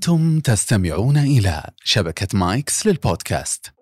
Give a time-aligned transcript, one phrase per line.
[0.00, 3.72] أنتم تستمعون إلى شبكة مايكس للبودكاست.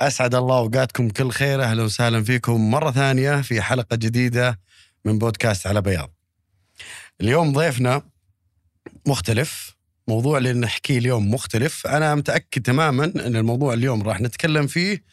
[0.00, 1.62] أسعد الله أوقاتكم كل خير.
[1.62, 4.60] أهلا وسهلا فيكم مرة ثانية في حلقة جديدة
[5.04, 6.10] من بودكاست على بياض.
[7.20, 8.02] اليوم ضيفنا
[9.06, 9.75] مختلف.
[10.08, 11.86] موضوع اللي نحكيه اليوم مختلف.
[11.86, 15.04] أنا متأكد تماما أن الموضوع اليوم راح نتكلم فيه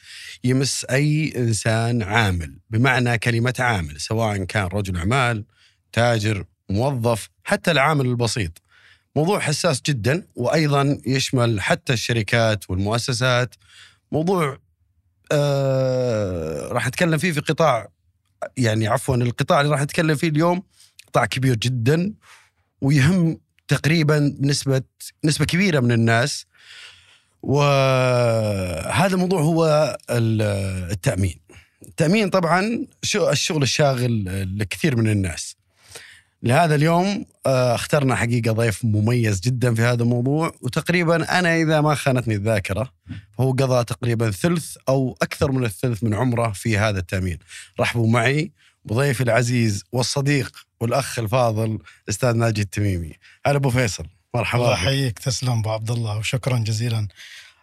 [0.43, 5.45] يمس أي إنسان عامل بمعنى كلمة عامل سواء كان رجل أعمال
[5.91, 8.61] تاجر موظف حتى العامل البسيط.
[9.15, 13.55] موضوع حساس جدا وأيضا يشمل حتى الشركات والمؤسسات.
[14.11, 14.57] موضوع
[15.31, 17.89] آه راح نتكلم فيه في قطاع
[18.57, 20.63] يعني عفوا القطاع اللي راح نتكلم فيه اليوم
[21.07, 22.13] قطاع كبير جدا
[22.81, 23.39] ويهم
[23.73, 24.81] تقريبا نسبة
[25.25, 26.45] نسبة كبيرة من الناس
[27.41, 31.39] وهذا الموضوع هو التأمين
[31.87, 32.85] التأمين طبعا
[33.31, 34.25] الشغل الشاغل
[34.59, 35.55] لكثير من الناس
[36.43, 41.95] لهذا اليوم آه، اخترنا حقيقة ضيف مميز جدا في هذا الموضوع وتقريبا أنا إذا ما
[41.95, 42.93] خانتني الذاكرة
[43.37, 47.37] فهو قضى تقريبا ثلث أو أكثر من الثلث من عمره في هذا التأمين.
[47.79, 48.51] رحبوا معي
[48.85, 50.51] بضيفي العزيز والصديق
[50.83, 53.13] والأخ الفاضل أستاذ ناجي التميمي.
[53.45, 57.07] هلا أبو فيصل مرحبا الله يحييك تسلم أبو عبد الله وشكرا جزيلا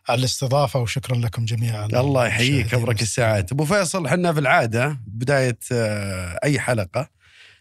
[0.09, 1.87] على الاستضافة وشكرا لكم جميعا.
[1.87, 3.53] الله يحييك ابرك الساعات.
[3.53, 7.11] أبو فيصل إحنا في العادة بداية آه، أي حلقة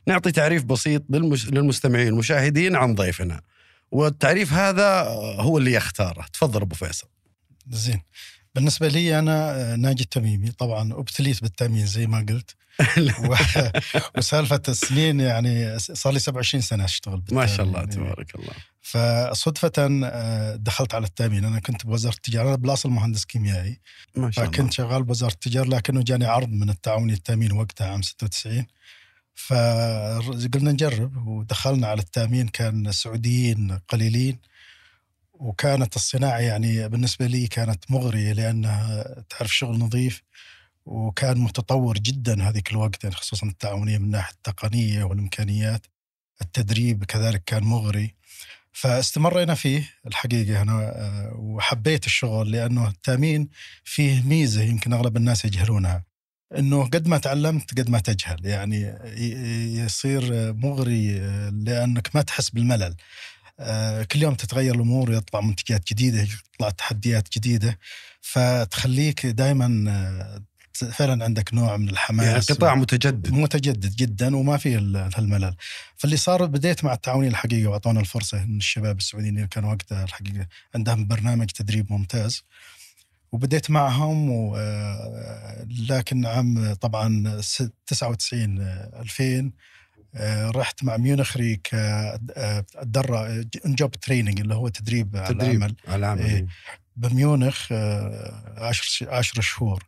[0.08, 1.04] نعطي تعريف بسيط
[1.50, 3.42] للمستمعين المشاهدين عن ضيفنا.
[3.92, 5.04] والتعريف هذا
[5.40, 6.26] هو اللي يختاره.
[6.34, 7.08] تفضل أبو فيصل.
[7.70, 8.02] زين.
[8.56, 12.56] بالنسبة لي أنا ناجي التميمي طبعا أبتليت بالتأمين زي ما قلت.
[14.18, 18.54] وسالفة السنين يعني صار لي 27 سنة أشتغل ما شاء الله تبارك الله.
[18.82, 21.46] فصدفة آه، دخلت على التأمين.
[21.46, 23.80] أنا كنت بوزارة التجارة أنا بالاصل مهندس كيميائي.
[24.16, 24.58] ما شاء الله.
[24.58, 28.66] فكنت شغال بوزارة التجارة لكنه جاني عرض من التعاوني التأمين وقتها عام 96
[29.36, 32.48] فقلنا نجرب ودخلنا على التأمين.
[32.48, 34.40] كان سعوديين قليلين
[35.34, 40.22] وكانت الصناعة يعني بالنسبة لي كانت مغرية لأنها تعرف شغل نظيف.
[40.90, 45.86] وكان متطور جدا هذيك الوقت يعني خصوصا التعاونية من الناحية التقنية والإمكانيات
[46.42, 48.16] التدريب كذلك كان مغري.
[48.72, 53.50] فاستمرينا فيه الحقيقة أنا آه، وحبيت الشغل لأنه التأمين
[53.84, 56.04] فيه ميزة يمكن أغلب الناس يجهلونها.
[56.58, 58.96] إنه قد ما تعلمت قد ما تجهل يعني
[59.86, 61.20] يصير مغري
[61.50, 62.96] لأنك ما تحس بالملل.
[63.60, 67.80] آه، كل يوم تتغير الأمور ويطلع منتجات جديدة يطلع تحديات جديدة.
[68.22, 70.49] فتخليك دائما آه،
[70.84, 73.34] فعلا عندك نوع من الحماس يعني قطاع متجدد.
[73.34, 74.76] متجدد جدا وما في
[75.16, 75.56] هالملل.
[75.98, 80.48] فاللي صار بديت مع التعاونين الحقيقة وأعطونا الفرصة إن الشباب السعوديين اللي كانوا وقتها الحقيقة
[80.76, 82.44] عندهم برنامج تدريب ممتاز.
[83.32, 84.56] وبديت معهم و...
[84.58, 87.42] آه، لكن عام طبعا
[87.88, 89.52] 99 2000
[90.16, 95.76] آه، رحت مع ميونخري كدرة جوب تريننج اللي هو تدريب, تدريب على العمل.
[95.88, 96.22] على العمل.
[96.22, 96.46] إيه،
[96.96, 99.84] بميونخ 10 10 شهور.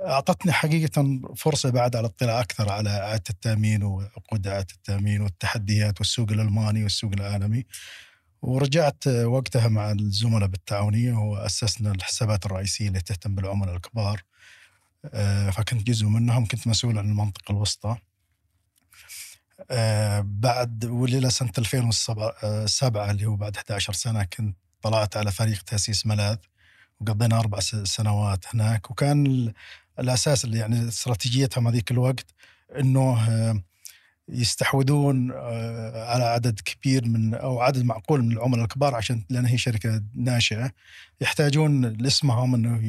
[0.00, 6.30] أعطتني حقيقة فرصة بعد على الاطلاع أكثر على اعاده التأمين وعقود اعاده التأمين والتحديات والسوق
[6.30, 7.66] الألماني والسوق العالمي.
[8.42, 14.22] ورجعت وقتها مع الزملاء بالتعاونية وأسسنا الحسابات الرئيسية اللي تهتم بالعملاء الكبار.
[15.14, 17.96] آه، فكنت جزء منهم كنت مسؤول عن المنطقة الوسطى.
[19.70, 26.06] آه، بعد وليلة سنة 2007 اللي هو بعد 11 سنة كنت طلعت على فريق تأسيس
[26.06, 26.36] ملاذ.
[27.00, 28.90] وقضينا أربع سنوات هناك.
[28.90, 29.52] وكان
[29.98, 32.26] الأساس اللي يعني استراتيجيتهم هذيك الوقت
[32.78, 33.62] أنه آه،
[34.28, 39.58] يستحوذون آه، على عدد كبير من أو عدد معقول من العملاء الكبار عشان لأن هي
[39.58, 40.72] شركة ناشئة
[41.20, 42.80] يحتاجون لاسمهم إنه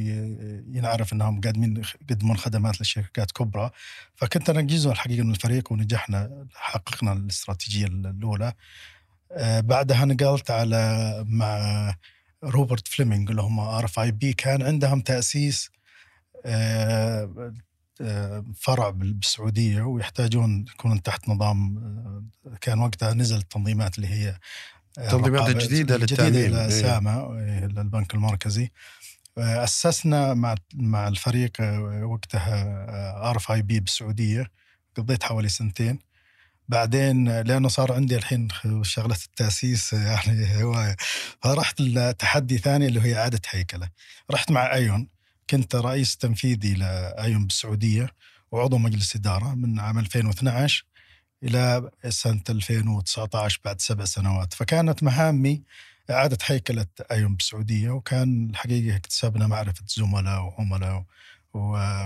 [0.78, 3.72] ينعرف إنهم قادمين يقدمون خدمات لشركات كبرى.
[4.16, 8.54] فكنت أنا جزء الحقيقة من الفريق ونجحنا حققنا الاستراتيجية الأولى.
[9.32, 11.96] آه، بعدها نقلت على مع
[12.44, 14.34] روبرت فليمنج اللي هم RFIB.
[14.34, 15.70] كان عندهم تأسيس
[18.56, 24.38] فرع بالسعودية ويحتاجون يكونون تحت نظام آه، كان وقتها نزل التنظيمات اللي هي
[24.98, 26.70] التنظيمات الجديده للتامين إيه.
[26.70, 28.72] ساما إيه، للبنك المركزي.
[29.38, 34.52] آه، أسسنا مع مع الفريق آه، وقتها RFIB بالسعودية.
[34.98, 36.00] قضيت حوالي سنتين.
[36.70, 38.48] بعدين لأنه صار عندي الحين
[38.82, 40.96] شغلة التأسيس يعني هواية
[41.42, 43.90] فرحت لتحدي ثاني اللي هي إعادة هيكلة.
[44.32, 45.13] رحت مع أيون.
[45.54, 48.10] كنت رئيس تنفيذي لأيوم بالسعودية
[48.52, 50.86] وعضو مجلس إدارة من عام 2012
[51.44, 54.54] إلى سنة 2019 بعد سبع سنوات.
[54.54, 55.64] فكانت مهامي
[56.12, 61.06] إعادة هيكلة أيوم بالسعودية وكان الحقيقة اكتسبنا معرفة زملاء وعملاء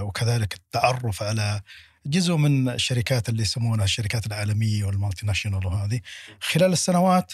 [0.01, 1.61] وكذلك التعرف على
[2.05, 6.01] جزء من الشركات اللي يسمونها الشركات العالمية وال multinational وهذه
[6.41, 7.33] خلال السنوات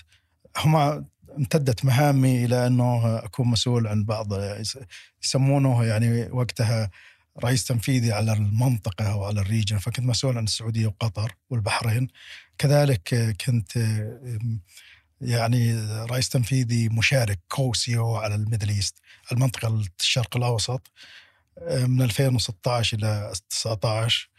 [0.57, 1.05] هم
[1.37, 4.77] امتدت مهامي إلى أنه أكون مسؤول عن بعض يس-
[5.23, 6.89] يسمونه يعني وقتها
[7.43, 12.07] رئيس تنفيذي على المنطقة أو على ال region فكنت مسؤول عن السعودية وقطر والبحرين.
[12.57, 13.77] كذلك كنت
[15.21, 15.73] يعني
[16.05, 18.95] رئيس تنفيذي مشارك co-CEO على ال Middle East
[19.31, 20.91] المنطقة الشرق الأوسط
[21.71, 24.32] من 2016 إلى 19 آه،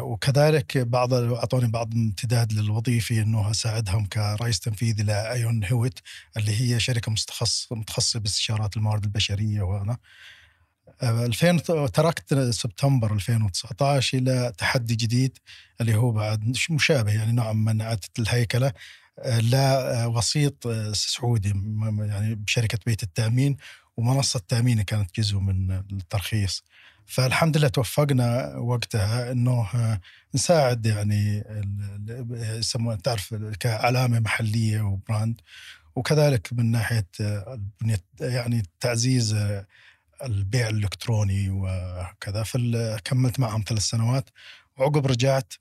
[0.00, 5.98] وكذلك بعض أعطوني بعض امتداد للوظيفي إنه أساعدهم كرئيس تنفيذي لأيون هويت
[6.36, 9.96] اللي هي شركة متخصص متخصصة باستشارات الموارد البشرية وهذا
[11.02, 15.38] آه، 2000 تركت سبتمبر 2019 إلى تحدي جديد
[15.80, 18.72] اللي هو بعد مشابه يعني نوعا ما اعاده الهيكلة.
[19.18, 21.48] آه، لا وسيط آه، سعودي
[21.98, 23.56] يعني بشركة بيت التأمين
[23.96, 26.64] ومنصة تامين كانت جزء من الترخيص.
[27.06, 30.00] فالحمد لله توفقنا وقتها إنه آه،
[30.34, 31.44] نساعد يعني
[32.30, 35.40] يسمونه تعرف كعلامة محلية وبراند.
[35.96, 37.60] وكذلك من ناحية آه،
[38.20, 39.66] يعني تعزيز آه،
[40.24, 42.42] البيع الإلكتروني وكذا.
[42.42, 44.30] فكملت معهم ثلاث سنوات.
[44.76, 45.54] وعقب رجعت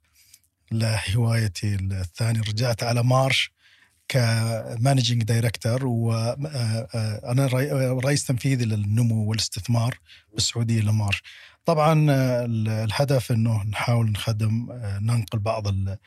[0.71, 3.52] لهوايتي الثانية رجعت على مارش.
[4.07, 7.45] ك managing director وأنا
[8.03, 9.99] رئيس تنفيذي للنمو والاستثمار
[10.33, 11.23] بالسعودية لمارش
[11.65, 12.45] طبعا آه،
[12.83, 15.97] الهدف إنه نحاول نخدم آه، ننقل بعض ال-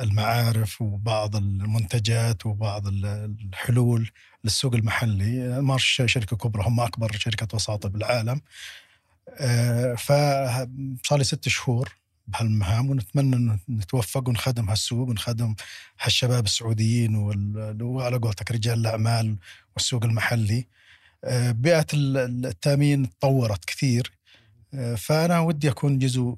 [0.00, 4.10] المعارف وبعض المنتجات وبعض ال- الحلول
[4.44, 5.60] للسوق المحلي.
[5.62, 8.40] مارش شركة كبرى هم أكبر شركة وساطة بالعالم.
[9.40, 11.94] آه، فصار لي ست شهور
[12.28, 15.54] بهالمهام ونتمنى إنه نتوفق ونخدم هالسوق ونخدم
[16.00, 17.14] هالشباب السعوديين
[17.82, 19.36] وعلى قولتك رجال الأعمال
[19.74, 20.66] والسوق المحلي.
[21.24, 24.12] آه، بيئة ال- التأمين تطورت كثير.
[24.74, 26.36] آه، فأنا ودي أكون جزء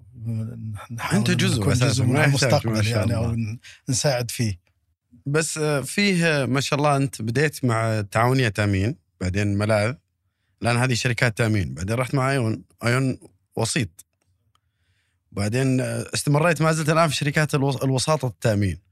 [1.13, 3.37] أنت جزء نكون جزء من المستقبل يعني أو.
[3.89, 4.59] نساعد فيه.
[5.27, 9.95] بس آه، فيه ما شاء الله أنت بديت مع تعاونية تأمين بعدين ملاذ.
[10.61, 13.19] لأن هذه شركات تأمين بعدين رحت مع أيون أيون
[13.57, 14.07] وسيط.
[15.33, 18.91] بعدين آه، استمريت ما زلت الآن في شركات الوس- الوساطة التأمين.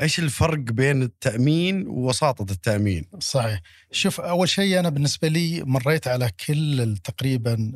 [0.00, 3.60] إيش الفرق بين التأمين ووساطة التأمين؟ صحيح.
[3.92, 7.72] شوف أول شيء أنا بالنسبة لي مريت على كل تقريبا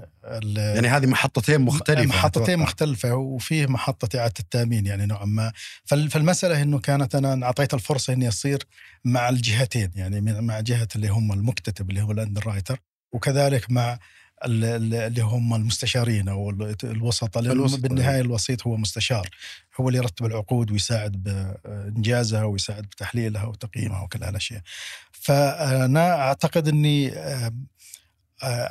[0.57, 2.63] يعني هذه محطتين مختلفة محطتين أتوقع.
[2.63, 5.53] مختلفة وفيه محطة إعادة التأمين يعني نوعا ما.
[5.85, 8.63] فال- فالمسألة إنه كانت أنا أعطيت الفرصة إني أصير
[9.05, 12.79] مع الجهتين يعني مع جهة اللي هم المكتتب اللي هو الأندر رايتر
[13.13, 13.99] وكذلك مع
[14.45, 17.81] اللي هم المستشارين أو ال- الوسطاء لأنه الوسطاء.
[17.81, 19.29] بالنهاية الوسيط هو مستشار
[19.81, 24.63] هو اللي يرتب العقود ويساعد بإنجازها ويساعد بتحليلها وتقييمها وكل هالأشياء.
[25.13, 27.53] فأنا أعتقد إني آه،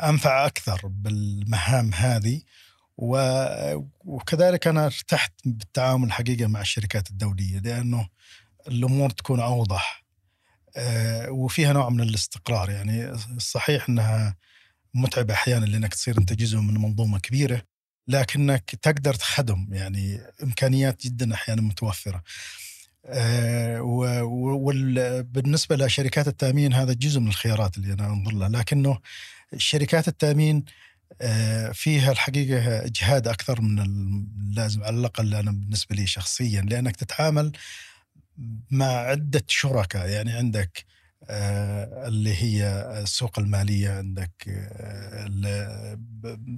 [0.10, 2.42] أنفع أكثر بالمهام هذه
[4.06, 8.08] وكذلك أنا ارتحت بالتعامل الحقيقة مع الشركات الدولية لأنه
[8.68, 10.04] الأمور تكون أوضح
[10.78, 14.36] آه، وفيها نوع من الاستقرار يعني صحيح إنها
[14.94, 17.62] متعبه أحيانا لأنك تصير أنت جزء من منظومة كبيرة
[18.08, 22.24] لكنك تقدر تخدم يعني إمكانيات جدا أحيانا متوفرة.
[24.22, 29.00] وبالنسبه لشركات التأمين هذا جزء من الخيارات اللي أنا أنظر لها لكنه
[29.58, 30.66] شركات التأمين
[31.22, 37.52] آه، فيها الحقيقة إجهاد أكثر من اللازم على الأقل أنا بالنسبة لي شخصيا لأنك تتعامل
[38.72, 40.91] مع عدة شركاء يعني عندك آه،
[41.30, 42.66] اللي هي
[43.04, 45.98] السوق المالية عندك آه،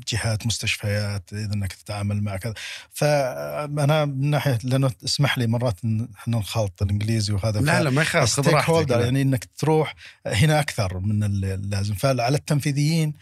[0.08, 2.53] جهات مستشفيات إذا إنك تتعامل مع كذا
[2.91, 5.79] فأنا من ناحية لأنه اسمح لي مرات
[6.15, 9.03] إحنا نخلط الإنجليزي وهذا لا لا ما خذ راحتك لا.
[9.03, 13.13] يعني إنك تروح هنا أكثر من اللازم فعلى التنفيذيين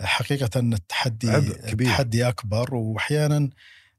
[0.00, 1.88] حقيقة التحدي كبير.
[1.88, 3.50] التحدي أكبر واحيانا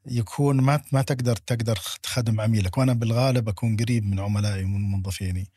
[0.05, 5.47] يكون ما ما تقدر تقدر تخدم عميلك وأنا بالغالب أكون قريب من عملائي ومن موظفيني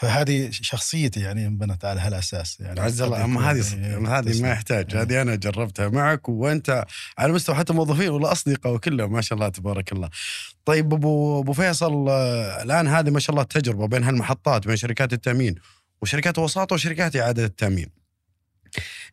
[0.00, 4.42] فهذه شخصيتي يعني انبنت على هالأساس يعني عز الله أما هذه إيه، هذه.
[4.42, 5.02] ما يحتاج إيه.
[5.02, 6.84] هذه أنا جربتها معك وأنت
[7.18, 10.10] على مستوى حتى موظفين ولا اصدقاء وكلهم ما شاء الله تبارك الله.
[10.64, 12.08] طيب أبو أبو فيصل
[12.62, 15.54] الآن هذه ما شاء الله التجربه بين هالمحطات بين شركات التأمين
[16.02, 17.88] وشركات الوساطه وشركات إعادة التأمين.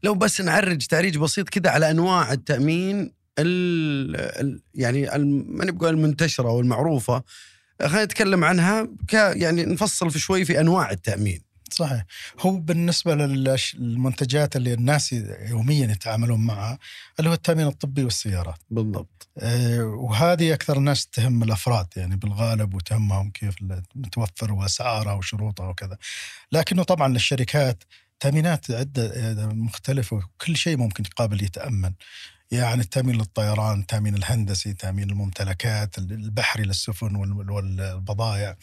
[0.03, 5.09] لو بس نعرج تعريج بسيط كذا على أنواع التأمين ال يعني
[5.47, 7.23] ماني بقول المنتشرة والمعروفة
[7.81, 11.41] خلينا نتكلم عنها ك يعني نفصل في شوي في أنواع التأمين.
[11.71, 12.05] صحيح
[12.39, 15.13] هو بالنسبة للمنتجات اللي الناس
[15.49, 16.79] يوميا يتعاملون معها
[17.19, 19.27] اللي هو التأمين الطبي والسيارات بالضبط.
[19.37, 23.55] آه، وهذه أكثر الناس تهم الأفراد يعني بالغالب وتهمهم كيف
[23.95, 25.97] متوفر وأسعارها وشروطها وكذا
[26.51, 27.83] لكنه طبعا للشركات
[28.19, 31.93] تأمينات عدة آه، مختلفة وكل شيء ممكن قابل يتأمن
[32.55, 38.55] يعني التامين للطيران التامين الهندسي تامين الممتلكات البحري للسفن وال- والبضائع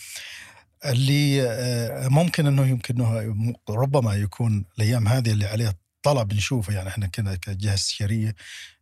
[0.85, 6.89] اللي آه، ممكن إنه يمكن إنه ربما يكون الأيام هذه اللي عليها طلب نشوفه يعني
[6.89, 8.35] إحنا كنا كجهة استشارية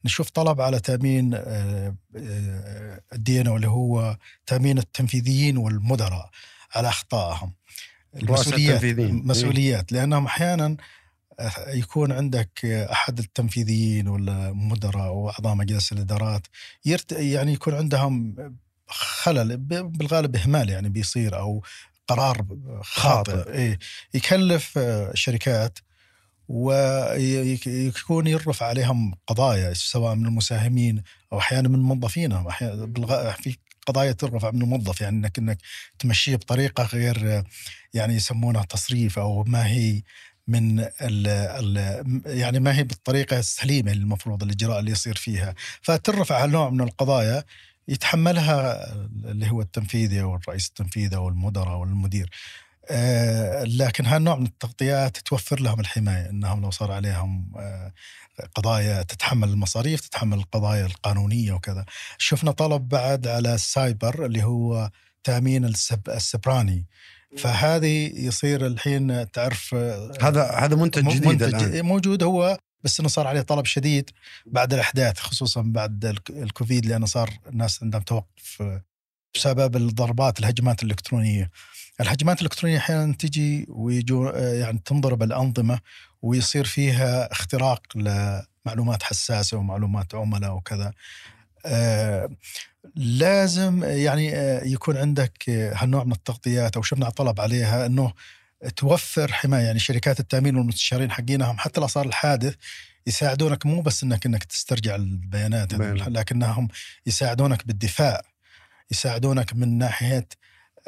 [0.04, 6.30] نشوف طلب على تامين آه، آه، الدينا واللي هو تامين التنفيذيين والمدراء
[6.74, 7.52] على أخطائهم.
[8.24, 9.26] رؤساء التنفيذيين.
[9.26, 10.76] مسؤوليات لأنهم أحيانا
[11.68, 16.46] يكون عندك أحد التنفيذيين ولا مدراء واعضاء مجلس الإدارات
[16.84, 18.36] يرت يعني يكون عندهم
[18.88, 21.62] خلل بالغالب إهمال يعني بيصير أو
[22.08, 22.46] قرار
[22.82, 23.32] خاطئ.
[23.32, 23.52] خاطئ.
[23.52, 23.78] إيه
[24.14, 24.78] يكلف
[25.14, 25.78] شركات
[26.48, 32.46] ويكون يرفع عليهم قضايا سواء من المساهمين أو أحيانا من موظفينهم.
[32.46, 33.32] أحيانا بالغ...
[33.32, 33.56] في
[33.86, 35.58] قضايا ترفع من الموظف يعني انك إنك
[35.98, 37.44] تمشيه بطريقة غير
[37.94, 40.02] يعني يسمونها تصريف أو ما هي.
[40.48, 45.54] من ال ال يعني ما هي بالطريقة السليمة المفروض الإجراء اللي يصير فيها.
[45.82, 47.44] فترفع هالنوع من القضايا
[47.88, 48.92] يتحملها
[49.24, 52.30] اللي هو التنفيذي أو الرئيس التنفيذي أو المدراء أو المدير.
[52.90, 57.92] آه، لكن هالنوع من التغطيات توفر لهم الحماية إنهم لو صار عليهم آه،
[58.54, 61.84] قضايا تتحمل المصاريف تتحمل القضايا القانونية وكذا.
[62.18, 64.90] شفنا طلب بعد على السايبر اللي هو
[65.24, 66.86] تأمين السب السبراني.
[67.38, 73.08] فهذه يصير الحين تعرف آه، هذا هذا منتج جديد منتج الآن موجود هو بس إنه
[73.08, 74.10] صار عليه طلب شديد
[74.46, 78.82] بعد الأحداث خصوصا بعد الك- الكوفيد لأنه صار الناس عندهم توقف آه،
[79.34, 81.50] بسبب الضربات الهجمات الإلكترونية.
[82.00, 85.80] الهجمات الإلكترونية أحيانا تجي ويجو آه، يعني تنضرب الأنظمة
[86.22, 90.92] ويصير فيها اختراق لمعلومات حساسة ومعلومات عملاء وكذا.
[92.96, 98.12] لازم يعني آه، يكون عندك آه، هالنوع من التغطيات أو شفنا طلب عليها إنه
[98.76, 102.54] توفر حماية يعني شركات التأمين والمستشارين حقينهم حتى لو صار الحادث
[103.06, 105.74] يساعدونك مو بس إنك إنك تسترجع البيانات.
[106.08, 106.68] لكنهم
[107.06, 108.22] يساعدونك بالدفاع
[108.90, 110.28] يساعدونك من ناحية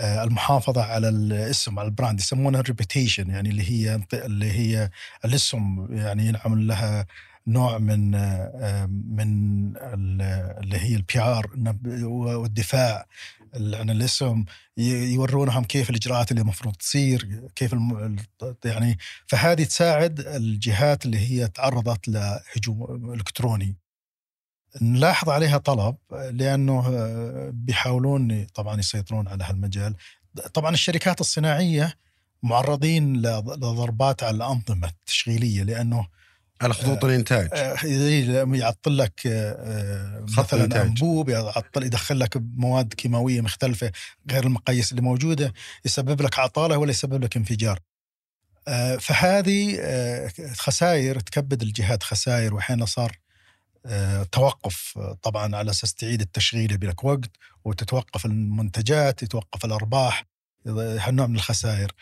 [0.01, 4.91] آه، المحافظة على الاسم على ال brand يسمونها ال reputation يعني اللي هي اللي هي
[5.25, 7.07] الاسم يعني ينعمل لها
[7.47, 9.27] نوع من آه، من
[9.77, 10.23] ال-
[10.63, 11.51] اللي هي ال PR
[12.05, 13.07] والدفاع.
[13.55, 14.45] عن الاسم
[14.77, 17.97] يورونهم كيف الإجراءات اللي المفروض تصير كيف الم...
[18.43, 23.77] ال- يعني فهذه تساعد الجهات اللي هي تعرضت لهجوم إلكتروني.
[24.83, 25.97] نلاحظ عليها طلب
[26.31, 29.95] لأنه آه، بيحاولون طبعا يسيطرون على هالمجال.
[30.55, 31.95] طبعا الشركات الصناعية
[32.43, 36.07] معرضين لض- لضربات على الأنظمة التشغيلية لأنه
[36.63, 40.87] على خطوط الإنتاج آه، يعطل لك آه، آه، خط مثلا إنتاج.
[40.87, 43.93] أنبوب يعطل يدخل لك مواد كيماوية مختلفة
[44.31, 45.53] غير المقاييس اللي موجودة
[45.85, 47.79] يسبب لك عطالة ولا يسبب لك انفجار.
[49.01, 49.79] فهذه
[50.55, 53.19] خسائر تكبد الجهات خسائر واحيانا صار
[54.33, 57.31] توقف طبعا على أساس تعيد التشغيل يبي لك وقت
[57.65, 60.27] وتتوقف المنتجات يتوقف الأرباح
[60.67, 61.93] هالنوع من الخسائر.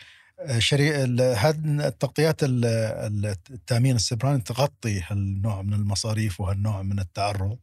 [0.57, 0.91] شري...
[1.33, 7.57] هذه التغطيات ال- ال- التأمين السبراني تغطي هالنوع من المصاريف وهالنوع من التعرض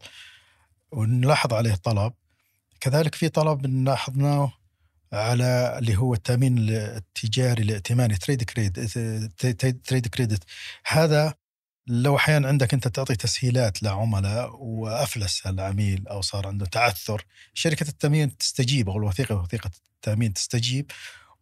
[0.92, 2.12] ونلاحظ عليه طلب.
[2.80, 4.52] كذلك في طلب لاحظناه
[5.12, 8.80] على اللي هو التأمين التجاري الائتماني تريد كريدت
[9.88, 10.44] تريد كريدت
[10.86, 11.34] هذا
[11.86, 18.36] لو أحيانا عندك أنت تعطي تسهيلات لعملاء وأفلس العميل أو صار عنده تعثر شركة التأمين
[18.36, 20.90] تستجيب أو الوثيقة وثيقة التأمين تستجيب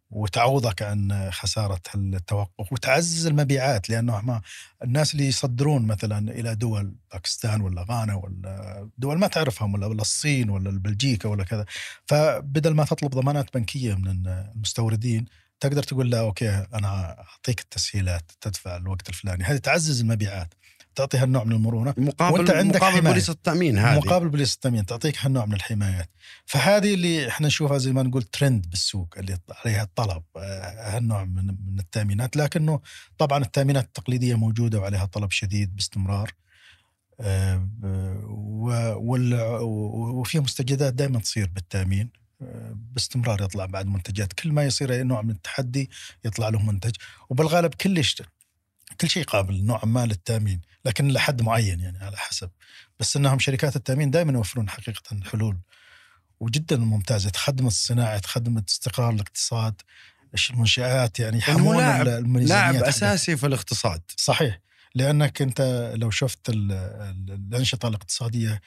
[0.09, 4.41] وتعوضك عن خسارة التوقف وتعزز المبيعات لأنه ما
[4.83, 10.49] الناس اللي يصدرون مثلا إلى دول باكستان ولا غانا ولا دول ما تعرفهم ولا الصين
[10.49, 11.65] ولا بلجيكا ولا كذا.
[12.05, 15.25] فبدل ما تطلب ضمانات بنكية من المستوردين
[15.59, 19.43] تقدر تقول لا okay أنا أعطيك التسهيلات تدفع الوقت الفلاني.
[19.43, 20.53] هذه تعزز المبيعات.
[20.97, 21.93] تعطي هالنوع من المرونة.
[21.97, 23.11] مقابل وأنت عندك مقابل حماية.
[23.11, 23.97] بوليصة التأمين هذه.
[23.97, 26.09] مقابل بوليصة التأمين تعطيك هالنوع من الحمايات.
[26.45, 31.45] فهذه اللي إحنا نشوفها زي ما نقول ترند بالسوق اللي عليها الطلب آه، هالنوع من
[31.45, 32.37] من التأمينات.
[32.37, 32.79] لكنه
[33.17, 36.31] طبعا التأمينات التقليدية موجودة وعليها طلب شديد باستمرار.
[37.19, 37.67] آه،
[40.19, 42.09] وفي مستجدات دائما تصير بالتأمين
[42.41, 44.33] آه، باستمرار يطلع بعد منتجات.
[44.33, 45.89] كل ما يصير أي نوع من التحدي
[46.25, 46.95] يطلع له منتج.
[47.29, 48.21] وبالغالب كل يشت...
[49.01, 50.61] كل شيء قابل نوعا ما للتأمين.
[50.87, 52.49] لكن لحد معين يعني على حسب.
[52.99, 55.57] بس إنهم شركات التأمين دائما يوفرون حقيقة حلول
[56.39, 57.29] وجدا ممتازة.
[57.29, 59.81] تخدم الصناعة تخدم استقرار الاقتصاد
[60.51, 62.83] المنشآت يعني يحمون لاعب- الميزانيات لاعب.
[62.87, 64.01] أساسي في الاقتصاد.
[64.17, 64.59] صحيح.
[64.95, 68.61] لأنك أنت لو شفت ال- ال- الأنشطة الاقتصادية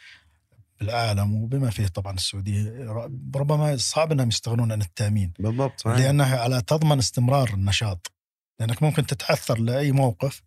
[0.80, 2.86] بالعالم وبما فيه طبعا السعودية
[3.34, 5.32] ربما صعب إنهم يستغنون عن التأمين.
[5.38, 5.96] بالضبط صحيح.
[5.98, 8.12] لأنها على تضمن استمرار النشاط.
[8.60, 10.42] لأنك ممكن تتعثر لأي موقف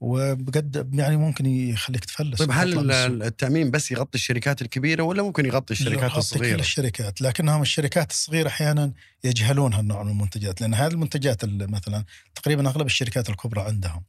[0.00, 5.74] وبقد يعني ممكن يخليك تفلس طيب هل التأمين بس يغطي الشركات الكبيرة ولا ممكن يغطي
[5.74, 8.92] الشركات يغطي كل الصغيرة؟ الشركات لكنهم الشركات الصغيرة أحيانا
[9.24, 14.04] يجهلون هالنوع من المنتجات لأن هذه المنتجات مثلا تقريبا أغلب الشركات الكبرى عندهم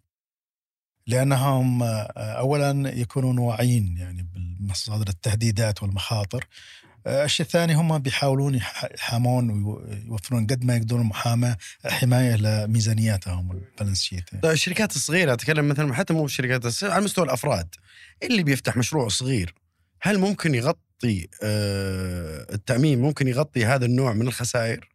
[1.07, 6.47] لأنهم آه، أولا يكونون واعيين يعني بمصادر التهديدات والمخاطر
[7.07, 14.45] الشيء الثاني هم بيحاولون يح- يحامون ويوفرون قد ما يقدرون محاماة حماية لميزانياتهم البالانس شيت
[14.45, 17.67] الشركات الصغيرة أتكلم مثلا حتى مو الشركات الس- على مستوى الأفراد.
[18.23, 19.53] اللي بيفتح مشروع صغير
[20.01, 24.89] هل ممكن يغطي آه التأمين؟ ممكن يغطي هذا النوع من الخسائر؟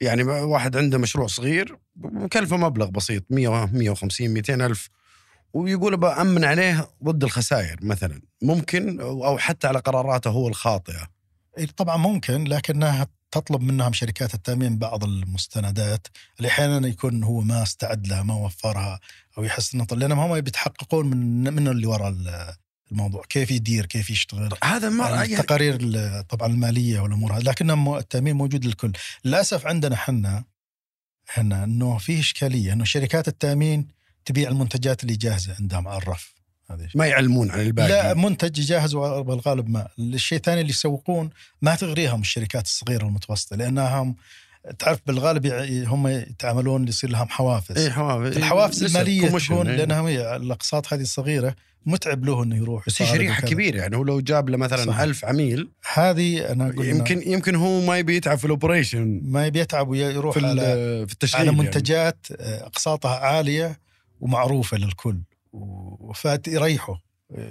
[0.00, 4.88] يعني واحد عنده مشروع صغير مكلفه مبلغ بسيط 100 150 200 ألف
[5.52, 8.20] ويقول بأمن عليه ضد الخسائر مثلا.
[8.42, 11.15] ممكن أو حتى على قراراته هو الخاطئة.
[11.64, 16.06] طبعا ممكن لكنها تطلب منهم شركات التأمين بعض المستندات
[16.38, 19.00] اللي أحيانا يكون هو ما استعد لها ما وفرها
[19.38, 22.54] أو يحس إنه لأنهم هم بيتحققون من من اللي وراء ال-
[22.92, 24.54] الموضوع كيف يدير كيف يشتغل.
[24.64, 28.92] هذا ما يعني التقارير ال- طبعا المالية والأمور هذه لكن التأمين موجود للكل.
[29.24, 30.44] للأسف عندنا إحنا
[31.30, 33.88] إحنا إنه في إشكالية إنه شركات التأمين
[34.24, 36.35] تبيع المنتجات اللي جاهزة عندهم على الرف.
[36.70, 41.30] هذه ما يعلمون عن الباقي لا منتج جاهز والغالب ما الشيء الثاني اللي يسوقون
[41.62, 44.16] ما تغريهم الشركات الصغيرة والمتوسطة لانها هم
[44.78, 45.46] تعرف بالغالب
[45.86, 49.76] هم يتعاملون يصير لهم حوافز اي حوافز الحوافز نسب المالية تكون إيه.
[49.76, 51.54] لانها هي الأقساط هذه الصغيرة
[51.86, 53.42] متعب له إنه يروح بس شريحة.
[53.42, 55.00] كبيرة يعني هو لو جاب له مثلا صحيح.
[55.00, 59.60] ألف عميل هذه أنا أقول يمكن يمكن هو ما يبي يتعب في الأوبريشن ما يبي
[59.60, 60.62] يتعب ويروح في على
[61.06, 61.62] في التشغيل على يعني.
[61.62, 63.78] منتجات آه، أقساطها عالية
[64.20, 65.18] ومعروفة للكل
[66.14, 66.96] فيريحوا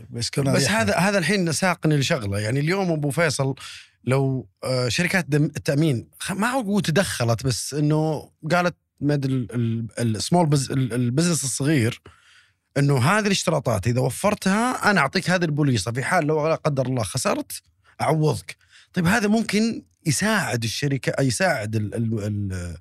[0.09, 0.69] بس كنا بس.
[0.69, 2.39] هذا هذا الحين ساقني لشغلة.
[2.39, 3.55] يعني اليوم أبو فيصل
[4.03, 9.25] لو آه، شركات التأمين ما أقول تدخلت بس إنه قالت مد
[9.99, 12.01] ال small business الصغير
[12.77, 15.91] إنه هذه الاشتراطات إذا وفرتها أنا أعطيك هذه البوليصة.
[15.91, 17.61] في حال لو لا قدر الله خسرت
[18.01, 18.57] أعوضك.
[18.93, 22.77] طيب هذا ممكن يساعد الشركة يساعد ال- ال- ال-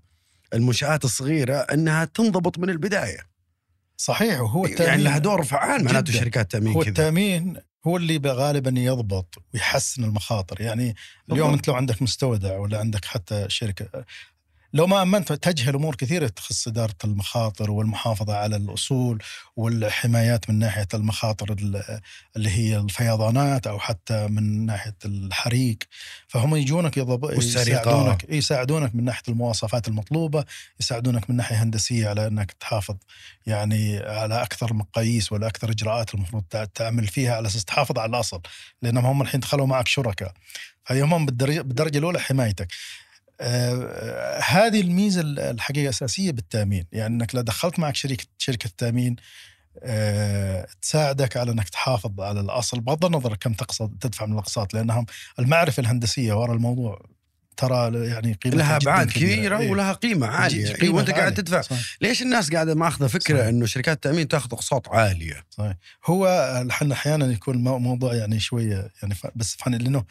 [0.55, 3.34] المنشآت الصغيرة إنها تنضبط من البداية.
[3.97, 6.13] صحيح وهو التأمين يعني لها دور فعال معناته.
[6.13, 10.95] شركات تأمين هو كذا التأمين هو اللي غالبا يضبط ويحسن المخاطر يعني
[11.33, 11.55] اليوم بالضبط.
[11.55, 14.05] أنت لو عندك مستودع ولا عندك حتى شركة
[14.75, 19.23] لو ما آمنت تجهل أمور كثيرة تخص إدارة المخاطر والمحافظة على الأصول
[19.57, 22.01] والحمايات من ناحية المخاطر ال-
[22.37, 25.79] اللي هي الفيضانات أو حتى من ناحية الحريق.
[26.29, 26.97] فهم يجونك.
[27.83, 30.45] يساعدونك يساعدونك من ناحية المواصفات المطلوبة
[30.81, 32.97] يساعدونك من ناحية هندسية على إنك تحافظ
[33.47, 38.11] يعني على أكثر مقاييس ولا أكثر إجراءات المفروض تع- تعمل فيها على أساس تحافظ على
[38.11, 38.41] الأصل.
[38.83, 40.33] لأنهم هم الحين دخلوا معك شركاء.
[40.85, 42.69] فهي هم بالدرجه, بالدرجة الأولى حمايتك.
[43.41, 49.17] آه هذه الميزة الحقيقة الاساسيه بالتأمين يعني إنك لو دخلت معك شركه شركة تأمين
[49.83, 55.07] آه تساعدك على إنك تحافظ على الأصل بغض النظر كم تقصد تدفع من الأقساط لأنهم
[55.39, 57.03] المعرفة الهندسية وراء الموضوع
[57.57, 59.11] ترى يعني قيمتها لها أبعاد.
[59.11, 59.71] كبيرة إيه.
[59.71, 61.35] ولها قيمة عالية قيمة إيه وأنت قاعد عالية.
[61.37, 61.97] تدفع صحيح.
[62.01, 63.49] ليش الناس قاعدة ماخذة فكرة صحيح.
[63.49, 65.75] إنه شركات التامين تاخذ أقساط عالية صحيح
[66.07, 66.27] هو
[66.71, 70.05] إحنا أحيانا يكون مو- موضوع يعني شوية يعني بس فن لأنه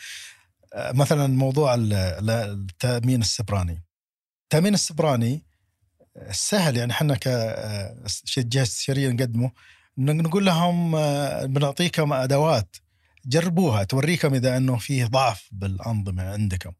[0.76, 3.84] مثلا موضوع ال- ال- التأمين السبراني.
[4.44, 5.44] التأمين السبراني
[6.18, 7.16] آه، سهل يعني إحنا
[8.36, 9.52] كجهه استشاريه نقدمه
[9.98, 12.76] نقول لهم آه، بنعطيكم أدوات
[13.26, 16.72] جربوها توريكم إذا إنه فيه ضعف بالأنظمة عندكم.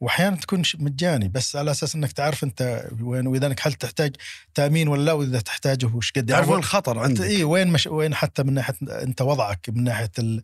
[0.00, 4.16] واحيانا تكون مجاني بس على أساس إنك تعرف أنت وين وإذا إنك هل تحتاج
[4.54, 7.24] تأمين ولا لا وإذا تحتاجه وش قد تعرف يعني وين الخطر عندك.
[7.24, 10.42] اي وين مش وين حتى من ناحيه أنت وضعك من ناحية ال...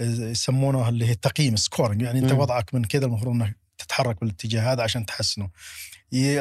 [0.00, 2.32] يسمونه اللي هي التقييم scoring يعني انت.
[2.32, 5.50] وضعك من كذا المفروض انك تتحرك بالاتجاه هذا عشان تحسنه.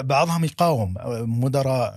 [0.02, 0.94] بعضهم يقاوم
[1.44, 1.94] مدراء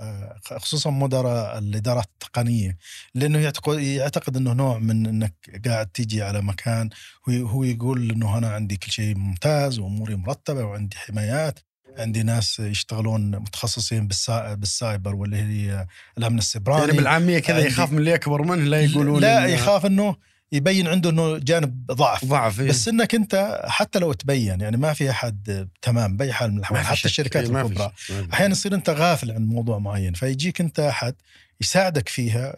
[0.57, 2.77] خصوصا مدراء الإدارات التقنية
[3.15, 5.35] لأنه يعتقد يعتقد إنه نوع من إنك
[5.67, 6.91] قاعد تيجي على مكان
[7.29, 11.59] هو يقول إنه أنا عندي كل شيء ممتاز وأموري مرتبة وعندي حمايات
[11.99, 14.55] عندي ناس يشتغلون متخصصين بالسا...
[14.55, 15.87] بالسايبر واللي هي
[16.19, 16.81] الأمن السيبراني.
[16.81, 20.17] يعني بالعامية كذا يخاف من اللي أكبر منه لا يقولون لا يخاف إنه
[20.53, 22.69] يبين عنده إنه جانب ضعف ضعف إيه.
[22.69, 26.81] بس إنك أنت حتى لو تبين يعني ما في أحد تمام بأي حال من الأحوال
[26.81, 27.05] حتى شك.
[27.07, 27.93] الشركات إيه، الكبرى
[28.33, 28.53] أحيانا.
[28.53, 31.15] يصير أنت غافل عن موضوع معين فيجيك أنت أحد
[31.61, 32.57] يساعدك فيها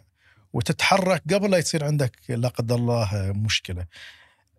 [0.53, 3.85] وتتحرك قبل لا يصير عندك لا قدر الله مشكلة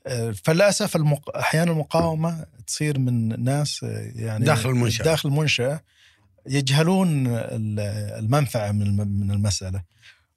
[0.06, 1.36] آه، فللأسف المق...
[1.36, 5.04] أحيانا المقاومة تصير من ناس آه، يعني داخل المنشأة.
[5.04, 5.80] داخل المنشأة
[6.46, 7.80] يجهلون ال-
[8.24, 9.82] المنفعة من من المسألة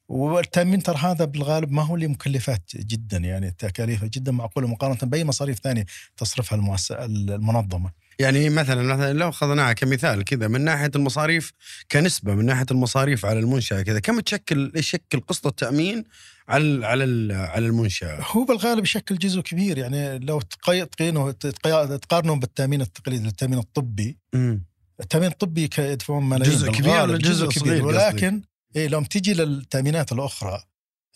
[0.09, 5.23] والتأمين ترى هذا بالغالب ما هو اللي مكلفات جدا يعني تكاليفه جدا معقولة مقارنة بأي
[5.23, 5.85] مصاريف ثانية
[6.17, 7.91] تصرفها المؤسسه المنظمة.
[8.19, 11.53] يعني مثلا مثلا لو اخذناها كمثال كذا من ناحية المصاريف
[11.91, 16.03] كنسبة من ناحية المصاريف على المنشأة كذا كم تشكل يشكل قسط التأمين
[16.49, 23.27] على على على المنشأة؟ هو بالغالب يشكل جزء كبير يعني لو تقينه تقارنه بالتأمين التقليدي
[23.27, 24.63] التامين الطبي امم
[24.99, 28.41] التأمين الطبي يدفعون ملايين جزء كبير ولا جزء صغير كبير؟ ولكن
[28.77, 30.63] إيه لو تجي للتأمينات الأخرى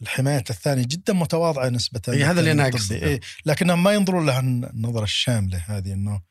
[0.02, 2.68] الحماية الثانية جدا متواضعة نسبة إيه، هذا اللي.
[2.68, 2.96] أقصده.
[2.96, 6.22] إيه لكنهم ما ينظرون لها النظرة الشاملة هذه إنه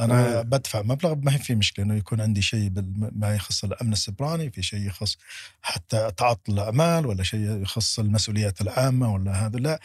[0.00, 0.42] أنا آه.
[0.42, 4.62] بدفع مبلغ ما هي في مشكلة إنه يكون عندي شيء ما يخص الأمن السبراني في
[4.62, 5.16] شيء يخص
[5.62, 9.80] حتى تعاطل الأعمال ولا شيء يخص المسؤوليات العامة ولا هذا لا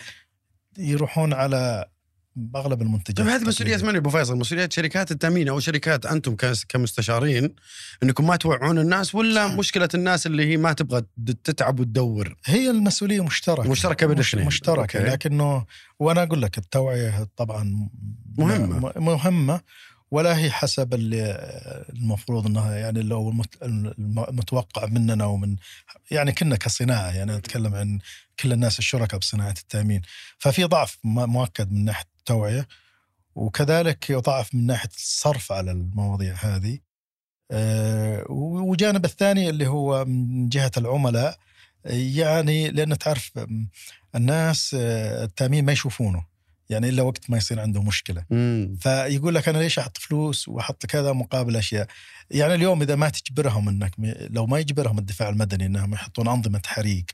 [0.77, 1.85] يروحون على
[2.55, 3.85] اغلب المنتجات طيب هذه التقليدية.
[3.87, 6.35] من أبو فيصل؟ مسؤوليات شركات التأمين أو شركات أنتم
[6.69, 7.55] كمستشارين
[8.03, 11.01] إنكم ما توعون الناس ولا مشكلة الناس اللي هي ما تبغى
[11.43, 14.45] تتعب وتدور؟ هي المسؤولية مشتركة مشتركة بين الاثنين.
[14.45, 15.11] مشتركة أوكي.
[15.11, 15.65] لكنه
[15.99, 17.89] وأنا أقول لك التوعية طبعا
[18.37, 18.91] مهمة.
[18.97, 19.61] م- مهمة
[20.11, 21.23] ولا هي حسب اللي
[21.93, 25.55] المفروض إنها يعني لو المت- الم- المتوقع مننا ومن
[26.11, 27.99] يعني كنا كصناعة يعني نتكلم عن
[28.39, 30.01] كل الناس الشركاء بصناعة التأمين
[30.37, 32.67] ففي ضعف مؤكد من ناحية التوعيه
[33.35, 36.79] وكذلك ضعف من ناحية الصرف على المواضيع هذه.
[37.51, 41.37] آه، والجانب الثاني اللي هو من جهة العملاء
[41.85, 43.31] يعني لأن تعرف
[44.15, 46.25] الناس آه، التأمين ما يشوفونه
[46.69, 48.25] يعني إلا وقت ما يصير عنده مشكلة.
[48.31, 51.87] امم فيقول لك أنا ليش أحط فلوس وأحط كذا مقابل أشياء؟
[52.31, 53.91] يعني اليوم إذا ما تجبرهم إنك
[54.29, 57.05] لو ما يجبرهم الدفاع المدني إنهم يحطون أنظمة حريق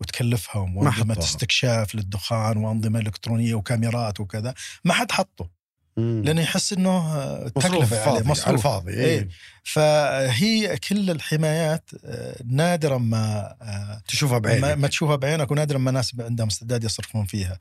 [0.00, 1.18] وتكلفهم ما وأنظمة.
[1.18, 5.58] استكشاف للدخان وأنظمة إلكترونية وكاميرات وكذا ما حد حطه
[5.98, 9.04] لأنه يحس إنه تكلفة عليه فاضي مصروف الفاضي إيه.
[9.04, 9.28] إيه.
[9.64, 15.90] فهي كل الحمايات آه، نادرا ما آه، تشوفها ما, بعينك ما تشوفها بعينك ونادرا ما
[15.90, 17.58] ناس عندهم استعداد يصرفون فيها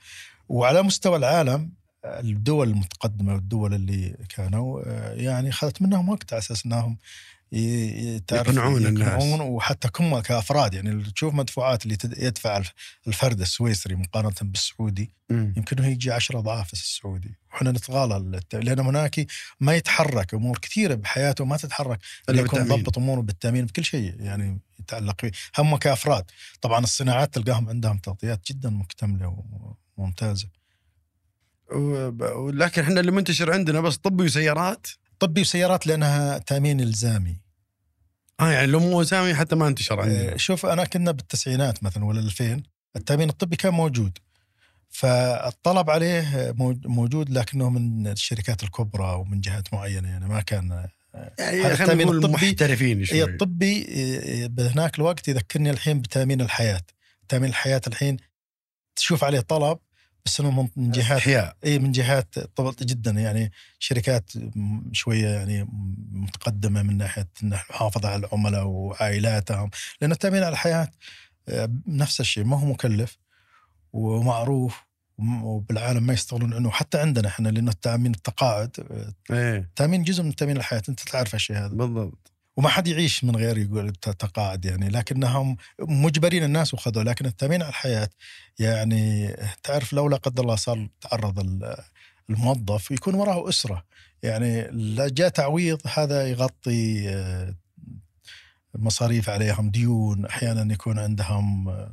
[0.49, 1.71] وعلى مستوى العالم
[2.05, 6.97] الدول المتقدمة والدول اللي كانوا آه، يعني أخذت منهم وقت على أساس إنهم
[7.51, 9.23] يقنعون الناس.
[9.41, 10.73] وحتى هم كأفراد.
[10.73, 12.63] يعني تشوف مدفوعات اللي يدفع
[13.07, 15.53] الفرد السويسري مقارنة بالسعودي مم.
[15.57, 17.35] يمكن هو يجي 10 أضعاف السعودي.
[17.51, 19.25] وحنا نتغالى لأن هناك
[19.59, 21.99] ما يتحرك أمور كثيرة بحياته ما تتحرك.
[22.29, 22.61] اللي يكون.
[22.61, 26.25] مضبط أموره بالتأمين بكل شيء يعني يتعلق فيه هم كأفراد.
[26.61, 29.43] طبعا الصناعات تلقاهم عندهم تغطيات جدا مكتملة
[29.97, 30.47] وممتازة.
[32.35, 34.87] ولكن إحنا اللي منتشر عندنا بس طبي وسيارات.
[35.19, 37.37] طبي وسيارات لأنها تأمين إلزامي.
[38.39, 40.33] آه يعني لو مو سامي حتى ما انتشر عندنا.
[40.33, 42.63] آه، شوف أنا كنا بالتسعينات مثلا ولا 2000
[42.95, 44.17] التأمين الطبي كان موجود.
[44.89, 50.87] فالطلب عليه موج- موجود لكنه من الشركات الكبرى ومن جهات معينة يعني ما كان
[51.39, 53.23] يعني خلينا نقول محترفين هي شوي.
[53.23, 56.81] الطبي إيه، بهناك الوقت يذكرني الحين بتأمين الحياة.
[57.29, 58.17] تأمين الحياة الحين
[58.95, 59.77] تشوف عليه طلب
[60.27, 61.55] بس انه من- جهات إحياء.
[61.65, 63.11] إي من جهات طبعا جدا.
[63.11, 64.31] يعني شركات
[64.91, 65.67] شوية يعني
[66.11, 69.69] متقدمة من ناحية المحافظه على العملاء وعائلاتهم
[70.01, 70.87] لأن التأمين على الحياة
[71.49, 72.43] آه، نفس الشيء.
[72.43, 73.17] ما هو مكلف
[73.93, 74.83] ومعروف
[75.17, 76.69] وم- وبالعالم ما يستغلون عنه.
[76.71, 79.57] حتى عندنا إحنا لأنه التأمين التقاعد آه، إيه.
[79.57, 80.81] التأمين جزء من تأمين الحياة.
[80.89, 81.67] أنت تعرف الشيء هذا.
[81.67, 82.31] بالضبط.
[82.57, 87.69] وما حد يعيش من غير يقول تقاعد يعني لكنهم مجبرين الناس وخذوا لكن التامين على
[87.69, 88.09] الحياة
[88.59, 91.77] يعني تعرف لو لا قدر الله صار تعرض ال-
[92.29, 93.83] الموظف يكون وراه أسرة.
[94.23, 97.55] يعني لا جاء تعويض هذا يغطي آه،
[98.75, 101.91] مصاريف عليهم ديون أحيانا يكون عندهم آه،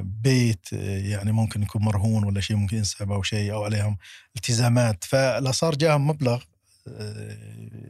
[0.00, 3.98] بيت آه، يعني ممكن يكون مرهون ولا شيء ممكن ينسحب أو شيء أو عليهم
[4.36, 5.04] التزامات.
[5.04, 6.42] فلا صار جاهم مبلغ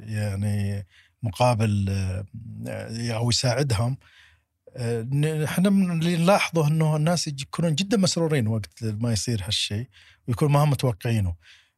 [0.07, 0.87] يعني
[1.23, 3.97] مقابل آه، أو يساعدهم.
[4.77, 5.07] آه،
[5.45, 9.87] إحنا اللي نلاحظه إنه الناس يكونون جدا مسرورين وقت ما يصير هالشيء
[10.29, 11.35] ويكون ما هم متوقعينه.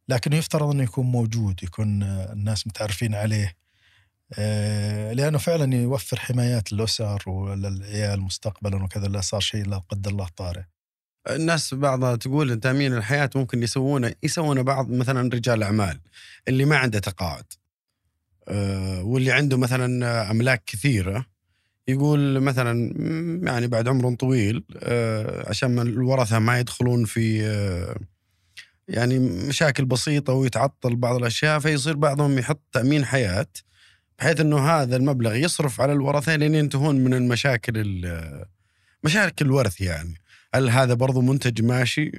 [0.09, 3.57] لكنه يفترض إنه يكون موجود يكون آه، الناس متعرفين عليه.
[5.13, 10.63] لأنه فعلا يوفر حمايات للأسر وللعيال مستقبلا وكذا لا صار شيء لا قدر الله طارئ.
[11.31, 16.01] الناس بعضها تقول تأمين الحياة ممكن يسوونه يسوونه بعض مثلا رجال أعمال
[16.49, 17.45] اللي ما عنده تقاعد.
[19.03, 21.27] واللي عنده مثلا أملاك كثيرة
[21.89, 22.95] يقول مثلا
[23.51, 27.97] يعني بعد عمر طويل آه، عشان الورثة ما يدخلون في آه،
[28.89, 33.47] يعني مشاكل بسيطة ويتعطل بعض الأشياء فيصير بعضهم يحط تأمين حياة
[34.19, 38.45] بحيث إنه هذا المبلغ يصرف على الورثة لين ينتهون من المشاكل ال-
[39.05, 40.15] مشاكل الورث يعني
[40.55, 42.13] هل هذا برضو منتج ماشي؟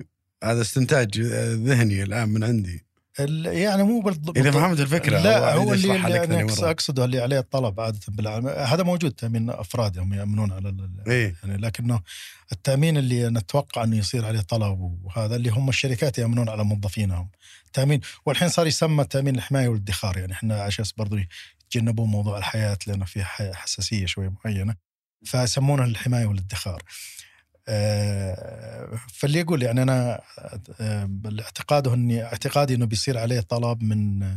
[0.43, 1.21] هذا استنتاج
[1.65, 2.84] ذهني الآن من عندي
[3.19, 6.71] يعني مو بالضبط إذا فهمت الفكرة لا هو اللي, اللي مرة.
[6.71, 11.35] أقصده اللي عليه الطلب عادة بالعالم هذا موجود تامين افراد هم يأمنون على إيه.
[11.43, 12.01] يعني لكنه
[12.51, 17.29] التأمين اللي نتوقع إنه يصير عليه طلب وهذا اللي هم الشركات يأمنون على موظفينهم.
[17.73, 21.17] تأمين والحين صار يسمى تأمين الحماية والادخار يعني إحنا عشان برضو
[21.71, 24.75] يتجنبون موضوع الحياة لأنه فيها ح- حساسية شوية معينة
[25.25, 26.83] فيسمونه الحماية والادخار.
[29.13, 30.21] فاللي يقول يعني أنا
[30.79, 34.31] آه، اعتقاده إني اعتقادي إنه بيصير عليه طلب من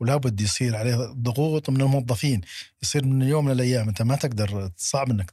[0.00, 2.40] ولا بد يصير عليه ضغوط من الموظفين.
[2.82, 3.88] يصير من يوم من الأيام.
[3.88, 5.32] أنت ما تقدر صعب إنك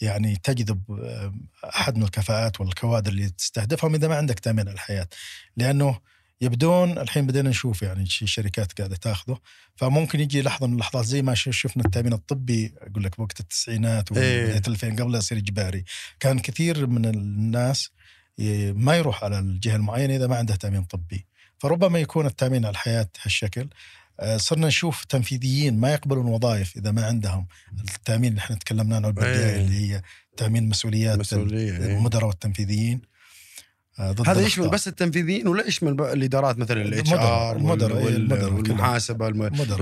[0.00, 5.08] يعني تجذب آه، أحد من الكفاءات والكوادر اللي تستهدفهم إذا ما عندك تامين الحياة.
[5.56, 5.98] لأنه
[6.40, 9.38] يبدون الحين بدينا نشوف يعني شركات قاعدة تاخذه
[9.76, 14.42] فممكن يجي لحظة من اللحظات زي ما شفنا التأمين الطبي أقول لك بوقت التسعينات إيه.
[14.42, 15.84] وبدايه الألفين قبل لا يصير إجباري
[16.20, 17.90] كان كثير من الناس
[18.74, 21.26] ما يروح على الجهة المعينة إذا ما عنده تأمين طبي
[21.58, 23.68] فربما يكون التأمين على الحياة هالشكل
[24.20, 27.46] آه، صرنا نشوف تنفيذيين ما يقبلون وظائف إذا ما عندهم
[27.80, 29.60] التأمين اللي إحنا تكلمنا عنه بالبدايه إيه.
[29.60, 30.02] اللي هي
[30.36, 31.70] تأمين مسؤوليات إيه.
[31.70, 33.00] المدراء والتنفيذيين
[34.00, 34.40] ضد هذا.
[34.40, 39.42] يشمل بس التنفيذيين ولا يشمل الادارات مثلا ال HR إيه، والمحاسبة الم...
[39.42, 39.80] المدراء.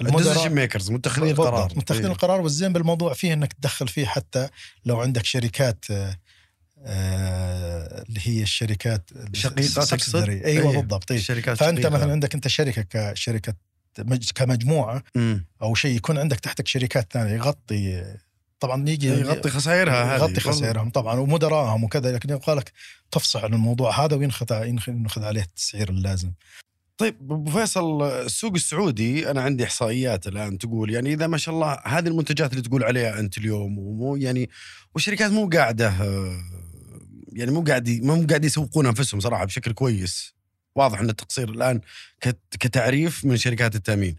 [0.00, 2.12] ال decision makers متخذين القرار متخذين إيه.
[2.12, 4.48] القرار والزين بالموضوع فيه إنك تدخل فيه حتى
[4.84, 6.16] لو عندك شركات آه،
[6.84, 10.78] آه، اللي هي الشركات شقيقة تقصد؟ أيوه إيه.
[10.78, 11.18] بالضبط إيه.
[11.18, 11.94] الشركات فأنت شقيقة.
[11.94, 13.54] مثلا عندك أنت شركة كشركه
[13.98, 15.46] مج- كمجموعة مم.
[15.62, 18.04] أو شيء يكون عندك تحتك شركات ثانية يغطي
[18.62, 20.20] طبعا يجي يغطي خسائرها هذه.
[20.20, 20.90] يغطي خسائرهم.
[20.90, 22.72] طبعا ومدراهم وكذا لكن يبغى لك
[23.10, 26.32] تفصح عن الموضوع هذا وينخذ ينخ- ينخذ عليه التسعير اللازم.
[26.98, 31.78] طيب أبو فيصل السوق السعودي أنا عندي إحصائيات الآن تقول يعني إذا ما شاء الله
[31.84, 34.50] هذه المنتجات اللي تقول عليها أنت اليوم ومو يعني
[34.94, 35.94] والشركات مو قاعدة
[37.32, 40.34] يعني مو قاعد مو قاعد يسوقون أنفسهم صراحة بشكل كويس.
[40.74, 41.80] واضح أن التقصير الآن
[42.20, 44.16] كت- كتعريف من شركات التأمين.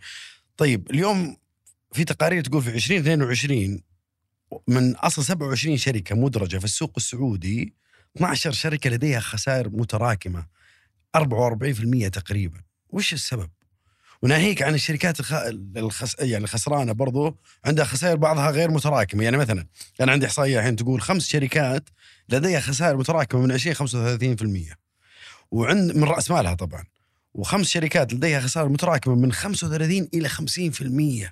[0.58, 1.38] طيب اليوم
[1.92, 3.82] في تقارير تقول في 2022
[4.68, 7.74] من أصل 27 شركة مدرجة في السوق السعودي
[8.18, 10.46] 12 شركة لديها خسائر متراكمة
[11.18, 12.62] 44% تقريبا.
[12.90, 13.50] وش السبب؟
[14.22, 15.34] وناهيك عن الشركات الخ...
[15.78, 16.16] الخس...
[16.20, 19.24] يعني الخسرانه برضو عندها خسائر بعضها غير متراكمة.
[19.24, 19.68] يعني مثلا
[20.02, 21.90] أنا عندي إحصائية الحين تقول خمس شركات
[22.30, 23.76] لديها خسائر متراكمة من 20
[24.72, 24.76] 35%
[25.52, 26.84] وعند من رأس مالها طبعا.
[27.34, 31.32] وخمس شركات لديها خسائر متراكمة من 35 إلى 50%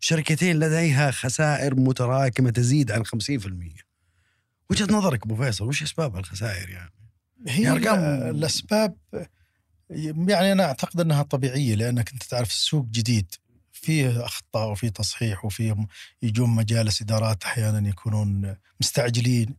[0.00, 3.10] شركتين لديها خسائر متراكمة تزيد عن 50%
[4.70, 6.90] وجهة نظرك أبو فيصل وش أسباب الخسائر يعني؟
[7.48, 8.96] هي أرقام- ال- الأسباب
[10.28, 13.34] يعني أنا أعتقد أنها طبيعية لأنك أنت تعرف السوق جديد
[13.72, 15.76] فيه أخطاء وفيه تصحيح وفيه
[16.22, 19.54] يجون مجالس إدارات أحيانا يكونون مستعجلين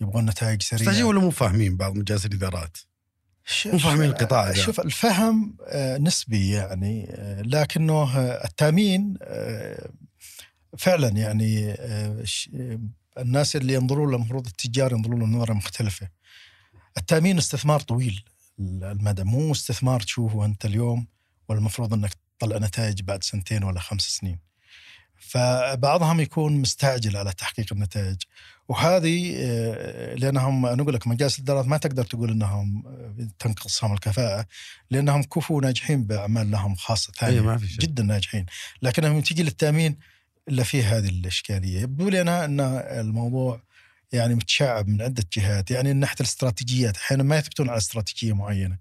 [0.00, 2.76] يبغون نتائج مستعجلين سريعه ولا مو فاهمين بعض مجالس الإدارات؟
[3.46, 4.54] شوف- مو فاهمين القطاع ذا.
[4.54, 9.14] شوف الفهم آه، نسبي يعني آه، لكنه آه، التأمين
[10.78, 11.74] فعلا يعني
[13.18, 16.08] الناس اللي ينظرون له المفروض التجار ينظرون له نظرة مختلفة.
[16.98, 18.24] التأمين استثمار طويل
[18.58, 21.06] المدى مو استثمار تشوفه أنت اليوم
[21.48, 24.38] والمفروض إنك تطلع نتائج بعد سنتين ولا خمس سنين.
[25.18, 28.16] فبعضهم يكون مستعجل على تحقيق النتائج
[28.70, 34.46] وهذه آه، لأنهم أنا أقول لك مجالس الإدارات ما تقدر تقول إنهم آه، تنقصهم الكفاءة
[34.90, 37.80] لأنهم كفوا ناجحين بأعمال لهم خاصة ثانية أي ما في شك.
[37.80, 38.46] جدا ناجحين.
[38.82, 39.96] لكنهم تجي للتأمين
[40.48, 41.80] إلا فيه هذه الإشكالية.
[41.80, 42.60] يبدو لي أنا إن
[43.00, 43.62] الموضوع
[44.12, 46.96] يعني متشعب من عدة جهات يعني من ناحية الاستراتيجيات.
[46.96, 48.78] أحيانا ما يثبتون على استراتيجية معينة.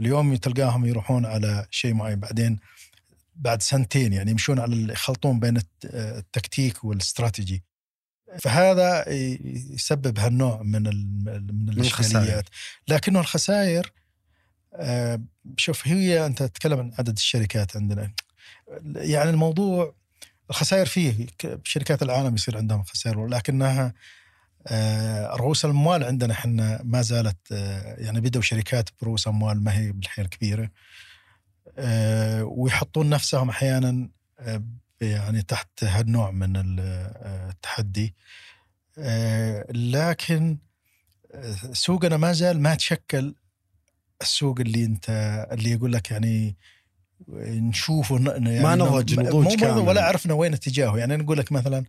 [0.00, 2.58] اليوم تلقاهم يروحون على شيء معين بعدين
[3.36, 7.62] بعد سنتين يعني يمشون على يخلطون بين الت- التكتيك والإستراتيجي.
[8.38, 9.08] فهذا
[9.74, 11.68] يسبب هالنوع من من.
[11.68, 12.44] الإشكاليات.
[12.88, 13.92] لكنه الخسائر
[14.74, 15.20] آه،
[15.56, 18.12] شوف هي أنت تتكلم عن عدد الشركات عندنا.
[18.96, 19.94] يعني الموضوع
[20.50, 21.26] الخسائر فيه
[21.64, 23.94] شركات العالم يصير عندهم خسائر لكنها
[24.66, 29.92] آه، رؤوس الاموال عندنا إحنا ما زالت آه، يعني بدأوا شركات برؤوس أموال ما هي
[29.92, 30.70] بالحيل كبيرة.
[32.42, 34.08] ويحطون نفسهم أحيانا
[35.00, 38.14] يعني تحت هالنوع من آه، التحدي.
[38.98, 40.58] آه، لكن
[41.32, 43.34] آه، سوقنا ما زال ما تشكل
[44.22, 45.10] السوق اللي أنت
[45.52, 46.56] اللي يقول لك يعني
[47.28, 49.78] نشوفه يعني ما نضج نضوج كامل.
[49.88, 50.98] ولا عرفنا وين اتجاهه.
[50.98, 51.84] يعني نقول لك مثلا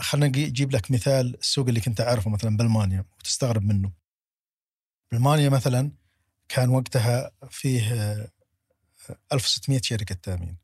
[0.00, 3.92] خلينا نجي- نجيب لك مثال السوق اللي كنت أعرفه مثلا بألمانيا وتستغرب منه.
[5.12, 5.90] بالمانيا مثلا
[6.48, 8.28] كان وقتها فيه آه،
[9.32, 10.56] 1600 شركة تامين.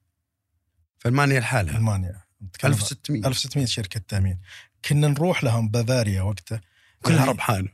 [1.02, 1.76] في المانيا لحالها.
[1.76, 2.22] المانيا.
[2.42, 4.38] نتكلم 1600 1600 شركة تأمين.
[4.84, 6.60] كنا نروح لهم بافاريا وقتها.
[7.02, 7.68] كلها ربحانه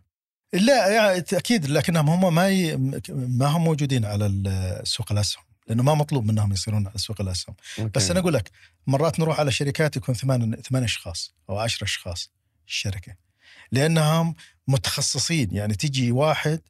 [0.52, 2.76] لا يعني أكيد لكنهم هم ما ي...
[3.08, 5.44] ما هم موجودين على سوق الأسهم.
[5.66, 7.54] لأنه ما مطلوب منهم يصيرون على سوق الأسهم.
[7.94, 8.50] بس أنا أقول لك
[8.86, 12.30] مرات نروح على شركات يكون ثمان ثمان أشخاص أو عشرة أشخاص
[12.68, 13.14] الشركة.
[13.72, 14.34] لأنهم
[14.68, 15.48] متخصصين.
[15.52, 16.60] يعني تجي واحد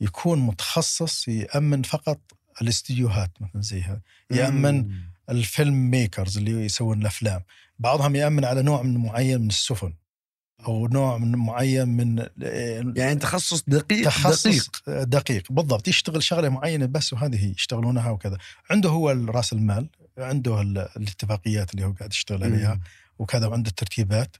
[0.00, 2.20] يكون متخصص يأمن فقط
[2.62, 4.00] الاستديوهات مثلا زي هذا.
[4.30, 4.90] يأمن
[5.30, 7.42] الفيلم ميكرز اللي يسوون الأفلام.
[7.78, 9.94] بعضهم يأمن على نوع من معين من السفن
[10.66, 12.26] أو نوع من معين من
[12.96, 15.04] يعني تخصص دقيق تخصص دقيق.
[15.04, 18.38] دقيق, بالضبط يشتغل شغلة معينة بس وهذه يشتغلونها وكذا.
[18.70, 22.80] عنده هو رأس المال عنده ال- الاتفاقيات اللي هو قاعد يشتغل عليها
[23.18, 24.36] وكذا وعنده الترتيبات.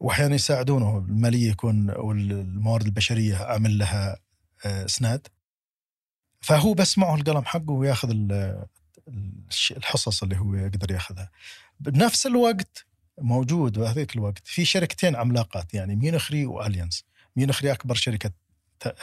[0.00, 4.16] واحيانا يساعدونه المالية يكون أو الموارد البشرية عامل لها
[4.64, 5.26] آه، إسناد.
[6.40, 8.10] فهو بس معه القلم حقه وياخذ
[9.76, 11.30] الحصص اللي هو يقدر ياخذها.
[11.80, 12.86] بنفس الوقت
[13.20, 17.04] موجود بهذيك الوقت في شركتين عملاقات يعني ميونخري وأليانس.
[17.36, 18.30] ميونخري أكبر شركة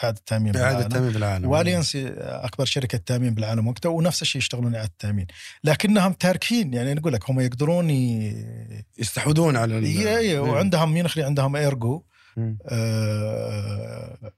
[0.04, 0.90] إعادة تامين إعادة بالعالم.
[0.94, 1.50] تامين بالعالم.
[1.50, 5.28] وأليانس أكبر شركة تأمين بالعالم وقتها ونفس الشيء يشتغلون إعادة تامين
[5.64, 8.36] لكنهم تاركين يعني نقول لك هم يقدرون ي...
[8.98, 12.04] يستحوذون على ال- إيه إيه وعندهم ميونخري عندهم إيرجو.
[12.66, 14.32] آه،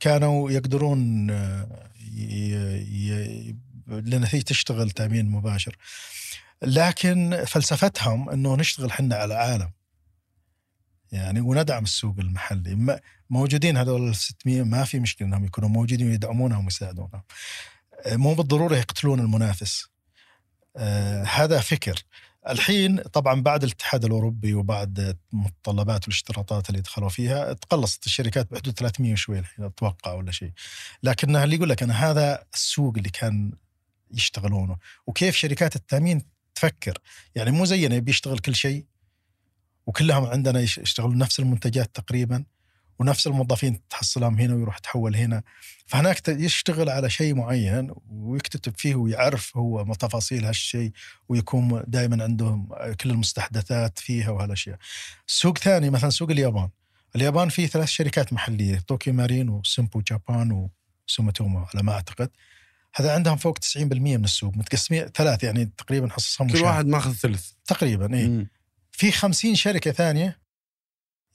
[0.00, 3.56] كانوا يقدرون ي- ي-
[4.00, 5.76] لأن هي تشتغل تأمين مباشر.
[6.62, 9.70] لكن فلسفتهم إنه نشتغل حنا على العالم.
[11.12, 13.00] يعني وندعم السوق المحلي.
[13.30, 17.22] موجودين هذول ال 600 ما في مشكلة إنهم يكونوا موجودين ويدعمونهم ويساعدونهم.
[18.06, 19.88] آه، مو بالضرورة يقتلون المنافس.
[20.76, 22.04] آه، هذا فكر.
[22.48, 29.12] الحين طبعا بعد الاتحاد الأوروبي وبعد المتطلبات والاشتراطات اللي دخلوا فيها تقلصت الشركات بحدود 300
[29.12, 30.52] وشوي الحين أتوقع ولا شيء.
[31.02, 33.52] لكن اللي يقول لك أنا هذا السوق اللي كان
[34.12, 36.22] يشتغلونه وكيف شركات التأمين
[36.54, 36.98] تفكر
[37.34, 38.84] يعني مو زينا يبي يشتغل كل شيء
[39.86, 42.44] وكلهم عندنا يش- يشتغلون نفس المنتجات تقريبا
[42.98, 45.42] ونفس الموظفين تحصلهم هنا ويروح تحول هنا
[45.86, 50.92] فهناك يشتغل على شيء معين ويكتتب فيه ويعرف هو تفاصيل هالشيء
[51.28, 52.68] ويكون دائما عندهم
[53.00, 54.78] كل المستحدثات فيها وهالأشياء.
[55.26, 56.68] سوق ثاني مثلا سوق اليابان.
[57.16, 60.68] اليابان فيه ثلاث شركات محلية طوكيو مارين وسيمبو جابان
[61.08, 62.30] وسوماتومو على ما أعتقد.
[62.94, 66.62] هذا عندهم فوق 90% من السوق متقسمين ثلاث يعني تقريبا حصصهم كل.
[66.62, 68.46] واحد ماخذ ثلث تقريبا اي.
[68.92, 70.38] في 50 شركة ثانية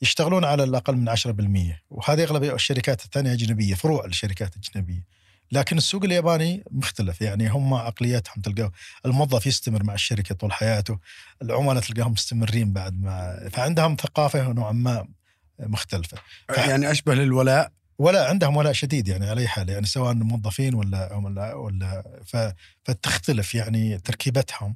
[0.02, 5.06] يشتغلون على الأقل من 10% وهذه أغلب الشركات الثانية أجنبية فروع الشركات الأجنبية
[5.52, 8.72] لكن السوق الياباني مختلف يعني هم عقليتهم تلقاه
[9.06, 11.00] الموظف يستمر مع الشركة طول حياته
[11.42, 15.08] العملاء تلقاهم مستمرين بعد ما فعندهم ثقافة نوعا ما
[15.60, 16.18] مختلفة
[16.50, 20.74] ف- يعني أشبه للولاء ولا عندهم ولاء شديد يعني على أي حال يعني سواء موظفين
[20.74, 21.14] ولا
[21.56, 22.38] ولا ف...
[22.84, 24.76] فتختلف يعني تركيبتهم.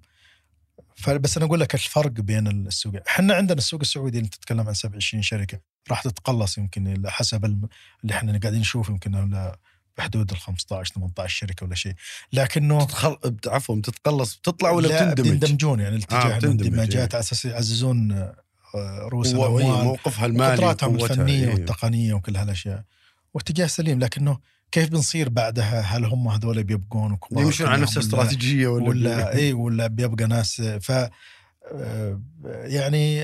[0.96, 2.94] فبس أنا أقول لك الفرق بين السوق.
[3.08, 8.40] إحنا عندنا السوق السعودي اللي تتكلم عن 27 شركة راح تتقلص يمكن حسب اللي إحنا
[8.40, 9.60] قاعدين نشوف يمكن ولا
[9.98, 11.94] بحدود ال 15 18 شركة ولا شيء.
[12.34, 13.18] لكنه تتخل...
[13.48, 17.10] عفوا بتتقلص بتطلع ولا لا بتندمج؟ بيندمجون يعني الاتجاه آه، الاندماجات إيه.
[17.14, 18.36] على أساس يعززون آه،
[19.00, 21.54] رؤوس الأموال موقفها المالي قدراتهم وقوتها، الفنية إيه.
[21.54, 22.84] والتقنية وكل هالأشياء.
[23.34, 24.40] واتجاه سليم لكنه
[24.72, 29.54] كيف بنصير بعدها؟ هل هم هذول بيبقون وكبار يمشون على نفس الاستراتيجيه ولا ولا اي
[29.54, 30.92] ولا بيبقى ناس ف
[31.72, 33.16] آه، يعني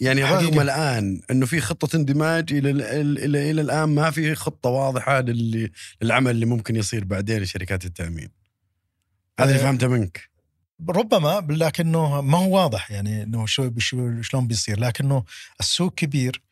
[0.00, 0.24] يعني.
[0.24, 2.82] رغم الآن إنه في خطة اندماج إلى ال-
[3.18, 5.70] إلى إلى, الآن ما في خطة واضحة للي
[6.02, 8.28] للعمل اللي ممكن يصير بعدين لشركات التأمين.
[9.40, 10.30] هذا اللي آه، فهمته منك.
[10.90, 13.70] ربما لكنه ما هو واضح يعني إنه شو-
[14.22, 15.24] شلون بيصير لكنه
[15.60, 16.42] السوق كبير.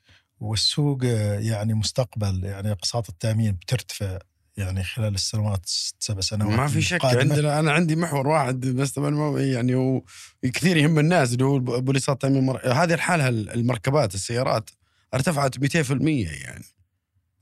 [0.40, 4.18] والسوق آه، يعني مستقبل يعني اقساط التأمين بترتفع
[4.57, 7.20] يعني خلال السنوات ست سبع سنوات ما في شك القادمة.
[7.20, 10.03] عندنا أنا عندي محور واحد بس طبعا يعني هو
[10.42, 12.72] كثير يهم الناس اللي هو بوليصات تامين مر...
[12.72, 14.70] هذه الحالة المركبات السيارات
[15.14, 16.64] ارتفعت 200% يعني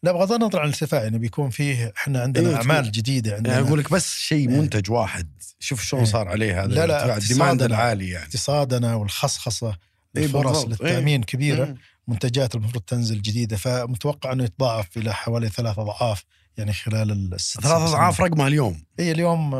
[0.03, 3.67] لا بغض النظر عن الارتفاع يعني بيكون فيه إحنا عندنا إيه، أعمال جديدة عندنا يعني
[3.67, 4.61] أقول لك بس شيء إيه.
[4.61, 5.29] منتج واحد
[5.59, 6.11] شوف شلون إيه.
[6.11, 9.79] صار عليه هذا لا، لا، الديماند العالي يعني اقتصادنا والخصخصة
[10.17, 10.83] إيه، الفرص بالضبط.
[10.83, 11.77] للتأمين كبيرة مم.
[12.09, 16.25] منتجات المفروض تنزل جديدة فمتوقع إنه يتضاعف إلى حوالي ثلاث أضعاف
[16.57, 18.21] يعني خلال الست ثلاث أضعاف.
[18.21, 19.51] رقمها اليوم اي اليوم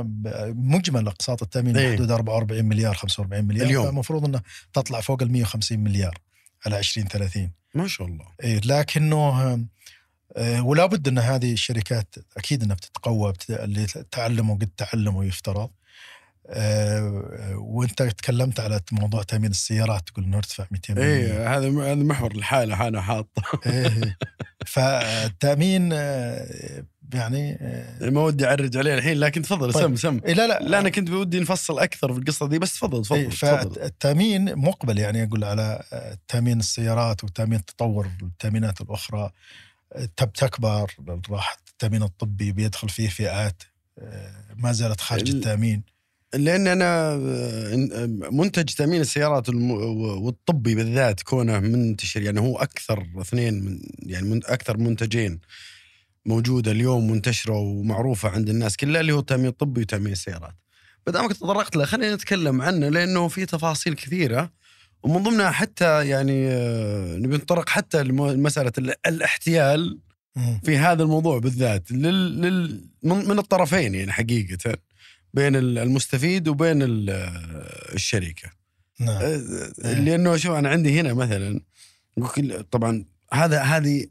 [0.73, 1.91] مجمل اقساط التامين إيه.
[1.93, 3.87] بحدود 44 مليار 45 مليار اليوم.
[3.87, 4.41] فالمفروض إنه
[4.73, 6.19] تطلع فوق ال 150 مليار
[6.67, 9.41] على 2030 ما شاء الله إيه لكنه
[10.37, 15.71] آه، ولا بد إن هذه الشركات أكيد إنها بتتقوى بت- اللي تعلموا قد تعلموا يفترض
[16.49, 22.33] آه، وانت تكلمت على موضوع تأمين السيارات تقول انه ارتفع 200 إيه هذا هذا محور
[22.33, 24.17] الحالة أنا حاطه إيه.
[24.67, 29.85] فالتأمين آه، يعني آه، ما ودي أعرج عليه الحين لكن تفضل طيب.
[29.87, 30.21] سم سم.
[30.27, 30.59] إيه لا لا.
[30.61, 34.57] لا أنا كنت بودي نفصل أكثر في القصة دي بس تفضل تفضل إيه، تفضل فالتأمين
[34.59, 35.83] مقبل يعني أقول على
[36.29, 39.31] تأمين السيارات وتأمين تطور التامينات الأخرى.
[40.17, 40.95] تب تكبر
[41.31, 43.63] راح التأمين الطبي بيدخل فيه فئات
[44.57, 45.83] ما زالت خارج ال- التأمين.
[46.35, 47.17] لأن أنا
[48.31, 54.77] منتج تامين السيارات والطبي بالذات كونه منتشر يعني هو أكثر اثنين من يعني من أكثر
[54.77, 55.41] منتجين
[56.27, 60.55] موجودة اليوم منتشرة ومعروفة عند الناس كلها اللي هو التامين الطبي وتأمين السيارات.
[61.07, 64.53] ما دامك تطرقت له خلينا نتكلم عنه لأنه في تفاصيل كثيرة
[65.03, 66.49] ومن ضمنها حتى يعني
[67.19, 69.99] نبي نتطرق حتى لمساله ال- الاحتيال.
[70.65, 72.41] في هذا الموضوع بالذات لل...
[72.41, 72.85] لل...
[73.03, 74.77] من من الطرفين يعني حقيقة
[75.37, 77.11] بين ال- المستفيد وبين ال-
[77.95, 78.51] الشركة
[79.01, 79.17] نعم.
[79.23, 81.61] أه، لأنه شوف أنا عندي هنا مثلا
[82.71, 84.07] طبعا هذا هذه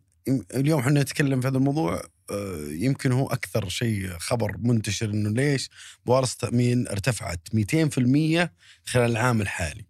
[0.56, 5.70] اليوم إحنا نتكلم في هذا الموضوع أه، يمكن هو أكثر شيء خبر منتشر إنه ليش
[6.06, 8.54] بوارص التامين ارتفعت 200%
[8.86, 9.86] خلال العام الحالي.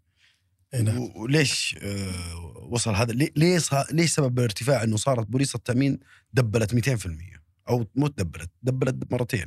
[0.74, 1.12] إي نعم.
[1.16, 6.00] وليش آه، وصل هذا؟ ليه- صار- ليش سبب الارتفاع إنه صارت بوليصه التأمين
[6.34, 9.46] دبلت 200% أو مو دبلت دبلت مرتين.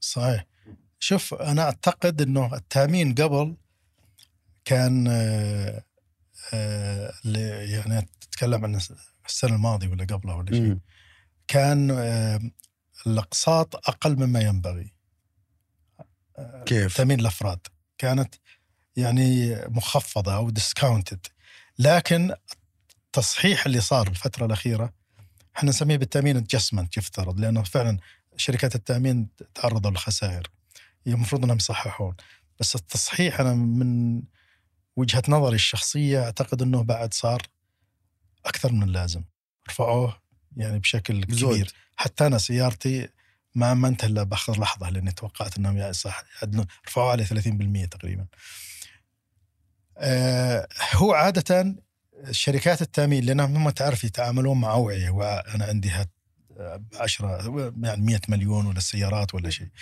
[0.00, 0.46] صحيح.
[1.02, 3.56] شوف أنا أعتقد إنه التأمين قبل
[4.64, 5.82] كان آه،
[6.54, 8.80] آه، اللي يعني تتكلم عن
[9.26, 10.78] السنة الماضية ولا قبلها ولا شيء.
[11.48, 12.40] كان آه،
[13.06, 14.92] الأقساط أقل مما ينبغي.
[16.38, 17.58] آه، كيف؟ تأمين الأفراد.
[17.98, 18.34] كانت
[18.96, 21.26] يعني مخفضة أو discounted
[21.78, 22.34] لكن
[23.06, 24.92] التصحيح اللي صار الفترة الأخيرة
[25.56, 27.98] إحنا نسميه بالتأمين adjustment يفترض لأنه فعلا
[28.36, 30.50] شركات التأمين تعرضوا للخسائر
[31.06, 32.14] المفروض إنهم يصححون.
[32.60, 34.22] بس التصحيح أنا من
[34.96, 37.42] وجهة نظري الشخصية أعتقد إنه بعد صار
[38.46, 39.24] أكثر من اللازم.
[39.70, 40.22] رفعوه
[40.56, 41.54] يعني بشكل بزود.
[41.54, 41.72] كبير.
[41.96, 43.08] حتى أنا سيارتي
[43.54, 46.66] ما ما انتهى إلا بآخر لحظة لأني توقعت إنهم صح يعدلون.
[46.88, 48.26] رفعوه على 30% تقريبا.
[49.98, 51.76] آه هو عادة
[52.30, 55.10] شركات التامين لأنهم هم تعرف يتعاملون مع أوعية.
[55.10, 56.10] وأنا عندي هات
[57.00, 59.66] 10 يعني 100 مليون ولا السيارات ولا شيء.
[59.66, 59.72] ولا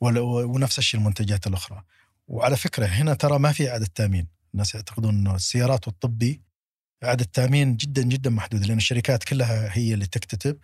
[0.00, 1.82] ونفس الشيء المنتجات الأخرى.
[2.28, 6.40] وعلى فكرة هنا ترى ما في إعادة تأمين، الناس يعتقدون إنه السيارات والطبي
[7.04, 10.58] إعادة تأمين جدا جدا محدودة لأن الشركات كلها هي اللي تكتتب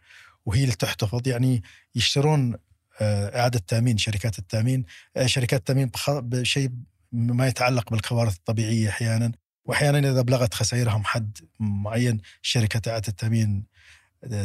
[0.47, 1.28] وهي اللي تحتفظ.
[1.28, 1.62] يعني
[1.95, 2.55] يشترون
[3.01, 4.85] آه، إعادة تأمين شركات التأمين.
[5.16, 6.70] آه، شركات التأمين بشيء
[7.12, 9.33] ما يتعلق بالكوارث الطبيعية أحيانا.
[9.64, 13.64] واحيانا إذا بلغت خسائرهم حد معين شركة إعادة التامين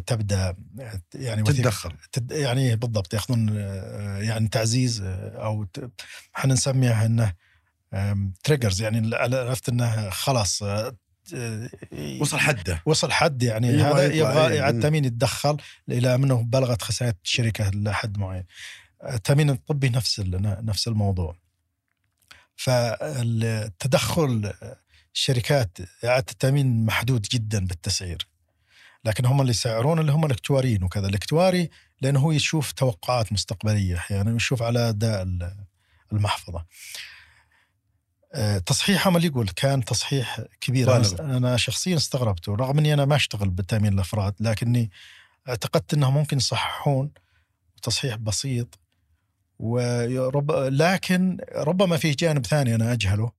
[0.06, 0.56] تبدأ
[1.16, 5.68] يعني تتدخل تد- يعني بالضبط ياخذون آه، يعني تعزيز آه، أو
[6.38, 7.34] إحنا نسميها إنه
[8.44, 10.96] تريجرز يعني عرفت إنه خلاص آه،
[12.20, 15.58] وصل حده وصل حد يعني يبغى هذا يطلع، يبغى التامين يتدخل
[15.90, 18.44] إلى أنه بلغت خسائر الشركة لحد معين.
[19.04, 21.38] التامين الطبي نفس نفس الموضوع.
[22.56, 24.54] فالتدخل
[25.14, 28.28] الشركات إعادة التأمين محدود جدا بالتسعير.
[29.08, 31.70] لكن هم اللي يسعرون اللي هم الاكتواريين وكذا، الاكتواري
[32.02, 35.56] لأنه هو يشوف توقعات مستقبلية أحيانا ويشوف على أداء ال-
[36.14, 36.66] المحفظة.
[38.34, 40.88] آه، تصحيحهم اللي يقول كان تصحيح كبير.
[40.88, 44.92] أنا- أنا شخصيا استغربته رغم إني أنا ما أشتغل بتامين الأفراد لكني
[45.50, 47.12] أعتقدت إنهم ممكن يصححون
[47.84, 48.80] تصحيح بسيط
[49.60, 53.32] ورب لكن ربما في جانب ثاني أنا أجهله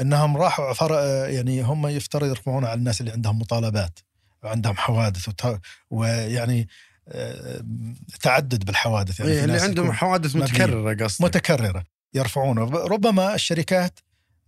[0.00, 1.26] إنهم راحوا.
[1.28, 3.98] يعني هم يفترض يرفعون على الناس اللي عندهم مطالبات
[4.46, 5.60] وعندهم حوادث وت...
[5.90, 6.68] ويعني
[7.08, 7.60] آه،
[8.20, 10.36] تعدد بالحوادث يعني إيه اللي عندهم حوادث.
[10.36, 11.84] متكررة قصدي متكررة
[12.14, 13.98] يرفعونه ربما الشركات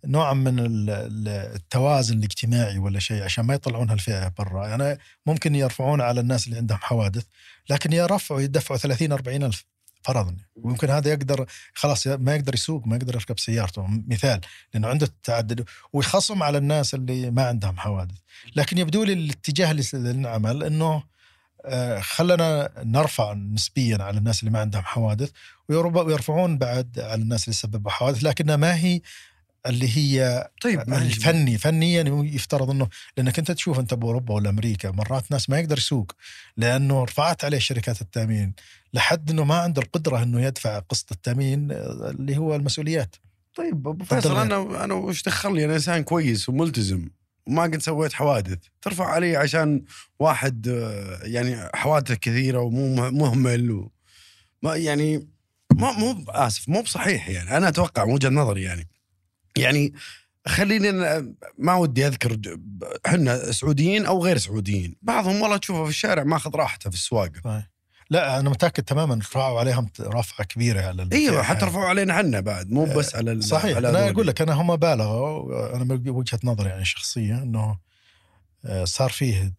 [0.04, 4.66] نوع من ال- ال- التوازن الاجتماعي ولا شيء عشان ما يطلعون هالفئه برا.
[4.68, 7.24] يعني ممكن يرفعون على الناس اللي عندهم حوادث
[7.70, 9.64] لكن يرفعوا يدفعوا 30 40 ألف.
[10.08, 10.36] فرضا.
[10.56, 13.86] ويمكن هذا يقدر خلاص ما يقدر يسوق ما يقدر يركب سيارته.
[14.08, 14.40] مثال
[14.74, 18.16] لأنه عنده تعدد ويخصم على الناس اللي ما عندهم حوادث.
[18.56, 21.02] لكن يبدو لي الاتجاه اللي نعمل إنه
[21.64, 25.30] آه، خلنا نرفع نسبيا على الناس اللي ما عندهم حوادث
[25.68, 28.22] ويرفعون بعد على الناس اللي سببوا حوادث.
[28.24, 29.00] لكنها ما هي
[29.66, 31.58] اللي هي طيب ما الفني.
[31.58, 36.12] فنيا يفترض إنه لأنك أنت تشوف أنت بأوروبا ولا أمريكا مرات ناس ما يقدر يسوق
[36.56, 38.54] لأنه رفعت عليه شركات التأمين.
[38.94, 43.16] لحد إنه ما عنده القدرة إنه يدفع قسط التأمين آه، اللي هو المسؤوليات.
[43.54, 44.36] طيب أبو فيصل.
[44.36, 47.08] أنا أنا وش دخلني أنا إنسان كويس وملتزم.
[47.46, 48.58] وما قد سويت حوادث.
[48.82, 49.84] ترفع علي عشان
[50.18, 53.90] واحد آه، يعني حوادث كثيرة ومو مه- مهمل و
[54.62, 55.28] ما يعني
[55.74, 57.56] ما مو آسف مو بصحيح يعني.
[57.56, 58.88] أنا أتوقع من وجهة نظري يعني.
[59.58, 59.92] يعني
[60.46, 60.92] خليني
[61.58, 62.38] ما ودي أذكر
[63.06, 64.96] إحنا سعوديين أو غير سعوديين.
[65.02, 67.68] بعضهم والله تشوفه في الشارع ماخذ راحته في السواقة.
[68.10, 72.70] لا أنا متأكد تماما رفعوا عليهم رفعة كبيرة على إيوه حتى رفعوا علينا حنا بعد
[72.70, 73.76] مو بس على صحيح.
[73.76, 74.10] على أنا.
[74.10, 77.78] أقول لك أنا هم بالغوا أنا من وجهة نظري يعني شخصيه إنه
[78.64, 79.52] آه، صار فيه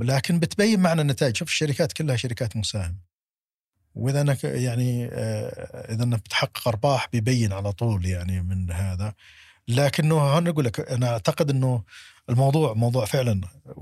[0.00, 1.36] لكن بتبين معنا النتائج.
[1.36, 3.12] شوف الشركات كلها شركات مساهمة.
[3.94, 9.14] وإذا أنك يعني آه، إذا أنك بتحقق أرباح بيبين على طول يعني من هذا.
[9.68, 11.82] لكنه أنا أقول لك أنا أعتقد إنه
[12.32, 13.40] الموضوع موضوع فعلا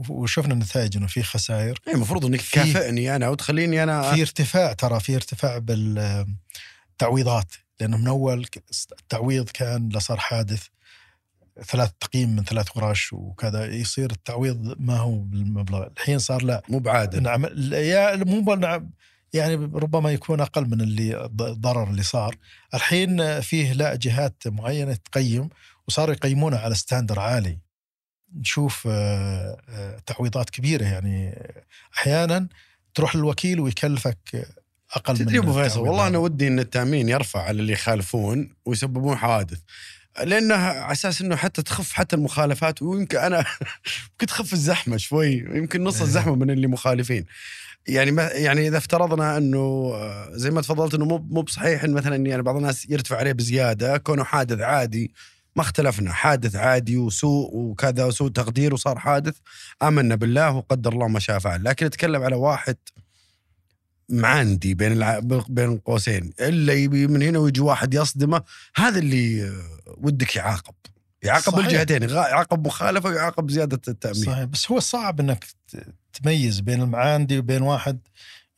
[0.08, 1.78] وشفنا النتائج إنه في خسائر.
[1.88, 8.06] إيه، المفروض إنك تكافئني أنا وتخليني أنا في ارتفاع ترى في ارتفاع بالتعويضات لأنه من
[8.06, 8.46] أول
[9.00, 10.66] التعويض كان لصار حادث
[11.66, 15.86] ثلاث تقييم من ثلاث غراش وكذا يصير التعويض ما هو بالمبلغ.
[15.96, 16.62] الحين صار لا.
[16.68, 17.22] مو بعادل.
[17.22, 18.90] نعم يا مو نعم
[19.32, 22.36] يعني ربما يكون أقل من اللي الضرر اللي صار.
[22.74, 25.48] الحين فيه لا جهات معينة تقيم
[25.88, 27.58] وصاروا يقيمونه على ستاندر عالي.
[28.36, 31.48] نشوف آه، آه، تعويضات كبيرة يعني
[31.94, 32.46] أحيانا
[32.94, 34.48] تروح للوكيل ويكلفك
[34.92, 36.06] أقل من تدري أبو فيصل والله.
[36.06, 39.58] أنا ودي إن التأمين يرفع على اللي يخالفون ويسببون حوادث
[40.24, 43.38] لأنه على أساس إنه حتى تخف حتى المخالفات ويمكن أنا
[44.10, 46.02] يمكن تخف الزحمة شوي يمكن نص إيه.
[46.02, 47.26] الزحمة من اللي مخالفين
[47.88, 49.58] يعني ما يعني إذا افترضنا إنه
[49.94, 53.32] آه، زي ما تفضلت إنه مو مو بصحيح إن مثلا يعني بعض الناس يرتفع عليه
[53.32, 55.12] بزيادة كونه حادث عادي
[55.56, 56.12] ما اختلفنا.
[56.12, 59.36] حادث عادي وسوء وكذا وسوء تقدير وصار حادث.
[59.82, 61.64] آمنا بالله وقدر الله ما شاء فعل.
[61.64, 62.76] لكن اتكلم على واحد
[64.08, 65.18] معاندي بين الع...
[65.48, 66.32] بين قوسين.
[66.40, 68.42] إلا يبي من هنا ويجي واحد يصدمه
[68.76, 69.52] هذا اللي
[69.86, 70.74] ودك يعاقب.
[71.22, 71.64] يعاقب صحيح.
[71.66, 74.24] بالجهتين يغا- يعاقب مخالفة ويعاقب زيادة التأمين.
[74.24, 75.44] صحيح بس هو صعب إنك
[76.12, 77.98] تميز بين المعاندي وبين واحد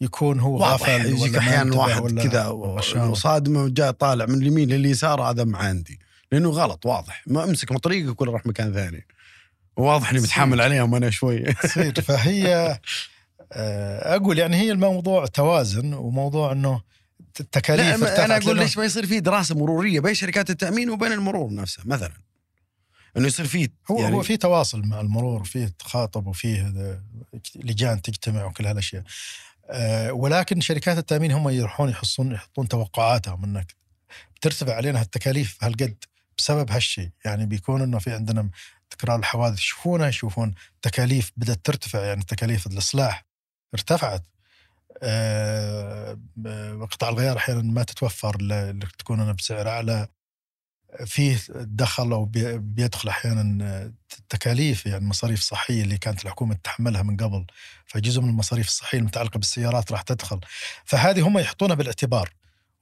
[0.01, 2.47] يكون هو غافل يجيك أحيانا واحد كذا.
[2.47, 6.01] وصادمه وجاء طالع من اليمين لليسار هذا معاندي.
[6.33, 7.23] لأنه غلط واضح.
[7.27, 9.07] ما أمسك من طريقك ولا راح مكان ثاني.
[9.77, 11.39] واضح إني متحمل عليهم أنا شوي.
[11.39, 12.79] تصير فهي
[13.53, 16.83] آه، أقول يعني هي الموضوع توازن وموضوع إنه
[17.41, 21.55] التكاليف لا أنا أقول ليش ما يصير في دراسة مرورية بين شركات التأمين وبين المرور
[21.55, 22.13] نفسه مثلا.
[23.17, 26.73] إنه يصير في هو يعني هو في تواصل مع المرور وفيه تخاطب وفيه
[27.55, 29.03] لجان تجتمع وكل هالأشياء.
[29.71, 33.75] آه، ولكن شركات التأمين هم يروحون يحصون يحطون توقعاتهم إنك
[34.37, 36.05] بترتفع علينا هالتكاليف هالقد.
[36.39, 38.51] بسبب هالشيء يعني بيكون إنه في عندنا
[38.91, 39.59] تكرار الحوادث.
[39.59, 42.01] يشوفونها يشوفون تكاليف بدأت ترتفع.
[42.05, 43.25] يعني تكاليف الإصلاح
[43.75, 44.25] ارتفعت.
[45.03, 46.19] آه،
[46.91, 48.37] قطع الغيار أحيانا ما تتوفر
[48.99, 50.09] تكون أنا بسعر أعلى.
[51.07, 53.93] فيه دخل أو بي- بيدخل أحيانا
[54.29, 54.87] تكاليف.
[54.87, 57.47] يعني مصاريف صحية اللي كانت الحكومة تتحملها من قبل.
[57.87, 60.41] فجزء من المصاريف الصحية المتعلقة بالسيارات راح تدخل.
[60.85, 62.31] فهذه هم يحطونها بالاعتبار.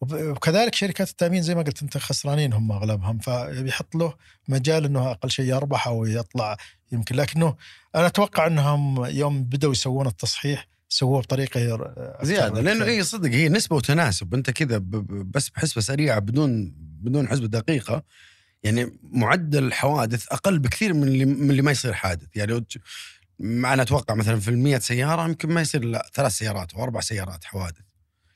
[0.00, 4.14] وكذلك شركات التأمين زي ما قلت أنت خسرانين هم أغلبهم فبيحط له
[4.48, 6.56] مجال إنه أقل شيء يربح أو يطلع
[6.92, 7.16] يمكن.
[7.16, 7.56] لكنه
[7.94, 11.60] أنا أتوقع إنهم يوم بدأوا يسوون التصحيح سووه بطريقة
[12.22, 12.84] زيادة لأنه.
[12.84, 14.34] اي صدق هي نسبة وتناسب.
[14.34, 14.80] أنت كذا
[15.34, 18.02] بس بحسبة سريعة بدون بدون حسبة دقيقة
[18.62, 22.26] يعني معدل الحوادث أقل بكثير من اللي من اللي ما يصير حادث.
[22.34, 22.64] يعني
[23.40, 27.44] أنا أتوقع مثلا في المية سيارة يمكن ما يصير لا ثلاث سيارات أو أربع سيارات
[27.44, 27.89] حوادث.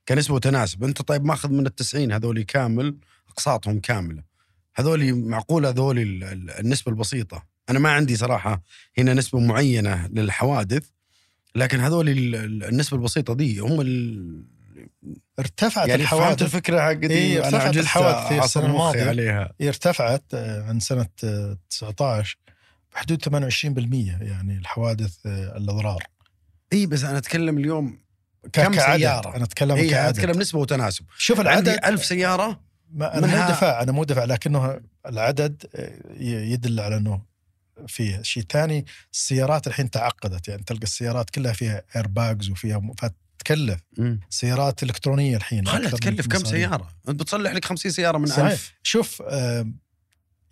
[0.09, 2.96] كنسبه وتناسب انت طيب ماخذ من التسعين هذول كامل
[3.28, 4.22] أقساطهم كاملة.
[4.74, 7.44] هذول معقولة هذول ال- ال- النسبة البسيطة.
[7.70, 8.62] أنا ما عندي صراحة
[8.98, 10.84] هنا نسبة معينة للحوادث
[11.57, 14.44] لكن هذول ال- ال- النسبة البسيطة دي هم ال...
[15.38, 16.42] ارتفعت يعني فهمت الحوادث.
[16.42, 19.05] الفكرة حقتي؟ إيه، ارتفعت الحوادث مخي الماضية.
[19.05, 19.52] عليها.
[19.62, 20.78] ارتفعت آه، عن
[21.24, 22.38] آه، 19
[22.94, 26.02] بحدود 28% يعني الحوادث آه، الأضرار.
[26.72, 27.98] اي بس أنا أتكلم اليوم
[28.53, 28.99] كم كعدد.
[29.01, 30.18] سيارة؟ أنا أتكلم اي أنا كعدد.
[30.18, 31.05] أتكلم نسبة وتناسب.
[31.18, 31.84] شوف عندي العدد.
[31.84, 36.97] ألف سيارة ما أنا منها- مو دفاع أنا مو دفاع لكنه العدد آه، يدل على
[36.97, 37.22] أنه
[37.88, 38.86] فيه شيء ثاني.
[39.12, 43.80] السيارات الحين تعقدت يعني تلقى السيارات كلها فيها ايرباجز وفيها فتكلف
[44.30, 46.45] سيارات إلكترونية الحين خلها تكلف كم.
[46.45, 48.45] سيارة؟ أنت بتصلح لك 50 سيارة من صحيح.
[48.51, 48.72] ألف.
[48.82, 49.76] شوف آم،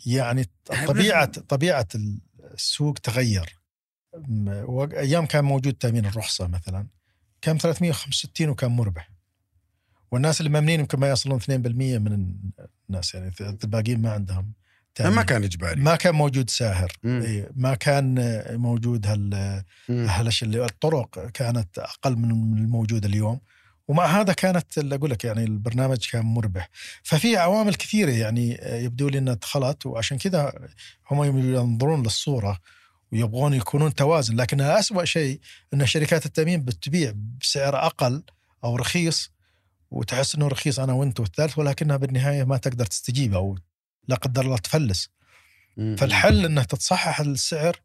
[0.07, 1.89] يعني يعني طبيعة طبيعة
[2.55, 3.59] السوق تغير.
[4.29, 6.87] م- وق- أيام كان موجود تأمين الرخصة مثلا.
[7.43, 9.11] كان 365 وكان مربح
[10.11, 12.35] والناس اللي مامنين يمكن ما يصلون 2% من
[12.89, 14.53] الناس يعني الباقيين ما عندهم
[14.95, 15.15] تأمين.
[15.15, 17.23] ما كان إجباري ما كان موجود ساهر مم.
[17.23, 18.15] إيه، ما كان
[18.51, 19.63] موجود هال.
[19.89, 23.41] هالاشياء اللي الطرق كانت أقل من من الموجود اليوم
[23.89, 26.69] ومع هذا كانت اللي أقول لك يعني البرنامج كان مربح
[27.03, 30.53] ففي عوامل كثيرة يعني يبدو لي انها دخلت وعشان كذا
[31.11, 31.25] هم
[31.55, 32.59] ينظرون للصورة
[33.13, 35.41] ويبغون يكونون توازن لكن أسوأ شيء
[35.75, 38.23] إن شركات التأمين بتبيع بسعر أقل
[38.65, 39.31] أو رخيص
[39.91, 43.59] وتحس إنه رخيص أنا وأنت والثالث ولكنها بالنهاية ما تقدر تستجيب أو
[44.09, 45.09] لا قدر الله تفلس.
[45.77, 47.77] فالحل إنه تتصحح السعر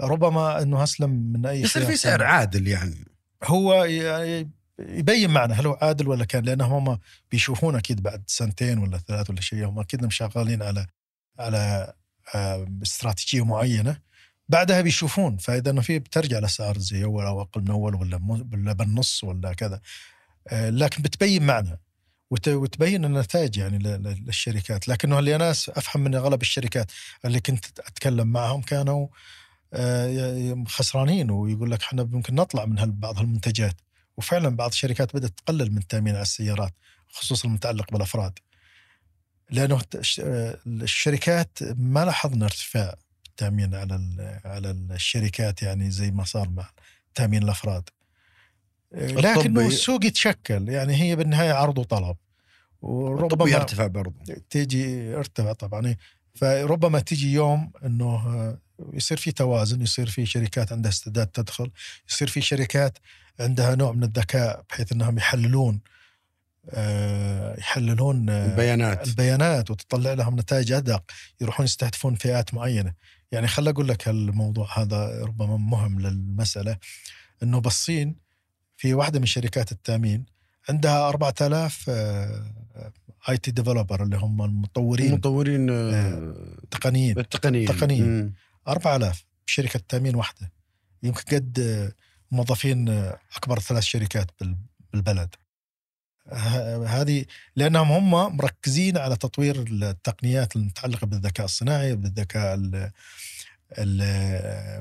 [0.00, 2.22] ربما إنه أسلم من أي يصير في سعر.
[2.22, 3.04] عادل يعني
[3.44, 3.84] هو
[4.78, 6.98] يبين معنا هل هو عادل ولا كان لانهم هم
[7.30, 10.86] بيشوفون أكيد بعد سنتين ولا ثلاث ولا شيء هم أكيد مشغلين على
[11.38, 11.94] على
[12.34, 14.07] آه، استراتيجية معينة
[14.48, 18.20] بعدها بيشوفون فإذا إنه في بترجع الاسعار زي أول أو أقل من أول ولا
[18.52, 19.80] ولا بالنص ولا كذا.
[20.48, 21.80] آه، لكن بتبين معنى
[22.30, 24.88] وت- وتبين النتائج يعني للشركات.
[24.88, 26.92] لكنه اللي أنا أفهم من أغلب الشركات
[27.24, 29.08] اللي كنت أتكلم معهم كانوا
[29.72, 33.74] آه، خسرانين ويقول لك إحنا ممكن نطلع من بعض المنتجات
[34.16, 36.72] وفعلا بعض الشركات بدأت تقلل من التامين على السيارات
[37.08, 38.38] خصوصا المتعلق بالأفراد.
[39.50, 39.80] لأنه
[40.20, 42.94] آه، الشركات ما لاحظنا ارتفاع.
[43.38, 44.00] التامين على
[44.44, 46.70] على الشركات يعني زي ما صار مع
[47.14, 47.88] تامين الأفراد.
[48.94, 52.16] آه، لكنه الطبي- السوق يتشكل يعني هي بالنهاية عرض وطلب
[52.84, 54.14] الطب يرتفع برضه
[54.50, 55.86] تيجي ارتفع طبعا.
[55.86, 55.98] إيه.
[56.34, 58.58] فربما تيجي يوم إنه آه،
[58.92, 61.70] يصير في توازن يصير في شركات عندها استعداد تدخل
[62.10, 62.98] يصير في شركات
[63.40, 65.80] عندها نوع من الذكاء بحيث إنهم يحللون
[66.70, 69.08] آه، يحللون البيانات.
[69.08, 71.02] البيانات وتطلع لهم نتائج أدق
[71.40, 72.92] يروحون يستهدفون فئات معينة.
[73.32, 76.76] يعني خل أقول لك الموضوع هذا ربما مهم للمسألة
[77.42, 78.16] إنه بالصين
[78.76, 80.26] في واحدة من شركات التأمين
[80.68, 81.90] عندها 4000
[83.28, 86.34] IT developer اللي هم المطورين المطورين آه، آه،
[86.70, 88.04] تقنيين التقنيين تقنيين.
[88.22, 88.34] مم.
[88.68, 90.52] 4000 شركة تامين واحدة
[91.02, 91.92] يمكن قد آه،
[92.30, 94.56] موظفين آه، أكبر ثلاث شركات بال-
[94.92, 95.34] بالبلد
[96.98, 97.24] هذه
[97.56, 102.90] لأنهم هم مركزين على تطوير التقنيات المتعلقة بالذكاء الصناعي بالذكاء ال
[103.78, 103.98] ال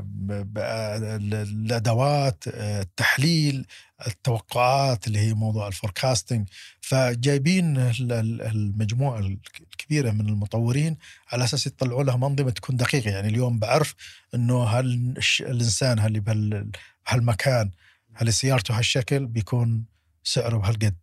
[0.04, 3.66] ب- ب- ال- الأدوات التحليل
[4.08, 6.48] التوقعات اللي هي موضوع الفوركاستنج
[6.82, 10.98] فجايبين ال- ال- المجموعة الكبيرة من المطورين
[11.32, 13.10] على أساس يطلعوا لهم أنظمة تكون دقيقة.
[13.12, 13.95] يعني اليوم بعرف
[14.36, 16.72] إنه هل الإنسان بهال-
[17.08, 17.72] بهالمكان
[18.14, 19.86] هل سيارته هالشكل بيكون
[20.24, 20.95] سعره بهالقد.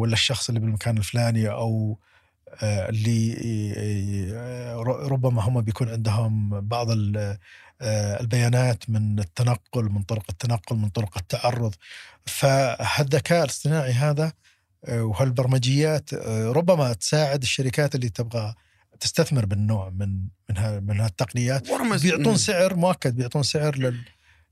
[0.00, 1.98] ولا الشخص اللي بالمكان الفلاني أو
[2.62, 3.36] آه، اللي
[4.34, 7.38] آه، ر- ربما هم بيكون عندهم بعض ال-
[7.82, 11.74] آه، البيانات من التنقل من طرق التنقل من طرق التعرض
[12.26, 14.32] فهالذكاء الاصطناعي هذا
[14.84, 18.54] آه، وهالبرمجيات آه، ربما تساعد الشركات اللي تبغى
[19.00, 20.08] تستثمر بالنوع من
[20.50, 21.70] من من هالتقنيات
[22.02, 22.36] بيعطون.
[22.36, 24.00] سعر مؤكد بيعطون سعر لل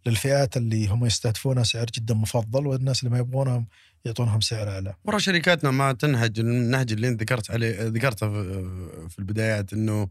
[0.07, 3.67] للفئات اللي هم يستهدفونها سعر جدا مفضل والناس اللي ما يبغونهم
[4.05, 4.95] يعطونهم سعر أعلى.
[5.05, 8.29] ورا شركاتنا ما تنهج النهج اللي أنت ذكرت عليه ذكرته
[9.09, 10.09] في- البدايات إنه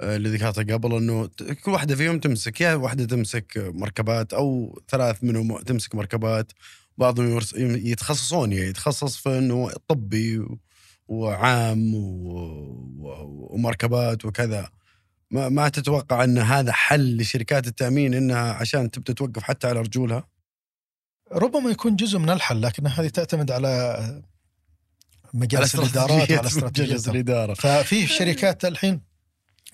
[0.00, 1.26] آه، اللي ذكرته قبل إنه
[1.64, 6.52] كل واحدة فيهم تمسك يا واحدة تمسك مركبات أو ثلاث منهم تمسك مركبات
[6.98, 10.46] بعضهم يتخصصون يعني يتخصص في إنه طبي
[11.08, 11.94] وعام
[13.04, 14.70] ومركبات وكذا
[15.30, 20.28] ما ما تتوقع إن هذا حل لشركات التأمين إنها عشان تبدأ توقف حتى على رجولها
[21.32, 24.22] ربما يكون جزء من الحل لكن هذه تعتمد على
[25.34, 27.54] مجالس على الإدارات وعلى استراتيجيات مجلس الإدارة.
[27.54, 29.00] ففي شركات الحين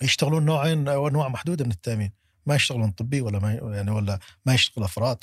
[0.01, 2.11] يشتغلون نوعين أو انواع محدوده من التأمين.
[2.45, 5.17] ما يشتغلون طبي ولا ما يعني ولا ما يشتغل أفراد.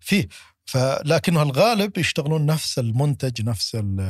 [0.00, 0.28] فيه.
[0.64, 4.00] فلكنه الغالب يشتغلون نفس المنتج نفس ال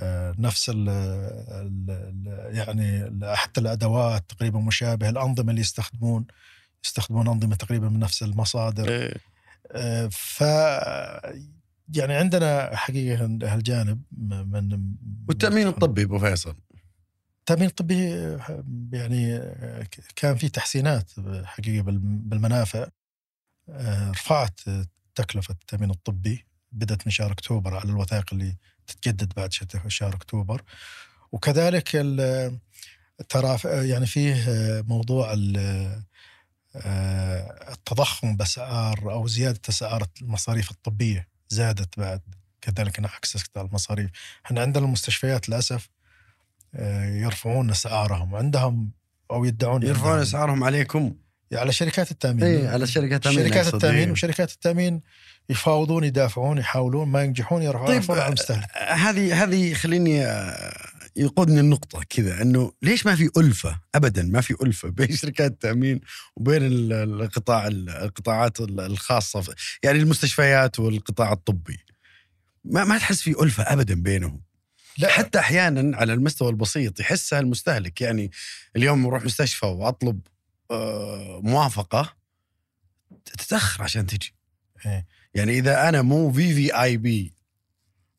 [0.00, 6.26] آه، نفس ال ال يعني حتى الأدوات تقريبا مشابهة الأنظمة اللي يستخدمون
[6.84, 8.88] يستخدمون أنظمة تقريبا من نفس المصادر.
[8.88, 9.16] إيه.
[10.10, 10.40] ف
[11.94, 14.94] يعني عندنا حقيقة هالجانب من
[15.28, 16.56] والتأمين الطبي أبو فيصل.
[17.40, 18.10] التأمين الطبي
[18.92, 19.40] يعني
[20.16, 21.10] كان في تحسينات
[21.44, 22.86] حقيقة بال- بالمنافع.
[23.68, 24.60] آه، رفعت
[25.14, 28.56] تكلفة التأمين الطبي بدأت من شهر أكتوبر على الوثائق اللي
[28.86, 29.52] تتجدد بعد
[29.88, 30.62] شهر أكتوبر.
[31.32, 31.88] وكذلك
[33.28, 33.58] ترى
[33.88, 34.44] يعني فيه
[34.88, 36.02] موضوع ال-
[37.72, 42.20] التضخم بأسعار أو زيادة أسعار المصاريف الطبية زادت بعد
[42.60, 44.10] كذلك انعكست على المصاريف.
[44.46, 45.88] إحنا عندنا المستشفيات للأسف
[46.74, 48.34] آه، يرفعون أسعارهم.
[48.34, 48.90] عندهم
[49.30, 51.14] أو يدعون يرفعون أسعارهم عليكم؟
[51.52, 52.44] على شركات التأمين.
[52.44, 54.12] اي على شركات التأمين شركات التأمين إيه.
[54.12, 55.00] وشركات التأمين
[55.48, 62.42] يفاوضون يدافعون يحاولون ما ينجحون يرفعون طيب، المستهلك هذه هذه خليني آه، يقودني النقطة كذا
[62.42, 66.00] إنه ليش ما في ألفة؟ ابدا ما في ألفة بين شركات التأمين
[66.36, 66.92] وبين ال-
[67.22, 71.78] القطاع القطاعات الخاصة يعني المستشفيات والقطاع الطبي.
[72.64, 74.40] ما ما تحس في ألفة ابدا بينهم؟
[74.98, 75.08] لا.
[75.08, 78.00] حتى أحيانا على المستوى البسيط يحسها المستهلك.
[78.00, 78.30] يعني
[78.76, 80.20] اليوم أروح مستشفى وأطلب
[80.70, 82.16] آه، موافقة
[83.38, 84.34] تتأخر عشان تجي.
[84.86, 85.06] إيه.
[85.34, 87.32] يعني إذا أنا مو في في اي بي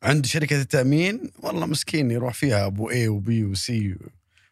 [0.02, 3.96] عند شركة التأمين والله مسكين يروح فيها أبو اي وبي وسي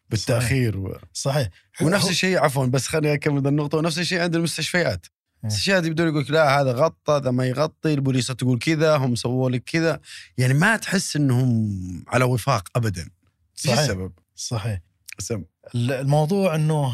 [0.09, 0.97] بالتأخير و...
[1.13, 1.49] صحيح.
[1.81, 3.77] ونفس الشيء عفوا بس خليني أكمل النقطة.
[3.77, 5.05] ونفس الشيء عند المستشفيات.
[5.05, 5.39] مم.
[5.43, 9.63] المستشفيات يبدون يقول لا هذا غطى هذا ما يغطي البوليصه تقول كذا هم سووا لك
[9.63, 9.99] كذا.
[10.37, 11.69] يعني ما تحس إنهم
[12.07, 13.09] على وفاق ابدا.
[13.55, 13.79] صحيح.
[13.79, 14.79] السبب؟ صحيح.
[15.19, 15.43] سم.
[15.75, 16.93] الموضوع إنه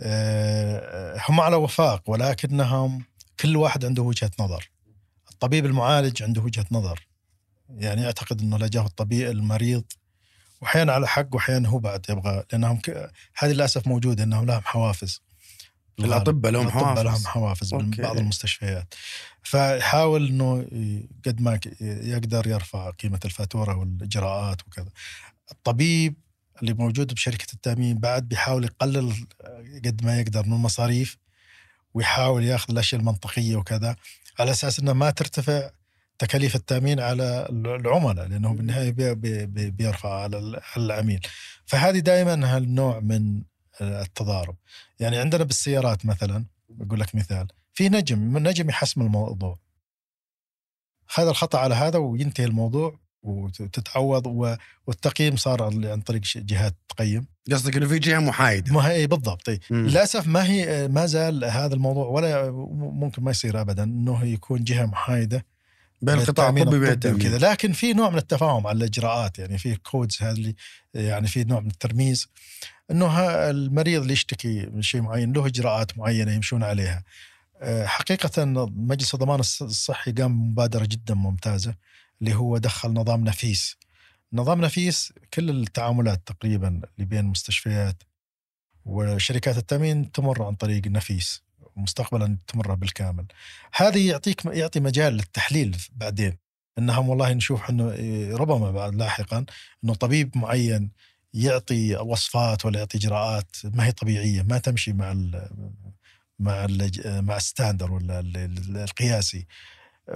[0.00, 3.04] آه، هم على وفاق ولكنهم
[3.40, 4.70] كل واحد عنده وجهة نظر.
[5.38, 7.06] الطبيب المعالج عنده وجهة نظر.
[7.68, 9.84] يعني يعتقد إنه لجأه الطبيب المريض
[10.60, 13.10] واحيانا على حق واحيانا هو بعد يبغى لأنهم ك...
[13.38, 15.22] هذه للأسف موجودة إنهم لهم حوافز.
[15.98, 17.74] الاطباء لهم الأطباء حوافز لهم حوافز.
[17.74, 17.90] من.
[17.90, 18.94] بعض المستشفيات.
[19.42, 20.66] فيحاول إنه
[21.26, 24.90] قد ما يقدر يرفع قيمة الفاتورة والإجراءات وكذا.
[25.52, 26.14] الطبيب
[26.60, 29.26] اللي موجود بشركة التأمين بعد بيحاول يقلل
[29.84, 31.16] قد ما يقدر من المصاريف
[31.94, 33.96] ويحاول ياخذ الأشياء المنطقية وكذا.
[34.38, 35.70] على أساس إنه ما ترتفع
[36.18, 41.26] تكاليف التأمين على العملاء لأنه بالنهاية بي بي بي بيرفع على ال- على العميل.
[41.66, 43.42] فهذه دائما هالنوع من
[43.80, 44.56] التضارب.
[45.00, 49.58] يعني عندنا بالسيارات مثلا بقول لك مثال في نجم نجم يحسم الموضوع.
[51.14, 52.98] هذا الخطأ على هذا وينتهي الموضوع.
[53.22, 54.56] وتتعوض
[54.86, 57.26] والتقييم صار عن طريق جهات تقيم.
[57.52, 58.72] قصدك إنه في جهة محايدة.
[58.72, 59.60] ما هي بالضبط.
[59.70, 64.86] للأسف ما هي ما زال هذا الموضوع ولا ممكن ما يصير ابدا إنه يكون جهة
[64.86, 65.44] محايدة.
[66.02, 67.16] بين القطاع الطبي التأمين.
[67.20, 67.50] وكذا.
[67.50, 70.54] لكن في نوع من التفاهم على الإجراءات يعني في كودز هذه
[70.94, 72.28] يعني في نوع من الترميز
[72.90, 77.02] إنه المريض اللي يشتكي من شيء معين له إجراءات معينة يمشون عليها.
[77.60, 78.44] آه، حقيقة
[78.76, 81.74] مجلس الضمان الص- الصحي قام بمبادرة جدا ممتازة.
[82.20, 83.76] اللي هو دخل نظام نفيس.
[84.32, 88.02] نظام نفيس كل التعاملات تقريبا اللي بين المستشفيات
[88.84, 91.42] وشركات التأمين تمر عن طريق نفيس
[91.76, 93.26] مستقبلا تمر بالكامل.
[93.74, 96.36] هذه يعطيك يعطي مجال للتحليل بعدين
[96.78, 99.44] إنهم والله نشوف إنه إيه، ربما بعد لاحقا
[99.84, 100.90] إنه طبيب معين
[101.34, 105.48] يعطي وصفات ولا يعطي إجراءات ما هي طبيعية ما تمشي مع ال
[106.38, 106.90] مع ال
[107.24, 109.46] مع ال standard ولا ال- ال- القياسي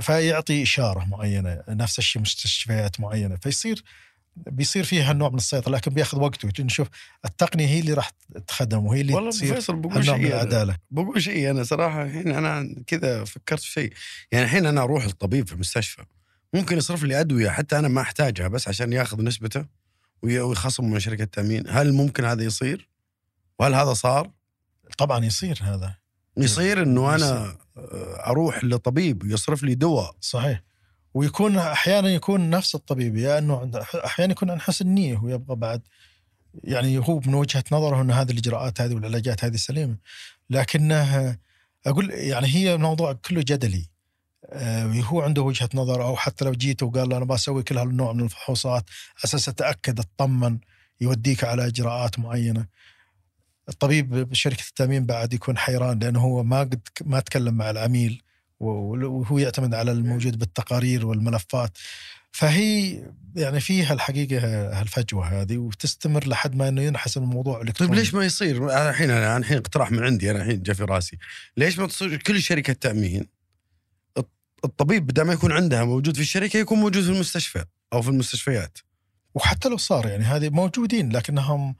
[0.00, 3.82] فيعطي إشارة معينة نفس الشيء مستشفيات معينة فيصير
[4.36, 6.88] بيصير فيها نوع من السيطرة لكن بيأخذ وقته نشوف
[7.24, 8.10] التقنية هي اللي راح
[8.46, 10.76] تخدم وهي اللي والله تصير فيصل بقول شيء العدالة.
[10.90, 13.92] بقول شيء أنا صراحة الحين أنا كذا فكرت في شيء.
[14.32, 16.02] يعني الحين أنا أروح الطبيب في المستشفى
[16.54, 19.64] ممكن يصرف لي أدوية حتى أنا ما أحتاجها بس عشان يأخذ نسبته
[20.22, 22.88] وي- ويخصم من شركة التامين هل ممكن هذا يصير؟
[23.58, 24.30] وهل هذا صار؟
[24.98, 25.94] طبعا يصير هذا.
[26.36, 27.56] يصير إنه أنا
[28.26, 30.14] أروح لطبيب يصرف لي دواء.
[30.20, 30.62] صحيح.
[31.14, 33.70] ويكون أحيانا يكون نفس الطبيب يا إنه
[34.04, 35.82] أحيانا يكون عن حسن نيه ويبغى بعد.
[36.64, 39.96] يعني هو من وجهة نظره إنه هذه الإجراءات هذه والعلاجات هذه سليمة.
[40.50, 41.38] لكنه
[41.86, 43.92] أقول يعني هي الموضوع كله جدلي.
[44.46, 48.12] آه، هو عنده وجهة نظر أو حتى لو جيت وقال له أنا بسوي كل هالنوع
[48.12, 48.84] من الفحوصات
[49.24, 50.58] أساس أتأكد أطمن
[51.00, 52.66] يوديك على إجراءات معينة.
[53.68, 58.22] الطبيب بشركة التأمين بعد يكون حيران لأنه هو ما قد ما تكلم مع العميل
[58.60, 61.78] وهو يعتمد على الموجود بالتقارير والملفات.
[62.32, 63.02] فهي
[63.36, 64.38] يعني فيها الحقيقة
[64.80, 67.96] هالفجوة هذه وتستمر لحد ما إنه ينحسم الموضوع طيب إلكتروني.
[67.96, 71.18] ليش ما يصير؟ أنا الحين أنا الحين اقتراح من عندي أنا الحين جاء في راسي.
[71.56, 73.26] ليش ما تصير كل شركة تأمين؟
[74.18, 74.30] الط-
[74.64, 78.78] الطبيب بدل ما يكون عندها موجود في الشركة يكون موجود في المستشفى أو في المستشفيات.
[79.34, 81.74] وحتى لو صار يعني هذه موجودين لكنهم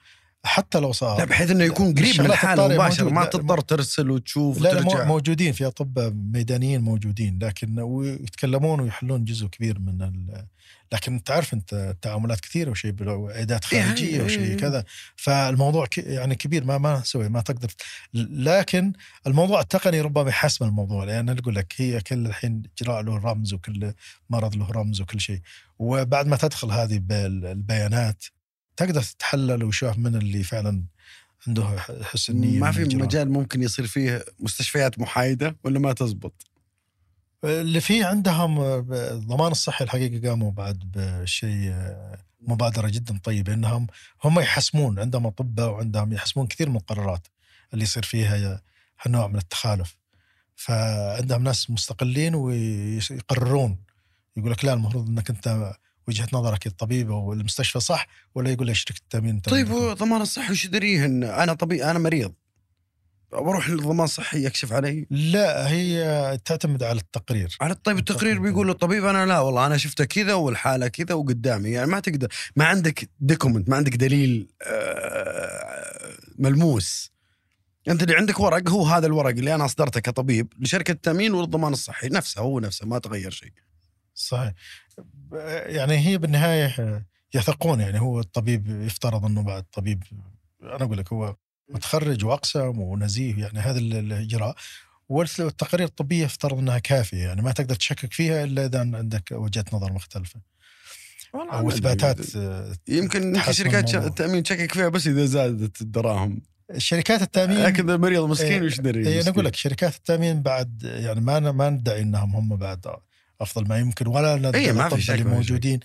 [0.45, 1.19] حتى لو صار.
[1.19, 3.13] لا بحيث إنه يكون قريب من الحالة موجود.
[3.13, 5.05] ما تضطر ترسل وتشوف لا وترجع.
[5.05, 10.47] موجودين في أطباء ميدانيين موجودين لكن ويتكلمون ويحلون جزء كبير من ال...
[10.93, 14.57] لكن تعرف أنت تعاملات كثيرة وشيء عيادات خارجيه إيه، وشيء إيه.
[14.57, 14.85] كذا.
[15.17, 15.99] فالموضوع ك...
[15.99, 17.69] يعني كبير ما ما نسوي ما تقدر
[18.15, 18.93] لكن
[19.27, 23.93] الموضوع التقني ربما يحسم الموضوع لأن أقول لك هي كل الحين إجراء له رمز وكل
[24.31, 25.41] مرض له رمز وكل شيء.
[25.79, 28.25] وبعد ما تدخل هذه بال- البيانات
[28.77, 30.85] تقدر تتحلل وشوف من اللي فعلا
[31.47, 31.65] عنده
[32.03, 32.97] حسن نيه ما من في.
[32.97, 36.47] مجال ممكن يصير فيه مستشفيات محايدة ولا ما تزبط
[37.45, 38.61] اللي فيه عندهم
[38.93, 41.75] الضمان الصحي الحقيقة قاموا بعد بشيء
[42.41, 43.87] مبادرة جدا طيبة إنهم
[44.25, 47.29] هم يحسمون عندهم أطباء وعندهم يحسمون كثير من القرارات
[47.73, 48.63] اللي يصير فيها
[49.03, 49.97] هالنوع من التخالف
[50.57, 53.79] فعندهم ناس مستقلين ويقررون
[54.37, 55.73] يقول لك لا المفروض إنك أنت
[56.09, 59.71] وجهة نظرك الطبيب أو المستشفى صح ولا يقول لك شركة التأمين طيب.
[59.71, 62.33] هو ضمان الصحي وش يدريه ان أنا طبيب أنا مريض.
[63.33, 67.57] بروح للضمان الصحي يكشف علي؟ لا هي تعتمد على التقرير.
[67.61, 68.39] على طيب التقرير.
[68.39, 68.71] بيقول.
[68.71, 71.71] الطبيب أنا لا والله أنا شفته كذا والحالة كذا وقدامي.
[71.71, 77.13] يعني ما تقدر ما عندك دوكيمنت ما عندك دليل آه، ملموس.
[77.89, 82.09] أنت اللي عندك ورق هو هذا الورق اللي أنا أصدرته كطبيب لشركة التأمين والضمان الصحي.
[82.09, 83.53] نفسه هو نفسه ما تغير شيء.
[84.15, 84.53] صحيح
[85.67, 86.75] يعني هي بالنهاية
[87.35, 90.03] يثقون يعني هو الطبيب يفترض إنه بعد طبيب
[90.63, 91.37] أنا أقول لك هو
[91.69, 94.55] متخرج وأقسم ونزيه يعني هذا ال- الاجراء
[95.09, 99.93] والتقارير الطبية يفترض إنها كافية يعني ما تقدر تشكك فيها إلا إذا عندك وجهة نظر
[99.93, 100.41] مختلفة
[101.35, 101.69] أو.
[101.69, 102.19] إثباتات
[102.89, 103.95] يمكن تحسن شركات.
[103.95, 106.43] التأمين تشكك فيها بس إذا زادت الدراهم
[106.79, 109.31] شركات التأمين لكن المريض مسكين إيه، وش دري إيه، أنا.
[109.31, 112.87] أقول لك شركات التأمين بعد يعني ما ما ندعي إنهم هم بعد
[113.43, 115.81] أفضل ما يمكن ولا إيه، ما في اللي موجودين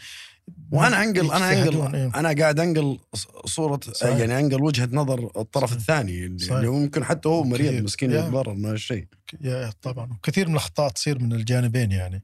[0.72, 2.12] وأنا انقل أنا انقل إيه.
[2.16, 3.00] أنا قاعد أنقل
[3.46, 4.18] صوره صحيح.
[4.18, 5.80] يعني أنقل وجهة نظر الطرف صحيح.
[5.80, 6.52] الثاني اللي صحيح.
[6.52, 7.84] اللي هو ممكن حتى هو مريض كثير.
[7.84, 8.12] مسكين.
[8.12, 9.08] يتضرر من هالشيء
[9.42, 12.24] يا طبعا كثير من الأخطاء تصير من الجانبين يعني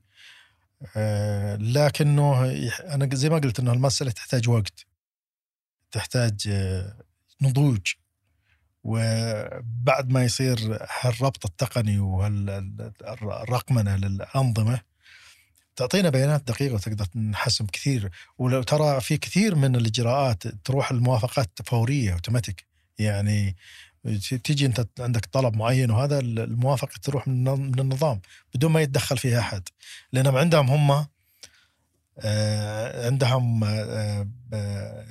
[0.96, 2.46] آه لكنه
[2.80, 4.86] أنا زي ما قلت إنه المسألة تحتاج وقت
[5.92, 7.04] تحتاج آه
[7.42, 7.94] نضوج
[8.84, 14.93] وبعد ما يصير هالربط التقني وهالرقمنة للأنظمة
[15.76, 18.12] تعطينا بيانات دقيقة وتقدر نحسن كثير.
[18.38, 22.66] ولو ترى في كثير من الإجراءات تروح الموافقات فورية أوتوماتيك.
[23.00, 23.56] يعني
[24.44, 28.22] تيجي أنت عندك طلب معين وهذا الموافقة تروح من النظام
[28.56, 29.70] بدون ما يتدخل فيها أحد.
[30.12, 31.06] لانهم عندهم هم
[32.20, 35.06] آه، عندهم آه، آه،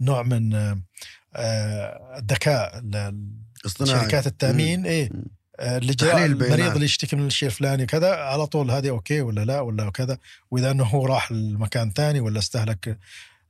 [0.00, 0.54] نوع من
[2.16, 2.82] الذكاء
[3.66, 4.86] اصطناعي شركات التأمين.
[4.86, 5.10] إيه.
[5.60, 6.26] اللي جاء.
[6.26, 10.18] المريض اللي يشتكي من الشيء الفلاني كذا على طول هذه أوكي ولا لا ولا كذا
[10.50, 12.98] وإذا إنه هو راح لمكان ثاني ولا استهلك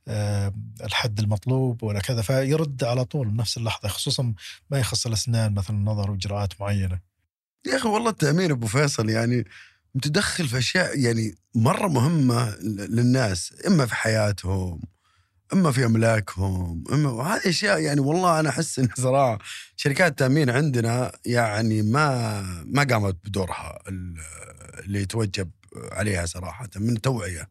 [0.07, 0.53] آه،
[0.83, 4.33] الحد المطلوب ولا كذا فيرد على طول بنفس اللحظة خصوصا
[4.71, 6.99] ما يخص الأسنان مثلا النظر وإجراءات معينة
[7.67, 9.45] يا أخي والله التأمين أبو فيصل يعني
[9.95, 12.55] متدخل في أشياء يعني مرة مهمة
[12.89, 14.81] للناس إما في حياتهم
[15.53, 19.37] إما في أملاكهم إما وهذه أشياء يعني والله أنا أحس إن صراحة
[19.75, 24.17] شركات التأمين عندنا يعني ما ما قامت بدورها ال-
[24.85, 25.51] اللي يتوجب
[25.91, 27.49] عليها صراحة من التوعيه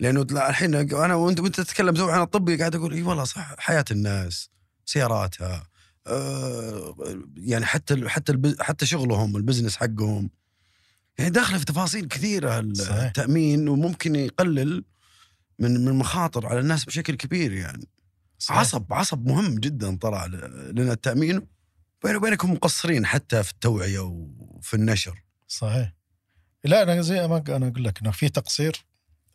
[0.00, 3.54] لأنه لا الحين أنا وأنت وأنت تتكلم توعيه عن الطبي قاعد أقول إي والله صح
[3.58, 4.50] حياة الناس
[4.84, 5.66] سياراتها
[6.06, 6.94] آه،
[7.36, 10.30] يعني حتى حتى حتى شغلهم البزنس حقهم
[11.18, 13.02] يعني داخلة في تفاصيل كثيرة صحيح.
[13.02, 14.84] التأمين وممكن يقلل
[15.58, 17.88] من من المخاطر على الناس بشكل كبير يعني.
[18.38, 18.58] صحيح.
[18.58, 21.46] عصب عصب مهم جدا طلع لنا التأمين.
[22.04, 25.24] بيني وبينكم مقصرين حتى في التوعية وفي النشر.
[25.48, 25.92] صحيح.
[26.64, 28.84] لا أنا زي ما أنا أقول لك إنه في تقصير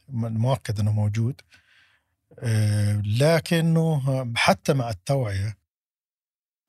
[0.09, 1.41] مؤكد إنه موجود.
[2.39, 5.57] آه، لكنه حتى مع التوعية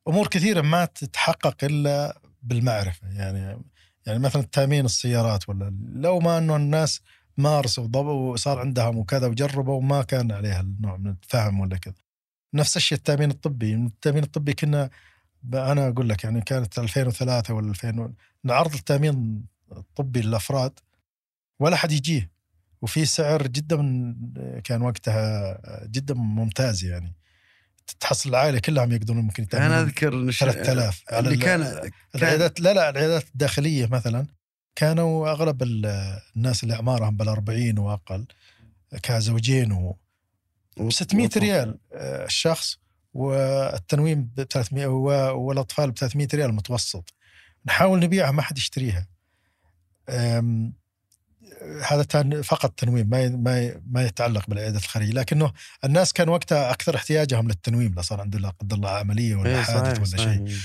[0.09, 3.09] أمور كثيرة ما تتحقق إلا بالمعرفة.
[3.09, 3.63] يعني
[4.07, 7.01] يعني مثلا تأمين السيارات ولا لو ما إنه الناس
[7.37, 11.95] مارسوا وضبوا وصار عندهم وكذا وجربوا وما كان عليها النوع من الفهم ولا كذا.
[12.55, 14.91] نفس الشيء التأمين الطبي التأمين الطبي كنا
[15.55, 18.13] أنا أقول لك يعني كانت 2003 ولا 2000
[18.45, 19.45] نعرض التأمين
[19.77, 20.73] الطبي للأفراد
[21.61, 22.31] ولا حد يجيه.
[22.83, 23.77] وفي سعر جدا
[24.65, 27.15] كان وقتها جدا ممتاز يعني.
[28.01, 31.91] تحصل العائلة كلهم يقدرون ممكن أنا يتامنون اذكر نش- 3000 على اللي ال- كان كان
[32.15, 34.27] العيادات لا لا العيادات الداخلية مثلا.
[34.77, 38.27] كانوا أغلب ال- الناس اللي أعمارهم بال40 وأقل
[39.03, 39.97] كزوجين و
[40.91, 42.79] 600 ريال آه، الشخص
[43.15, 47.15] والتنويم ب 300 و- والأطفال ب 300 ريال متوسط.
[47.67, 49.07] نحاول نبيعها ما حد يشتريها.
[51.89, 55.13] هذا فقط تنويم ما ما ما يتعلق بالعيادات الخارجية.
[55.13, 55.53] لكنه
[55.85, 59.63] الناس كان وقتها أكثر احتياجهم للتنويم لا صار عنده لا قدر الله عملية ولا إيه،
[59.63, 60.25] حادث ولا.
[60.47, 60.59] شيء.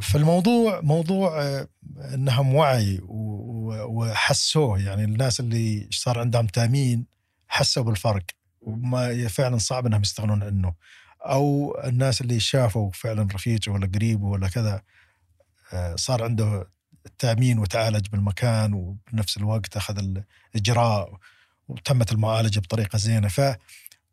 [0.00, 1.68] فالموضوع موضوع آه،
[2.14, 4.80] إنهم وعي وحسوه.
[4.80, 7.06] يعني الناس اللي صار عندهم تأمين
[7.48, 8.22] حسوا بالفرق
[8.60, 10.74] وما فعلا صعب إنهم يستغنون عنه.
[11.20, 14.82] أو الناس اللي شافوا فعلا رفيقه ولا قريبه ولا كذا
[15.72, 16.68] آه، صار عنده
[17.06, 19.98] التامين وتعالج بالمكان وبنفس الوقت أخذ
[20.54, 21.18] الاجراء
[21.68, 23.28] وتمت المعالجة بطريقة زينة.
[23.28, 23.40] ف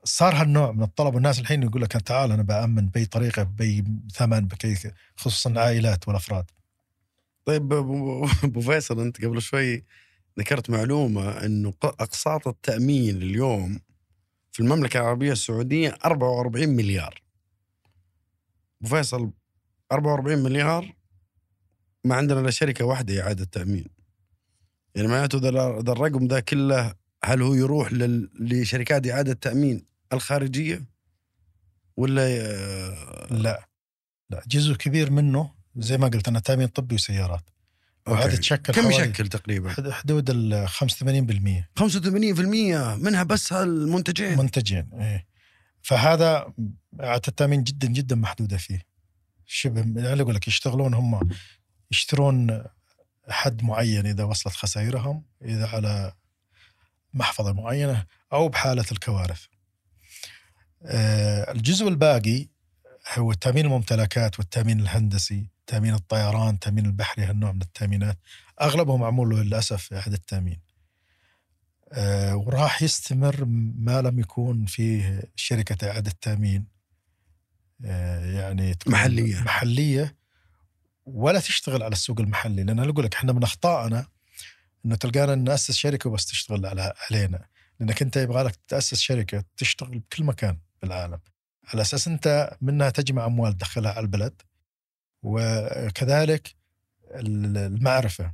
[0.03, 3.83] صار هالنوع من الطلب والناس الحين يقول لك تعال أنا بأمن بأي طريقة بأي
[4.13, 6.45] ثمن بكي خصوصا العائلات والأفراد.
[7.45, 9.85] طيب ابو فيصل أنت قبل شوي
[10.39, 13.79] ذكرت معلومة إنه أقساط التأمين اليوم
[14.51, 17.21] في المملكة العربية السعودية 44 مليار.
[18.81, 19.31] أبو فيصل
[19.91, 20.95] 44 مليار
[22.05, 23.85] ما عندنا إلا شركة واحدة إعادة تأمين.
[24.95, 25.49] يعني معناته ذا
[25.91, 26.93] الرقم ذا كله
[27.23, 27.89] هل هو يروح.
[28.39, 30.83] لشركات إعادة تأمين؟ الخارجية
[31.97, 32.95] ولا ي-
[33.31, 33.67] لا.
[34.29, 37.49] لا جزء كبير منه زي ما قلت أنا تامين طبي وسيارات.
[38.07, 38.35] وهذا.
[38.35, 45.27] تشكل كم يشكل تقريبا؟ حد- حدود ال 85% 85% منها بس هالمنتجين؟ منتجين إيه.
[45.81, 46.53] فهذا
[47.01, 48.81] اعاده التأمين جدا جدا محدودة فيه.
[49.45, 51.29] شبه يعني أقول لك يشتغلون هم
[51.91, 52.63] يشترون
[53.29, 56.13] حد معين إذا وصلت خسائرهم إذا على
[57.13, 59.45] محفظة معينة أو بحالة الكوارث.
[60.85, 62.47] آه، الجزء الباقي
[63.17, 68.17] هو تأمين الممتلكات والتأمين الهندسي، تأمين الطيران، تأمين البحري هالنوع من التأمينات،
[68.61, 70.61] اغلبه معمول له للأسف اعاده تامين.
[71.93, 76.67] آه، وراح يستمر ما لم يكون فيه شركة إعادة تأمين.
[77.85, 79.41] آه، يعني محلية.
[79.41, 80.15] محلية.
[81.05, 84.05] ولا تشتغل على السوق المحلي لأن أنا أقول لك إحنا من أخطائنا
[84.85, 87.45] إنه تلقانا ناسس شركة وبس تشتغل على علينا.
[87.79, 90.57] لأنك أنت يبغى لك تأسس شركة تشتغل بكل مكان.
[90.81, 91.19] بالعالم
[91.73, 94.41] على أساس أنت منها تجمع أموال تدخلها على البلد
[95.23, 96.55] وكذلك
[97.11, 98.33] ال- المعرفة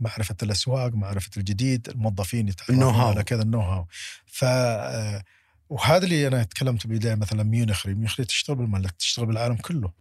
[0.00, 2.76] معرفة الأسواق معرفة الجديد الموظفين يتعرفون.
[3.08, 3.86] على كذا النو هاو
[4.26, 5.24] ف آه،
[5.68, 9.92] وهذا اللي أنا تكلمت بدايه مثلا ميونخ ميونخ تشتغل بالمملكه تشتغل بالعالم كله.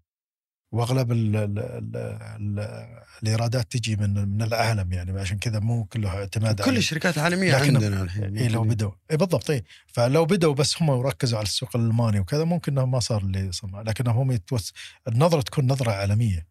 [0.74, 2.88] وأغلب ال ال ال ال
[3.24, 8.04] الإيرادات تجي من من العالم يعني عشان كذا مو كله اعتماد كل الشركات العالمية عندنا
[8.04, 9.50] الحين اي لو بدوا اي بالضبط.
[9.50, 13.52] اي فلو بدوا بس هم وركزوا على السوق الألماني وكذا ممكن انه ما صار اللي
[13.52, 14.74] صار لكنهم هم يتوس
[15.08, 16.48] النظرة تكون نظرة عالمية.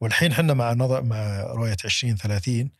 [0.00, 2.70] والحين إحنا مع نظر مع رؤية 2030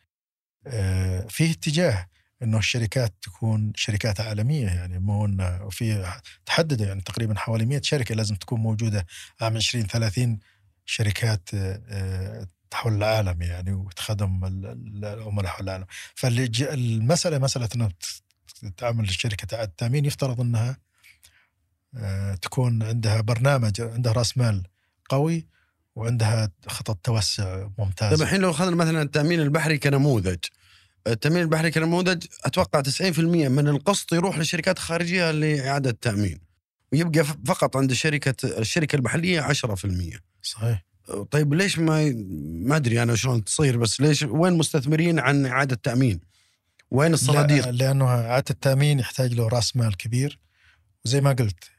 [0.66, 2.06] آه، فيه اتجاه
[2.42, 6.12] إنه الشركات تكون شركات عالمية يعني مو إنه وفي
[6.46, 9.06] تحددوا يعني تقريبا حوالي 100 شركة لازم تكون موجودة
[9.40, 10.38] عام 2030
[10.90, 15.86] شركات آه، حول العالم يعني وتخدم ال- ال- العملاء حول العالم.
[16.14, 17.88] فالمساله مسألة إنه
[18.76, 20.76] تعمل اعاده تامين يفترض إنها
[21.96, 24.62] آه، تكون عندها برنامج عندها رأس مال
[25.08, 25.46] قوي
[25.96, 30.38] وعندها خطط توسع طيب ممتازه الحين لو أخذنا مثلا التأمين البحري كنموذج
[31.06, 33.18] التأمين البحري كنموذج أتوقع 90%
[33.48, 36.40] من القسط يروح للشركات الخارجيه لإعادة التأمين
[36.92, 40.84] ويبقى فقط عند شركة الشركة المحليه 10% صحيح.
[41.30, 42.10] طيب ليش ما
[42.66, 46.20] ما أدري أنا شلون تصير بس ليش وين مستثمرين عن إعادة تأمين؟
[46.90, 50.38] وين الصناديق؟ لا لأنه إعادة التأمين يحتاج له رأس مال كبير
[51.04, 51.70] وزي ما قلت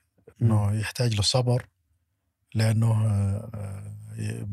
[0.42, 1.66] إنه يحتاج له صبر
[2.56, 4.50] لأنه آه، آه،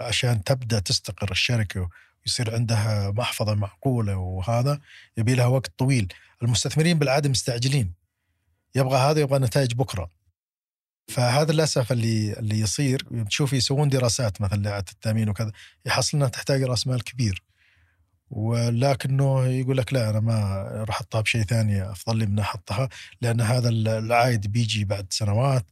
[0.00, 1.88] عشان تبدأ تستقر الشركة
[2.26, 4.80] ويصير عندها محفظة معقولة وهذا
[5.16, 6.12] يبي لها وقت طويل.
[6.42, 7.92] المستثمرين بالعادة مستعجلين.
[8.74, 10.10] يبغى هذا يبغى نتائج بكرة.
[11.08, 13.06] فهذا للأسف اللي اللي يصير.
[13.28, 15.52] تشوف يسوون دراسات مثلا لاعاده التامين وكذا
[15.86, 17.42] يحصل انها تحتاج رأس مال كبير.
[18.30, 22.88] ولكنه يقول لك لا أنا ما راح أحطها بشيء ثاني أفضل لي من أحطها
[23.22, 25.66] لأن هذا العائد بيجي بعد سنوات.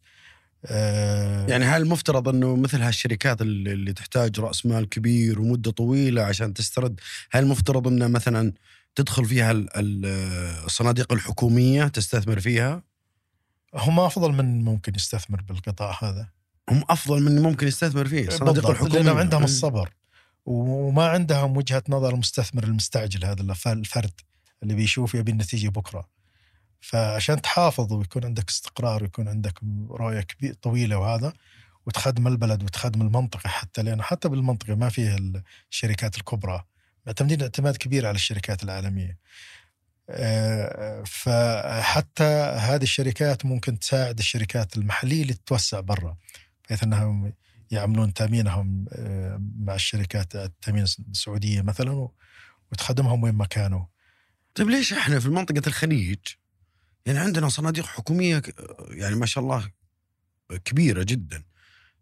[0.67, 6.55] آه، يعني هل المفترض إنه مثل هالشركات اللي تحتاج رأس مال كبير ومدة طويلة عشان
[6.55, 8.53] تسترد، هل المفترض انه مثلا
[8.95, 10.07] تدخل فيها ال- ال-
[10.65, 12.83] الصناديق الحكومية تستثمر فيها؟
[13.75, 16.29] هم أفضل من ممكن يستثمر بالقطاع هذا.
[16.71, 19.45] هم أفضل من ممكن يستثمر فيه الصناديق بالضبط، الحكوميه لانهم عندهم.
[19.45, 19.93] الصبر.
[20.47, 24.21] وما عندهم وجهة نظر المستثمر المستعجل هذا الف- الفرد
[24.63, 26.09] اللي بيشوف يبي النتيجة بكرة.
[26.81, 29.59] فعشان تحافظ ويكون عندك استقرار ويكون عندك
[29.91, 31.33] رؤية كبير طويلة وهذا
[31.87, 35.17] وتخدم البلد وتخدم المنطقة حتى لأن حتى بالمنطقة ما فيها
[35.71, 36.65] الشركات الكبرى.
[37.07, 39.19] معتمدين اعتماد كبير على الشركات العالمية.
[41.07, 42.25] فحتى
[42.59, 46.17] هذه الشركات ممكن تساعد الشركات المحلية اللي تتوسع برا
[46.65, 47.33] بحيث إنهم
[47.71, 52.09] يعملون تأمينهم آه، مع الشركات التأمين السعودية مثلا
[52.73, 53.85] وتخدمهم وين ما كانوا.
[54.55, 56.19] طيب ليش إحنا في منطقة الخليج؟
[57.07, 58.43] يعني عندنا صناديق حكومية
[58.91, 59.71] يعني ما شاء الله
[60.65, 61.43] كبيرة جدا.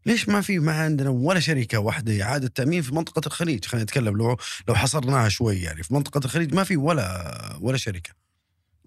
[0.07, 4.17] ليش ما في ما عندنا ولا شركة واحدة اعاده تأمين في منطقة الخليج؟ خلينا نتكلم
[4.17, 4.37] لو
[4.69, 5.83] لو حصرناها شوي يعني.
[5.83, 8.11] في منطقة الخليج ما في ولا ولا شركة.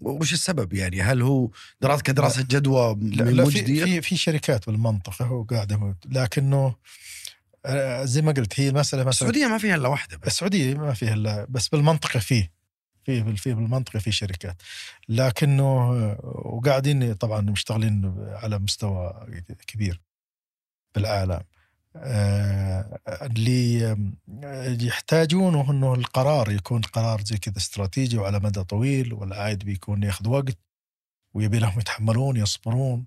[0.02, 1.50] وش السبب يعني؟ هل هو
[1.82, 6.76] دراسه كدراسة جدوى لا, في, في في شركات بالمنطقة وقاعده لكنه
[7.66, 10.28] آه، زي ما قلت هي المسألة مثلا السعودية ما فيها إلا واحدة بس.
[10.28, 12.52] السعودية ما فيها الا بس بالمنطقة فيه.
[13.04, 14.62] في في بالمنطقة في شركات.
[15.10, 19.28] لكنه آه، وقاعدين طبعا مشتغلين على مستوى
[19.68, 20.02] كبير.
[20.98, 21.42] بالعالم
[21.96, 23.92] آه، اللي
[24.44, 30.28] آه، يحتاجونه إنه القرار يكون قرار زي كذا استراتيجي وعلى مدى طويل والعائد بيكون ياخذ
[30.30, 30.58] وقت
[31.34, 33.06] ويبي لهم يتحملون يصبرون.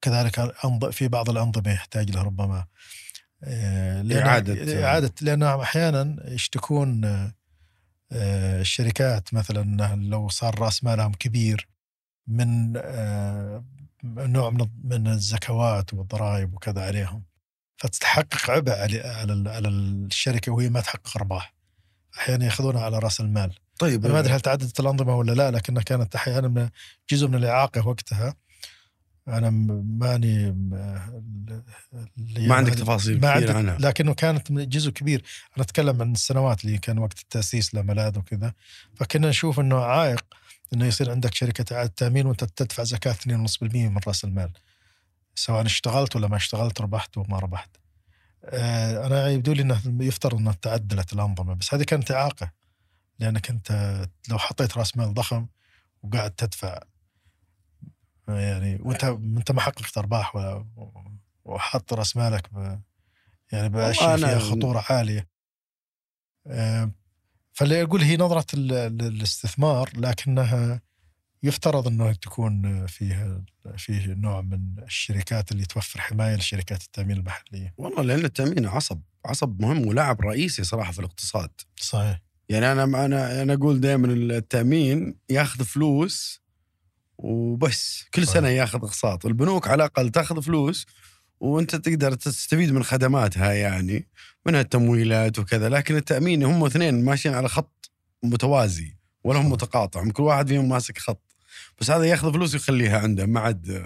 [0.00, 0.54] كذلك
[0.90, 2.64] في بعض الأنظمة يحتاج له ربما
[3.44, 7.04] آه، إعادة- إعادة لانهم أحيانا يشتكون
[8.12, 11.68] الشركات مثلا لو صار رأس مالهم كبير
[12.26, 12.72] من
[14.04, 17.22] نوع من من الزكوات والضرائب وكذا عليهم.
[17.76, 21.54] فتتحقق عبء على على ال- على الشركة وهي ما تحقق أرباح.
[22.18, 23.54] أحيانا يأخذونها على رأس المال.
[23.78, 26.68] طيب أنا ما أدري هل تعددت الأنظمة ولا لا لكنها كانت أحيانا من-
[27.10, 28.34] جزء من الإعاقة وقتها.
[29.28, 29.50] أنا
[30.00, 31.12] ماني ما
[32.54, 33.76] عندك تفاصيل ما عندي عنها.
[33.80, 35.22] لكنه كانت من جزء كبير.
[35.56, 38.54] أنا أتكلم عن السنوات اللي كان وقت التأسيس لملاذ وكذا.
[38.94, 40.24] فكنا نشوف إنه عائق.
[40.74, 44.52] إنه يصير عندك شركة اعاده تأمين وأنت تدفع زكاة 2.5% من رأس المال.
[45.34, 47.70] سواء اشتغلت ولا ما اشتغلت ربحت وما ربحت.
[48.44, 52.52] آه، أنا يبدو لي إنه يفترض انها تعدلت الأنظمة بس هذه كانت إعاقة
[53.18, 53.98] لأنك أنت
[54.28, 55.46] لو حطيت رأس مال ضخم
[56.02, 56.80] وقاعد تدفع
[58.28, 60.66] يعني وأنت أنت ما حققت أرباح ولا
[61.44, 62.80] وحط رأس مالك ب
[63.52, 65.28] يعني بأشياء فيها خطورة عالية.
[66.46, 66.90] آه،
[67.58, 70.80] فاللي أقول هي نظرة ال- ال- الاستثمار لكنها
[71.42, 73.42] يفترض إنه تكون فيها
[73.76, 77.74] فيه نوع من الشركات اللي توفر حماية لشركات التأمين المحلية.
[77.78, 81.50] والله لأن التأمين عصب عصب مهم ولاعب رئيسي صراحة في الاقتصاد
[81.80, 82.20] صحيح.
[82.48, 86.40] يعني أنا أنا أنا أقول دائما التأمين ياخذ فلوس
[87.18, 88.34] وبس كل صحيح.
[88.34, 90.86] سنة ياخذ أقساط البنوك على الأقل تاخذ فلوس
[91.40, 94.06] وانت تقدر تستفيد من خدماتها يعني
[94.46, 97.90] منها التمويلات وكذا لكن التأمين هم اثنين ماشيين على خط
[98.22, 99.50] متوازي ولا هم.
[99.50, 101.22] متقاطع كل واحد فيهم ماسك خط.
[101.80, 103.84] بس هذا ياخذ فلوس ويخليها عنده ما عاد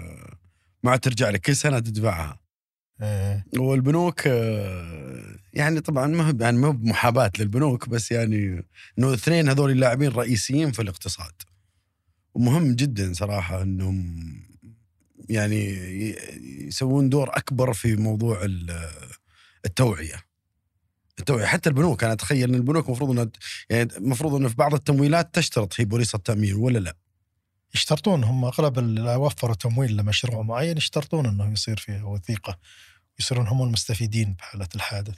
[0.83, 2.39] ما عاد ترجع لك كل سنة تدفعها.
[3.01, 4.25] إيه، والبنوك
[5.53, 8.65] يعني طبعا ما هو يعني ما بمحاباة للبنوك بس يعني
[8.99, 11.33] إنه الاثنين هذول اللاعبين رئيسيين في الاقتصاد.
[12.33, 14.23] ومهم جدا صراحة إنهم
[15.29, 15.65] يعني
[16.67, 18.89] يسوون دور أكبر في موضوع ال-
[19.65, 20.23] التوعية
[21.19, 23.29] التوعية حتى البنوك أنا أتخيل إن البنوك المفروض إنها
[23.69, 26.95] يعني المفروض انه في بعض التمويلات تشترط هي بوليصة التأمين ولا لا؟
[27.75, 32.59] يشترطون هم أغلب اللي وفروا تمويل لمشروع معين يشترطون انه يصير فيه وثيقة
[33.19, 35.15] يصيرون هم المستفيدين بحالة الحادث.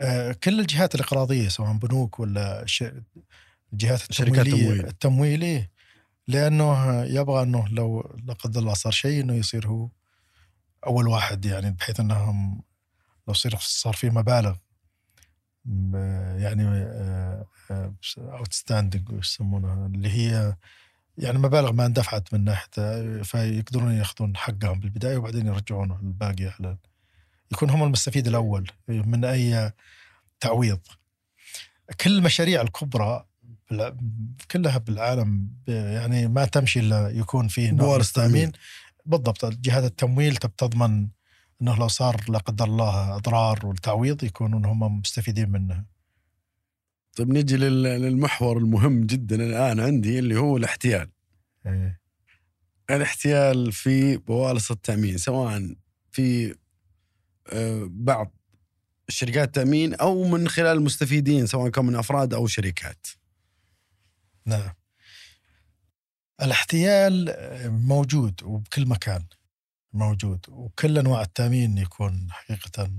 [0.00, 2.66] آه، كل الجهات الإقراضية سواء بنوك ولا.
[3.72, 4.86] الجهات شركات التمويلية تمويل.
[4.86, 5.70] التمويلية
[6.28, 9.88] لأنه يبغى أنه لو لا قدر الله صار شيء إنه يصير هو
[10.86, 12.62] أول واحد يعني بحيث إنهم
[13.28, 14.56] لو صار صار في مبالغ
[16.36, 16.84] يعني
[18.18, 20.56] outstanding يسمونها اللي هي
[21.18, 26.76] يعني مبالغ ما اندفعت من ناحيته فيقدرون يأخذون حقهم بالبداية وبعدين يرجعون الباقي على
[27.52, 29.72] يكون هم المستفيد الأول من أي
[30.40, 30.80] تعويض.
[32.00, 33.26] كل المشاريع الكبرى
[34.50, 37.96] كلها بالعالم يعني ما تمشي إلا يكون فيه نوع.
[37.96, 38.52] التامين
[39.06, 41.08] بالضبط جهات التمويل تضمن
[41.62, 45.84] إنه لو صار لا قدر الله أضرار والتعويض يكونون هم مستفيدين منها.
[47.16, 51.10] طيب نجي لل- للمحور المهم جدا الآن عندي اللي هو الاحتيال.
[51.66, 52.00] إيه.
[52.90, 55.74] الاحتيال في بوالص التأمين سواء
[56.12, 56.54] في
[57.52, 58.34] آه، بعض
[59.08, 63.06] شركات التامين أو من خلال المستفيدين سواء كان من أفراد أو شركات.
[64.46, 64.72] نعم.
[66.42, 67.34] الاحتيال
[67.70, 69.24] موجود وبكل مكان
[69.92, 72.90] موجود وكل أنواع التأمين يكون حقيقة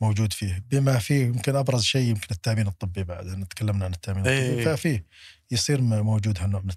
[0.00, 0.64] موجود فيه.
[0.70, 4.26] بما فيه يمكن أبرز شيء يمكن التأمين الطبي بعد لأن تكلمنا عن التأمين.
[4.26, 4.64] الطبي.
[4.64, 5.06] ففيه
[5.50, 6.74] يصير موجود هالنوع من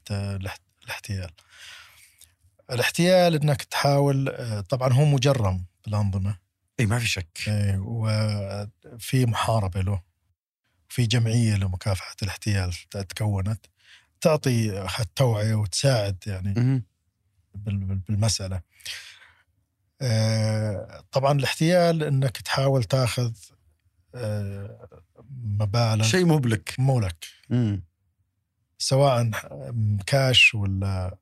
[0.84, 1.32] الاحتيال.
[2.72, 6.38] الاحتيال إنك تحاول آه، طبعا هو مجرم بالأنظمة.
[6.80, 7.40] اي ما في شك.
[7.48, 10.07] إيه، وفي محاربة له.
[10.90, 12.74] في جمعية لمكافحة الاحتيال
[13.10, 13.66] تكونت
[14.22, 16.84] تعطي التوعية وتساعد يعني مهم.
[17.56, 18.62] بال- بال- بالمسألة
[20.02, 23.34] آه، طبعا الاحتيال إنك تحاول تاخذ
[24.16, 24.90] آه،
[25.44, 26.76] مبالغ شيء مبلك.
[26.80, 27.84] مولك مم.
[28.78, 29.32] سواء
[30.08, 31.18] كاش ولا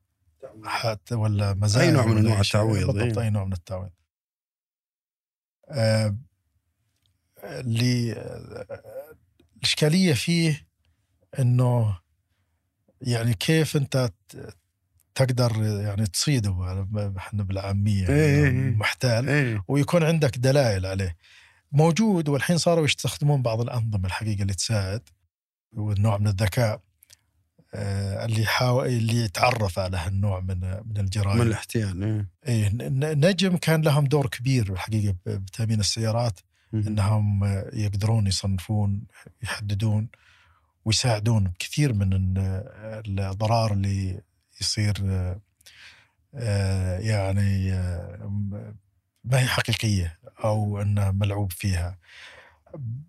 [0.64, 2.40] حت ولا مزايا أي نوع من شيء.
[2.40, 3.24] التعويض، بالضبط إيه.
[3.24, 3.90] أي نوع من التعويض
[5.68, 6.16] آه،
[7.44, 8.12] اللي
[9.56, 10.66] الإشكالية فيه
[11.38, 11.98] إنه
[13.00, 14.56] يعني كيف أنت ت-
[15.14, 18.50] تقدر يعني تصيده على- إحنا بالعامية إيه، إيه.
[18.76, 19.28] محتال
[19.68, 21.16] ويكون عندك دلائل عليه
[21.72, 25.08] موجود والحين صاروا يستخدمون بعض الأنظمة الحقيقة اللي تساعد
[25.72, 26.80] والنوع من الذكاء
[27.74, 33.82] آه، اللي يحاول اللي يتعرف على هالنوع من من الجرائم من الاحتيال ن- نجم كان
[33.82, 36.40] لهم دور كبير الحقيقة بتأمين السيارات.
[36.74, 39.02] إنهم يقدرون يصنفون
[39.42, 40.08] يحددون
[40.84, 44.20] ويساعدون بكثير من ال- الضرار اللي
[44.60, 44.94] يصير
[46.34, 48.30] آه، يعني آه،
[49.24, 51.98] ما هي حقيقية أو إنه ملعوب فيها.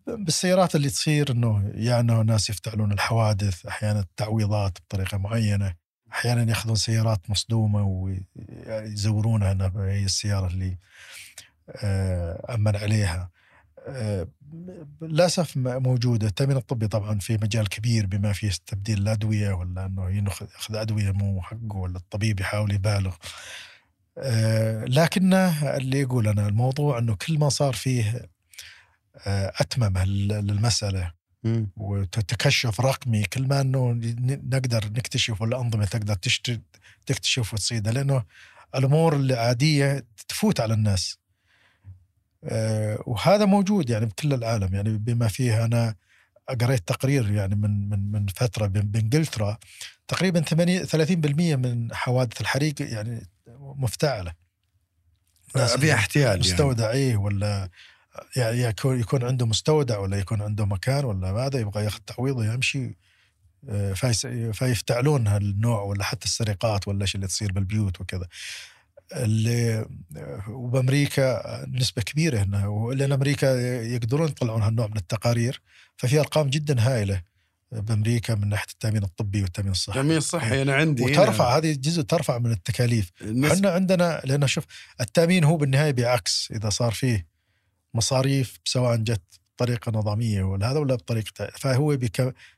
[0.07, 5.75] بالسيارات اللي تصير إنه يا إنه ناس يفتعلون الحوادث أحيانا التعويضات بطريقة معينة
[6.11, 10.77] أحيانا يأخذون سيارات مصدومة ويزورونها إنها هي السيارة اللي
[11.69, 13.29] آه، أمن عليها.
[15.01, 20.09] للأسف م- موجودة التأمين الطبي طبعا في مجال كبير بما فيه تبديل الأدوية ولا إنه
[20.09, 23.15] يأخذ أدوية مو حقه ولا الطبيب يحاول يبالغ
[24.17, 28.29] آه، لكنه اللي يقول أنا الموضوع إنه كل ما صار فيه
[29.27, 31.17] آه، اتممه لل- للمسألة.
[31.77, 33.91] وتكشف رقمي كل ما إنه
[34.49, 36.61] نقدر نكتشف والانظمه تقدر تشت-
[37.05, 38.23] تكتشف وتصيدها لأنه
[38.75, 41.17] الأمور العاديه تفوت على الناس.
[42.47, 45.95] آه، وهذا موجود يعني بكل العالم يعني بما فيه أنا
[46.61, 49.57] قريت تقرير يعني من من من فترة بإنجلترا
[50.07, 54.33] تقريبا 80 30% من حوادث الحريق يعني مفتعلة.
[55.47, 57.69] فيها احتيال يعني مستودع إيه ولا
[58.35, 62.97] يعني يكون يكون عنده مستودع ولا يكون عنده مكان ولا هذا يبغى ياخذ تعويض ويمشي
[63.69, 63.93] آه،
[64.51, 68.27] فيفتعلون هالنوع ولا حتى السرقات ولا إيش اللي تصير بالبيوت وكذا
[69.13, 69.85] اللي
[70.47, 73.45] وبأمريكا نسبة كبيرة هنا لأن أمريكا
[73.81, 75.61] يقدرون يطلعون هالنوع من التقارير
[75.97, 77.21] ففي أرقام جدا هائلة
[77.71, 79.99] بأمريكا من ناحية التأمين الطبي والتأمين الصحي.
[79.99, 83.11] تامين صحي أنا عندي وترفع هذه جزء ترفع من التكاليف.
[83.21, 84.65] إحنا عندنا لأن شوف
[85.01, 87.27] التأمين هو بالنهاية بعكس إذا صار فيه
[87.93, 89.21] مصاريف سواء جت
[89.55, 91.97] بطريقة نظامية ولا هذا ولا بطريقة فهو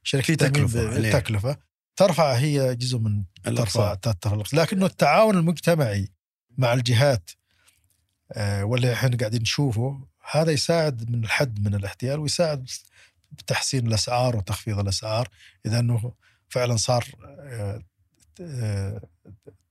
[0.03, 1.11] شركة في التامين تكلفة عليه.
[1.11, 1.57] تكلفة.
[1.95, 3.97] ترفع هي جزء من ترفع
[4.53, 6.09] لكنه التعاون المجتمعي
[6.59, 7.31] مع الجهات
[8.31, 12.69] آه، واللي إحنا قاعدين نشوفه هذا يساعد من الحد من الاحتيال ويساعد
[13.31, 15.27] بتحسين الأسعار وتخفيض الأسعار
[15.65, 16.11] إذا إنه
[16.49, 17.81] فعلا صار آه،
[18.41, 19.01] آه،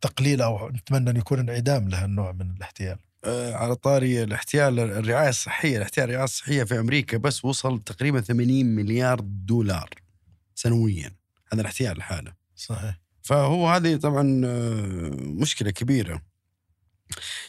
[0.00, 2.98] تقليل أو نتمنى أن يكون انعدام لهالنوع من الاحتيال.
[3.54, 9.20] على طاري الاحتيال الرعاية الصحية الاحتيال الرعاية الصحية في أمريكا بس وصل تقريبا 80 مليار
[9.20, 9.90] دولار
[10.54, 11.14] سنويا
[11.52, 12.98] هذا الاحتيال لحاله صحيح.
[13.22, 14.22] فهو هذه طبعا
[15.20, 16.22] مشكلة كبيرة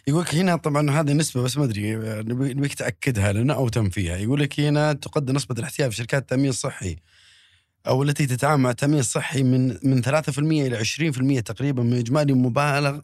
[0.07, 4.17] يقول لك هنا طبعا هذه النسبة بس ما أدري نبي- نبيك تأكدها لنا أو تنفيها
[4.17, 6.95] يقول لك هنا تقدر نسبة الاحتيال في شركات التأمين الصحي
[7.87, 12.99] أو التي تتعامل مع التأمين الصحي من من 3% إلى 20% تقريبا من إجمالي مبالغ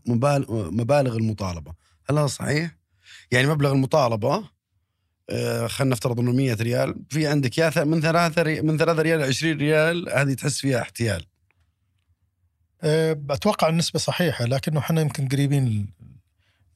[0.72, 1.73] مبالغ المطالبة.
[2.10, 2.76] هل هذا صحيح؟
[3.32, 4.44] يعني مبلغ المطالبة
[5.30, 8.61] آه، خلينا نفترض إنه 100 ريال في عندك يا من 3 ري...
[8.61, 11.26] من 3 ريال ل 20 ريال هذه تحس فيها احتيال.
[12.84, 15.88] آه، أتوقع النسبة صحيحة لكنه إحنا يمكن قريبين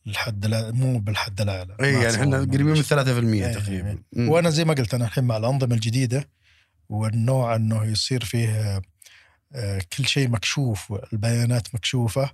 [0.07, 3.97] الحد الأ- مو بالحد الاعلى اي يعني إحنا إنه قريبين من مش- 3% إيه، تقريبا.
[4.17, 4.29] إيه.
[4.29, 6.29] وأنا زي ما قلت أنا الحين مع الأنظمة الجديدة
[6.89, 8.81] والنوع إنه يصير فيه
[9.55, 12.31] آه، كل شيء مكشوف والبيانات مكشوفة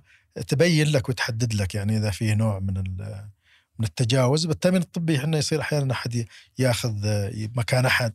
[0.48, 2.74] تبين لك وتحدد لك يعني إذا فيه نوع من
[3.78, 4.46] من التجاوز.
[4.46, 6.26] بالتأمين الطبي إحنا يصير أحيانا أحد
[6.58, 8.12] ياخذ آه، مكان أحد.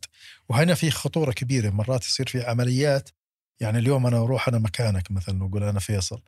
[0.48, 3.10] وهنا في خطورة كبيرة مرات يصير في عمليات.
[3.60, 6.20] يعني اليوم أنا أروح أنا مكانك مثلا نقول أنا فيصل.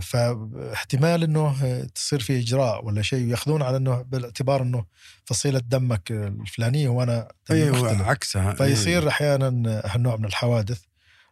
[0.00, 4.84] فاحتمال إنه آه، تصير في إجراء ولا شيء وياخذون على إنه بالاعتبار إنه
[5.24, 8.02] فصيلة دمك الفلانية وأنا أيوه مختلف.
[8.02, 10.80] عكسها فيصير أحيانا هالنوع من الحوادث.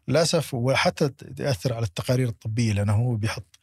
[0.08, 3.58] للأسف وحتى ياثر على التقارير الطبية لأنه هو بيحط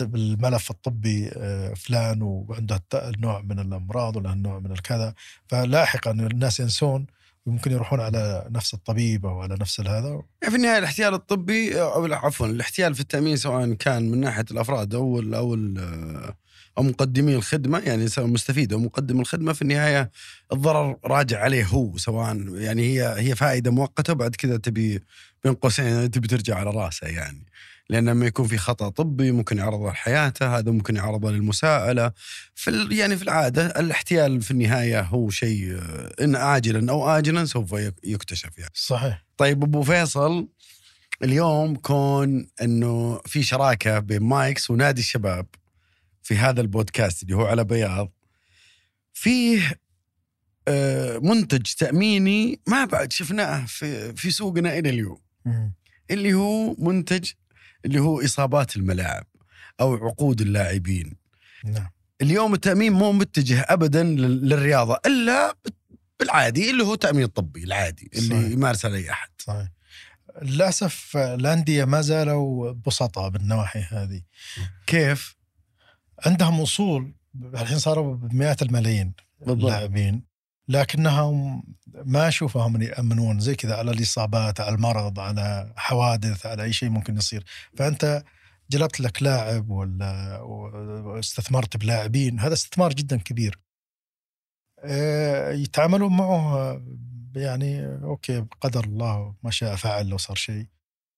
[0.00, 5.14] بالملف الطبي آه، فلان وعنده النوع من الأمراض ولا النوع من الكذا
[5.48, 7.06] فلاحقا الناس ينسون
[7.48, 10.22] وممكن يروحون على نفس الطبيب أو على نفس هذا.
[10.42, 15.20] في النهاية الاحتيال الطبي أو عفوا الاحتيال في التأمين سواء كان من ناحية الأفراد أو
[15.20, 15.78] ال أو ال
[16.78, 20.10] أو مقدمي الخدمة يعني سواء مستفيد أو مقدم الخدمة في النهاية
[20.52, 25.02] الضرر راجع عليه هو سواء يعني هي هي فائدة مؤقتة وبعد كذا تبي
[25.44, 27.47] بين قوسين تبي ترجع على رأسه يعني.
[27.90, 32.12] لأن لما يكون في خطأ طبي ممكن يعرضه لحياته هذا ممكن يعرضه للمساءلة.
[32.54, 37.72] في يعني في العادة الاحتيال في النهاية هو شيء آه، إن عاجلا أو اجلا سوف
[37.72, 38.70] يك- يكتشف يعني.
[38.74, 39.24] صحيح.
[39.36, 40.48] طيب أبو فيصل
[41.22, 45.46] اليوم كون إنه في شراكة بين مايكس ونادي الشباب
[46.22, 48.12] في هذا البودكاست اللي هو على بياض
[49.14, 49.78] فيه
[50.68, 55.18] آه، منتج تأميني ما بعد شفناه في في سوقنا إلى اليوم.
[56.10, 57.30] اللي هو منتج
[57.84, 59.26] اللي هو إصابات الملاعب
[59.80, 61.16] أو عقود اللاعبين.
[61.64, 61.88] نعم.
[62.22, 65.56] اليوم التأمين مو متجه ابدا لل- للرياضة إلا
[66.20, 68.50] بالعادي اللي هو تأمين طبي العادي اللي صحيح.
[68.52, 69.28] يمارسه اي أحد.
[69.38, 69.68] صحيح.
[70.42, 74.22] للأسف الأندية ما زالوا بسطاء بالنواحي هذه.
[74.86, 75.36] كيف؟
[76.26, 77.14] عندهم اصول
[77.54, 79.14] الحين صاروا بمئات الملايين
[79.48, 80.22] اللاعبين.
[80.68, 81.62] لكنهم
[82.04, 87.16] ما أشوفهم يأمنون زي كذا على الإصابات على المرض على حوادث على أي شيء ممكن
[87.16, 87.44] يصير.
[87.76, 88.24] فأنت
[88.70, 93.58] جلبت لك لاعب ولا واستثمرت بلاعبين هذا استثمار جدا كبير.
[94.84, 96.82] آه، يتعاملون معه
[97.36, 100.66] يعني أوكي بقدر الله ما شاء فعل لو صار شيء.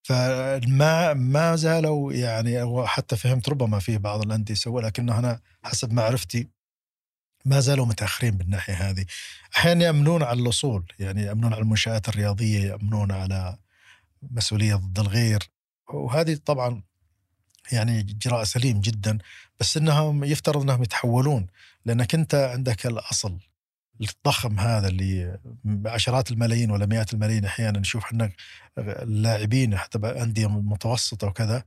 [0.02, 6.48] فما ما زالوا يعني حتى فهمت ربما في بعض الأندية يسوي لكنه أنا حسب معرفتي
[7.44, 9.04] ما زالوا متأخرين بالناحية هذه.
[9.56, 13.58] أحيانا يأمنون على الأصول يعني يأمنون على المنشآت الرياضية يأمنون على
[14.22, 15.50] مسؤولية ضد الغير.
[15.88, 16.82] وهذه طبعا
[17.72, 19.18] يعني اجراء سليم جدا
[19.60, 21.46] بس إنهم يفترض إنهم يتحولون
[21.84, 23.38] لأنك أنت عندك الأصل
[24.00, 28.32] الضخم هذا اللي بعشرات الملايين ولا مئات الملايين أحيانا نشوف إحنا
[28.78, 31.64] اللاعبين حتى بأندية متوسطة وكذا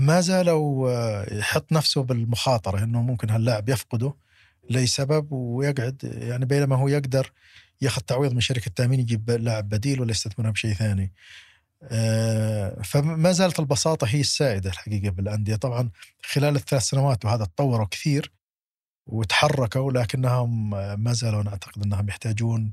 [0.00, 4.14] ما زالوا يحط نفسه بالمخاطرة إنه ممكن هاللاعب يفقده.
[4.70, 7.32] لأي سبب ويقعد يعني بينما هو يقدر
[7.80, 11.12] ياخذ تعويض من شركة التأمين يجيب لاعب بديل ولا يستثمرها بشيء ثاني.
[11.82, 15.56] آه، فما زالت البساطة هي السائدة الحقيقة بالأندية.
[15.56, 15.90] طبعا
[16.24, 18.32] خلال الثلاث سنوات وهذا تطوروا كثير
[19.06, 20.70] وتحركوا لكنهم
[21.02, 22.72] ما زالوا أنا أعتقد إنهم يحتاجون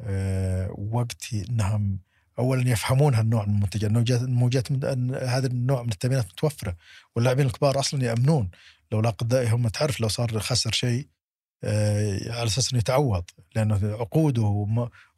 [0.00, 1.98] آه، وقت إنهم
[2.38, 3.90] اولا يفهمون هالنوع من المنتجات
[4.22, 6.76] الموجات من- هذا النوع من التأمينات متوفرة
[7.16, 8.50] واللاعبين الكبار أصلا يأمنون.
[8.92, 11.08] لو لا هم تعرف لو صار خسر شيء
[12.30, 13.24] على أساس إنه يتعوض
[13.56, 14.66] لأنه عقوده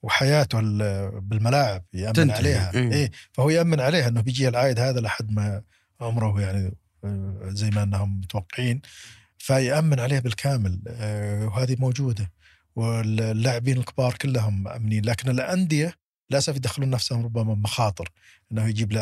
[0.03, 2.37] وحياته ال- بالملاعب يأمن تنتهي.
[2.37, 2.75] عليها.
[2.75, 2.93] إيه.
[2.93, 5.63] إيه فهو يأمن عليها إنه بيجي العائد هذا لحد ما
[6.01, 8.81] عمره يعني آه، زي ما إنهم متوقعين.
[9.39, 12.31] فيأمن عليه بالكامل آه، وهذه موجودة.
[12.77, 15.95] واللاعبين الكبار كلهم امنين لكن الأندية
[16.31, 18.09] للأسف يدخلون نفسهم ربما مخاطر.
[18.53, 18.93] إنه يجيب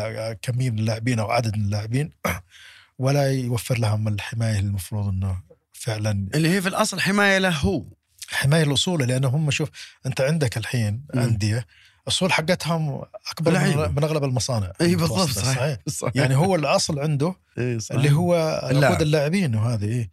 [0.41, 2.11] كمية من اللاعبين أو عدد من اللاعبين
[2.99, 5.41] ولا يوفر لهم الحماية المفروض إنه
[5.79, 7.85] فعلا اللي هي في الأصل حماية له هو
[8.29, 9.69] حماية الأصول لأنه هم شوف
[10.05, 11.05] أنت عندك الحين.
[11.15, 11.65] انديه
[12.03, 13.87] الأصول حقتهم أكبر لعيبة.
[13.87, 17.97] من, أغلب المصانع إي بالضبط المتوسطة، صحيح صحيح يعني هو الأصل عنده إيه صحيح.
[17.97, 18.35] اللي هو.
[18.63, 20.11] عقود اللاعبين وهذه إيه.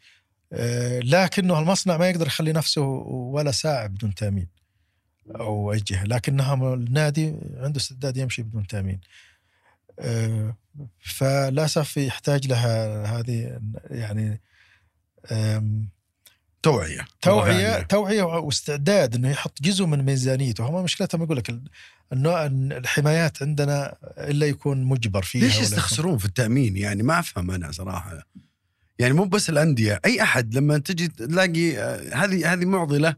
[0.52, 4.48] آه، لكنه المصنع ما يقدر يخلي نفسه ولا ساعة بدون تأمين
[5.30, 9.00] أو أي جهة لكنها النادي عنده استعداد يمشي بدون تأمين
[9.98, 10.56] آه،
[11.00, 13.60] فللأسف يحتاج لها هذه
[13.90, 14.40] يعني
[16.62, 17.82] توعية ثانية.
[17.82, 20.64] توعية واستعداد إنه يحط جزء من ميزانيته.
[20.64, 21.60] هم مشكلتهم يقول لك
[22.12, 27.72] النوع الحمايات عندنا إلا يكون مجبر فيها ليش يستخسرون في التأمين؟ يعني ما أفهم أنا
[27.72, 28.26] صراحة.
[28.98, 33.16] يعني مو بس الأندية أي أحد لما تجي تلاقي آه، هذه هذه معضلة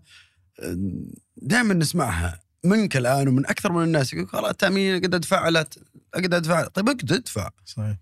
[1.36, 5.66] دائما نسمعها منك الآن ومن أكثر من الناس يقول خلاص التأمين قد أدفع له
[6.14, 6.66] قد أدفع.
[6.66, 7.50] طيب اقعد أدفع.
[7.64, 7.96] صحيح.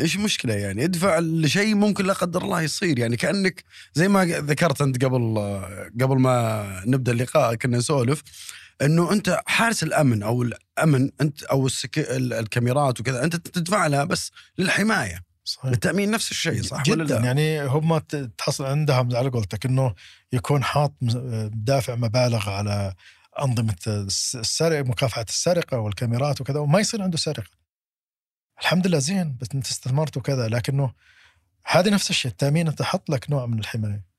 [0.00, 2.98] إيش المشكلة يعني؟ ادفع لشيء ممكن لا قدر الله يصير.
[2.98, 3.64] يعني كأنك
[3.94, 5.34] زي ما ذكرت أنت قبل
[6.00, 8.22] قبل ما نبدأ اللقاء كنا نسولف
[8.82, 11.98] إنه أنت حارس الأمن أو الأمن أنت أو السك...
[11.98, 15.22] ال- الكاميرات وكذا أنت تدفع لها بس للحماية.
[15.44, 15.70] صحيح.
[15.72, 17.18] التامين نفس الشيء صح ولا جدا.
[17.18, 17.98] لا؟ يعني هم
[18.38, 19.94] تحصل عندهم على قولتك إنه
[20.32, 20.94] يكون حاط
[21.52, 22.94] دافع مبالغ على
[23.42, 27.59] أنظمة الس- السرقة مكافحة السرقة والكاميرات وكذا وما يصير عنده سرقة.
[28.60, 30.92] الحمد لله زين بس انت استثمرت وكذا لكنه
[31.66, 34.10] هذه نفس الشيء التأمين انت حط لك نوع من الحماية.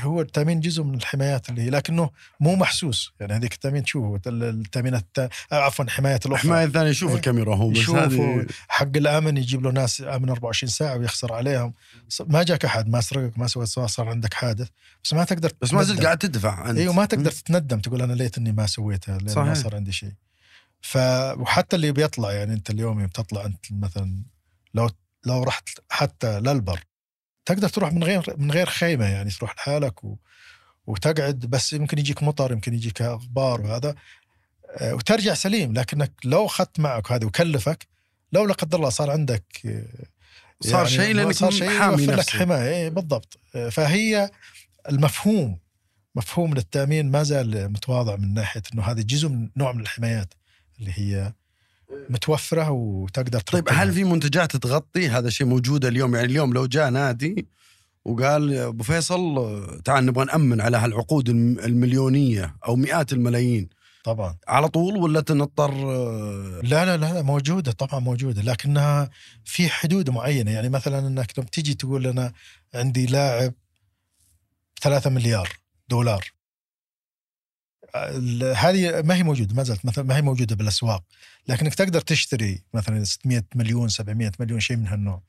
[0.00, 2.10] هو التأمين جزء من الحمايات اللي هي لكنه
[2.40, 7.10] مو محسوس يعني هذيك التأمين تشوفه الت- التأمينات التا- عفوا حمايه الأخرى الحماية الثانية يشوف
[7.10, 7.16] إيه.
[7.16, 11.74] الكاميرا هو بس هذه حق الأمن يجيب له ناس أمن 24 ساعة ويخسر عليهم
[12.26, 14.68] ما جاك أحد ما سرقك ما سوى صار عندك حادث
[15.04, 16.00] بس ما تقدر بس ما زلت.
[16.04, 19.32] قاعد تدفع أنت أيوه ما تقدر تتندم تقول أنا ليت إني ما سويتها لأن ما
[19.54, 19.54] صحيح.
[19.54, 20.12] صار عندي شيء
[20.82, 20.96] ف
[21.36, 24.22] وحتى اللي بيطلع يعني أنت اليوم يوم تطلع أنت مثلا
[24.74, 24.90] لو
[25.26, 26.80] لو رحت حتى للبر
[27.44, 30.16] تقدر تروح من غير من غير خيمة يعني تروح لحالك و...
[30.86, 33.94] وتقعد بس يمكن يجيك مطر يمكن يجيك غبار وهذا
[34.76, 35.72] آه، وترجع سليم.
[35.72, 37.86] لكنك لو أخذت معك هذا وكلفك
[38.32, 39.84] لو لا قدر الله صار عندك آه،
[40.60, 42.68] صار شيء لأنك صار شيء حامي لك حماية.
[42.68, 43.38] إيه بالضبط.
[43.54, 44.30] آه، فهي
[44.88, 45.58] المفهوم
[46.14, 50.34] مفهوم للتأمين ما زال متواضع من ناحية إنه هذا جزء من نوع من الحمايات.
[50.82, 51.32] اللي هي
[52.10, 53.68] متوفرة وتقدر طيب.
[53.70, 56.14] هل في منتجات تغطي هذا الشيء موجود اليوم.
[56.14, 57.46] يعني اليوم لو جاء نادي
[58.04, 63.68] وقال أبو فيصل تعال نبغى نأمن على هالعقود الم- المليونية أو مئات الملايين.
[64.04, 64.36] طبعا.
[64.48, 69.10] على طول ولا تنضطر؟ آه، لا لا لا موجودة طبعا موجودة لكنها
[69.44, 70.50] في حدود معينة.
[70.50, 72.32] يعني مثلا أنك لما تيجي تقول أنا
[72.74, 73.52] عندي لاعب
[74.82, 75.48] 3 مليار
[75.88, 76.24] دولار.
[78.56, 81.02] هذه ما هي موجودة ما زالت مثلا ما هي موجودة بالأسواق
[81.48, 85.22] لكنك تقدر تشتري مثلا 600 مليون 700 مليون شيء من هالنوع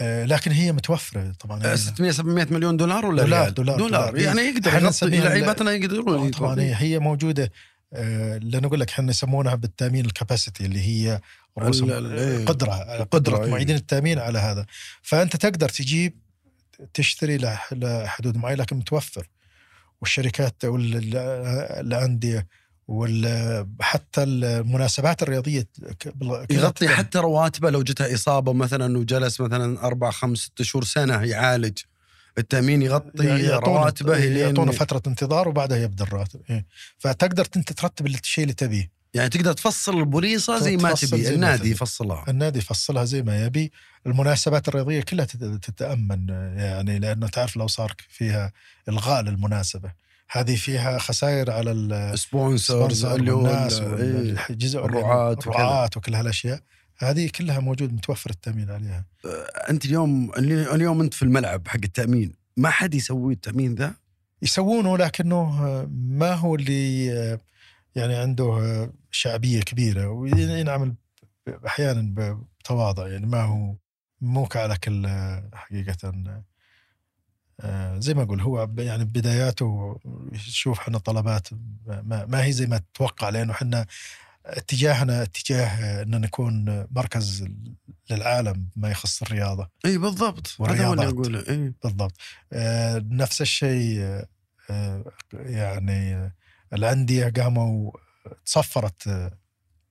[0.00, 4.18] آه، لكن هي متوفرة طبعا آه، 600 700 مليون دولار ولا دولار-؟ دولار- دولار دولار.
[4.18, 7.52] يعني يقدر يغطي نسميها لعيبتنا يقدرون آه، طبعا هي هي موجودة
[7.92, 11.20] آه، لأن أقول لك إحنا يسمونها بالتأمين الكاباسيتي اللي هي
[11.58, 12.44] رؤوسهم ال- ال- إيه.
[13.10, 13.50] قدرة إيه.
[13.50, 14.66] معيدين التأمين على هذا
[15.02, 16.18] فأنت تقدر تجيب
[16.94, 19.26] تشتري لح- لحدود معينة لكن متوفر
[20.00, 22.46] والشركات والانديه
[22.88, 30.62] وحتى المناسبات كلها يغطي حتى رواتبه لو جته إصابة مثلا وجلس مثلا أربع خمس ست
[30.62, 31.78] شهور سنة يعالج.
[32.38, 36.40] التأمين يغطي يعطونا- رواتبه يعطونا لين فترة انتظار وبعدها يبدأ الراتب.
[36.50, 36.66] إيه.
[36.98, 38.90] فتقدر أنت ترتب الشيء اللي تبيه.
[39.14, 41.22] يعني تقدر تفصل البوليصة زي ما تبي.
[41.24, 41.70] زي النادي.
[41.70, 42.24] يفصلها.
[42.28, 43.72] النادي يفصلها زي ما يبي.
[44.06, 46.28] المناسبات الرياضية كلها تت- تتأمن
[46.58, 48.52] يعني لأنه تعرف لو صار فيها
[48.88, 49.92] إلغاء للمناسبة.
[50.30, 53.82] هذه فيها خسائر على ال سبونسرز sponsor اللي هو والناس ال-.
[54.50, 56.60] والجزء الرعاة وكل هالأشياء.
[56.98, 59.04] هذه كلها موجود متوفر التأمين عليها.
[59.70, 63.94] أنت اليوم اليوم أنت في الملعب حق التأمين ما حد يسوي التأمين ذا؟
[64.42, 65.50] يسوونه لكنه
[66.08, 67.38] ما هو اللي
[67.96, 70.94] يعني عنده شعبية كبيرة وينعمل
[71.66, 72.14] أحيانا
[72.60, 73.74] بتواضع يعني ما هو
[74.20, 74.48] مو
[75.06, 76.12] آه، حقيقة
[77.60, 79.98] آه، زي ما أقول هو يعني بداياته
[80.32, 81.48] يشوف إحنا طلبات
[81.86, 83.86] ما, ما هي زي ما تتوقع لأنه إحنا
[84.46, 87.48] اتجاهنا اتجاه إن نكون مركز
[88.10, 89.68] للعالم ما يخص الرياضة.
[89.84, 90.56] إي بالضبط.
[90.60, 91.08] هذا هو اللي.
[91.08, 91.72] أقوله إي.
[91.82, 92.12] بالضبط.
[92.52, 94.26] آه، نفس الشيء آه،
[94.70, 95.04] آه،
[95.34, 96.32] يعني آه،
[96.76, 97.92] الأندية قاموا
[98.44, 99.38] تصفرت آه،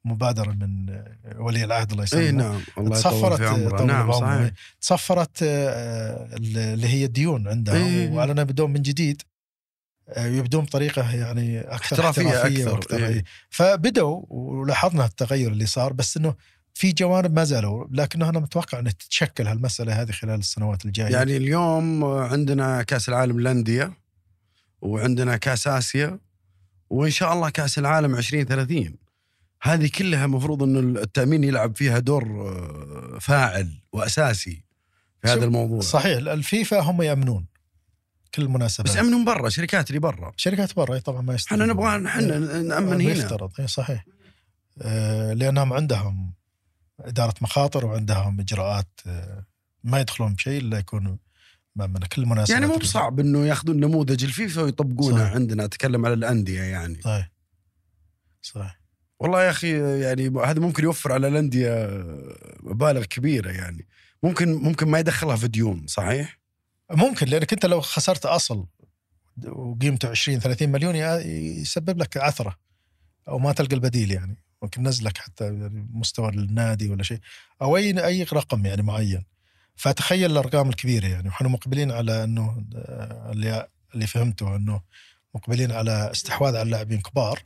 [0.06, 4.12] مبادرة من آه، ولي العهد الله يسلمه اي نعم الله تصفرت في عمره طول نعم.
[4.12, 4.52] صحيح
[4.82, 8.10] تصفرت آه، اللي هي الديون عندها إيه.
[8.10, 9.22] وأعلنوا بدون من جديد
[10.10, 13.08] آه، يبدون بطريقة يعني أكثر احترافية أكثر، وأكثر إيه.
[13.08, 13.24] إيه.
[13.50, 16.36] فبدوا ولاحظنا التغير اللي صار بس إنه
[16.74, 21.38] في جوانب ما زالوا لكنه أنا متوقع ان تتشكل هالمسألة هذه خلال السنوات الجاية يعني
[21.38, 23.94] اليوم عندنا كأس العالم للأندية
[24.82, 26.20] وعندنا كأس آسيا
[26.90, 28.96] وإن شاء الله كأس العالم 2030
[29.62, 34.64] هذه كلها المفروض انه التأمين يلعب فيها دور آه، فاعل وأساسي
[35.22, 35.82] في هذا الموضوع.
[35.82, 37.46] صحيح الفيفا هم يأمنون
[38.36, 40.32] كل المناسبات بس امنهم برا شركات اللي برا.
[40.38, 43.12] شركات برا طبعا ما يستطيعون إحنا نبغى إحنا نأمن هنا.
[43.12, 44.06] يفترض إي صحيح.
[44.82, 46.34] آه، لانهم عندهم
[47.00, 49.46] إدارة مخاطر وعندهم إجراءات آه،
[49.84, 51.18] ما يدخلون بشيء إلا يكون
[51.76, 55.34] من كل المناسبات يعني مو بصعب إنه ياخذون نموذج الفيفا ويطبقونه صحيح.
[55.34, 57.02] عندنا أتكلم على الأندية يعني.
[57.02, 57.32] صحيح.
[58.42, 58.80] صحيح.
[59.20, 61.90] والله يا أخي يعني هذا ممكن يوفر على الأندية
[62.64, 63.88] مبالغ كبيرة يعني.
[64.24, 66.40] ممكن ممكن ما يدخلها في ديون صحيح؟
[66.92, 68.66] ممكن لأنك أنت لو خسرت أصل
[69.46, 72.56] وقيمته 20 30 مليون يسبب لك عثرة
[73.28, 74.38] أو ما تلقى البديل يعني.
[74.62, 77.20] ممكن نزلك حتى يعني مستوى النادي ولا شيء.
[77.62, 79.24] أو اي أي رقم يعني معين.
[79.76, 82.66] فتخيل الأرقام الكبيرة يعني ونحن مقبلين على إنه
[83.32, 84.82] اللي اللي فهمته إنه
[85.36, 87.40] مقبلين على استحواذ على اللاعبين كبار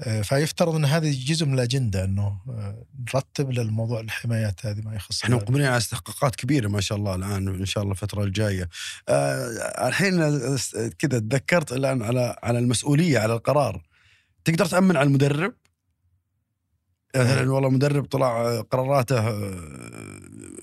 [0.00, 5.22] آه، فيفترض إن هذه جزء من الأجندة إنه آه، نرتب للموضوع الحمايات هذه ما يخص
[5.24, 5.36] إحنا.
[5.36, 8.68] مقبلين على استحقاقات كبيرة ما شاء الله الآن إن شاء الله الفترة الجاية.
[9.08, 10.16] آه الحين
[10.98, 13.82] كذا تذكرت الآن على على المسؤولية على القرار.
[14.44, 15.54] تقدر تأمن على المدرب؟
[17.16, 19.60] مثلا والله مدرب طلع قراراته آه،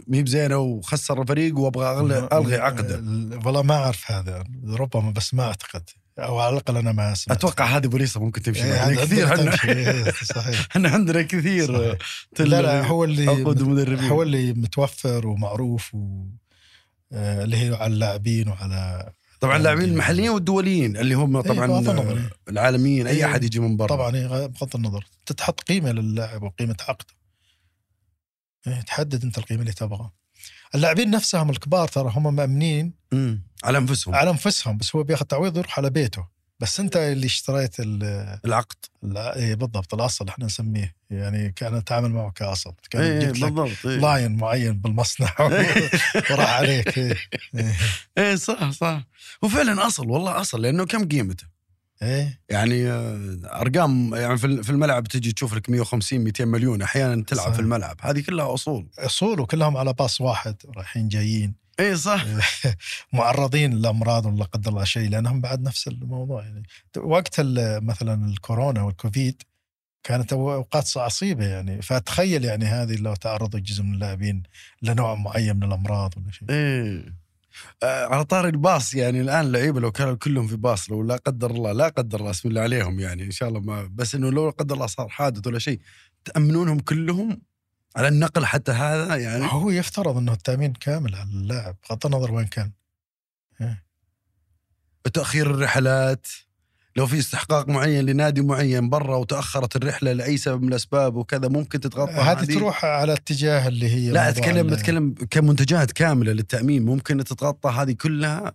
[0.07, 1.99] مي بزينة وخسر الفريق وأبغى
[2.34, 2.95] ألغي عقده.
[2.95, 4.44] ال- والله ما أعرف هذا.
[4.68, 5.90] ربما بس ما أعتقد.
[6.19, 9.57] أو على الأقل أنا ما سمعت أتوقع هذه بوليسة ممكن تمشي إيه، هذا كثير عندنا.
[9.65, 10.68] إيه، صحيح.
[10.72, 11.72] إحنا عندنا كثير
[12.40, 16.26] لا لا هو اللي عقود المدربين هو اللي متوفر ومعروف و
[17.14, 22.30] آه، اللي هي على اللاعبين وعلى طبعا اللاعبين المحليين والدوليين اللي هم إيه، طبعا إيه.
[22.49, 23.07] العالميين.
[23.07, 23.88] أي إيه، أحد يجي من برا.
[23.88, 24.11] طبعا
[24.48, 25.06] بغض النظر.
[25.19, 27.14] انت تحط قيمة للاعب وقيمة عقده.
[28.88, 30.11] تحدد أنت القيمة اللي تبغاها
[30.75, 33.43] اللاعبين نفسهم الكبار ترى هم مأمنين مم.
[33.63, 34.15] على أنفسهم.
[34.15, 36.27] على أنفسهم بس هو بياخذ تعويض يروح على بيته.
[36.59, 38.75] بس أنت اللي اشتريت ال- العقد.
[39.03, 40.95] لا إيه بالضبط الأصل إحنا نسميه.
[41.09, 42.73] يعني كأن نتعامل معه كأصل.
[42.89, 43.97] كأن إيه لك بالضبط إيه.
[43.97, 45.33] لاين معين بالمصنع.
[46.31, 47.17] وراح عليك إيه.
[47.55, 47.75] إيه.
[48.17, 49.03] إيه صح صح.
[49.41, 51.45] وفعلا أصل والله أصل لأنه كم قيمته؟
[52.02, 52.40] إيه.
[52.49, 57.53] يعني آه، أرقام يعني في الملعب تجي تشوف لك 150 200 مليون أحيانا تلعب صح.
[57.53, 57.98] في الملعب.
[58.02, 58.88] هذه كلها أصول.
[58.99, 61.56] أصول وكلهم على باص واحد رايحين جايين.
[61.80, 62.26] اي صح.
[63.14, 66.44] معرضين لامراض ولا قدر الله شيء لأنهم بعد نفس الموضوع.
[66.44, 66.64] يعني
[66.98, 67.36] وقت
[67.82, 69.41] مثلا الكورونا والكوفيد
[70.03, 71.82] كانت أوقات عصيبة يعني.
[71.82, 74.44] فتخيل يعني هذه لو تعرضوا جزء من اللاعبين
[74.82, 76.49] لنوع معين من الأمراض ولا شيء.
[76.49, 77.20] إيه.
[77.84, 81.52] آه على طاري الباص يعني الآن اللعيبه لو كانوا كلهم في باص لو لا قدر
[81.52, 84.49] الله لا قدر الله بسم الله عليهم يعني إن شاء الله ما بس إنه لو
[84.49, 85.80] قدر الله صار حادث ولا شيء
[86.26, 87.41] تأمنونهم كلهم
[87.95, 92.48] على النقل حتى هذا يعني؟ هو يفترض إنه التأمين كامل على اللاعب بغض النظر وين
[92.48, 92.72] كان.
[95.14, 96.28] تأخير الرحلات.
[96.95, 101.80] لو في استحقاق معين لنادي معين برا وتأخرت الرحلة لأي سبب من الأسباب وكذا ممكن
[101.80, 106.85] تتغطى هذه تروح على اتجاه اللي هي لا اتكلم بتكلم كمنتجات كاملة للتأمين.
[106.85, 108.53] ممكن تتغطى هذه كلها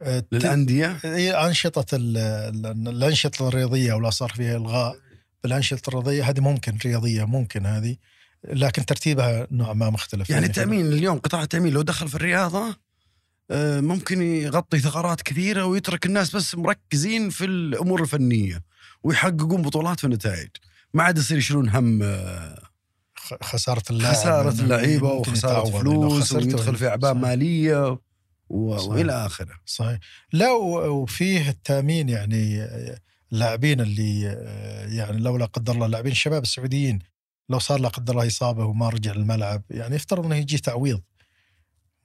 [0.00, 4.96] ت- للأندية؟ هي أنشطة ال- ال- الأنشطة الرياضية ولا صار فيها إلغاء
[5.42, 6.28] بالأنشطة الرياضية.
[6.30, 7.96] هذه ممكن رياضية ممكن هذه
[8.48, 10.30] لكن ترتيبها نوع ما مختلف.
[10.30, 12.76] يعني التأمين اليوم قطاع التأمين لو دخل في الرياضة
[13.80, 18.62] ممكن يغطي ثغرات كثيرة ويترك الناس بس مركزين في الأمور الفنية
[19.02, 20.48] ويحققون بطولات ونتائج.
[20.94, 22.62] ما عاد يصير يشيلون هم آه،
[23.14, 24.14] خ- خسارة اللاعب.
[24.14, 27.14] خسارة اللعيبة وخسارة فلوس ويدخل في أعباء.
[27.14, 27.98] مالية.
[28.48, 29.54] وإلى آخره.
[29.66, 29.98] صحيح.
[30.32, 32.98] لا وفيه التأمين يعني آه،
[33.32, 36.98] اللاعبين اللي آه، يعني لو لا قدر الله اللاعبين الشباب السعوديين
[37.48, 41.00] لو صار لا قدر الله إصابة وما رجع الملعب يعني يفترض إنه يجي تعويض.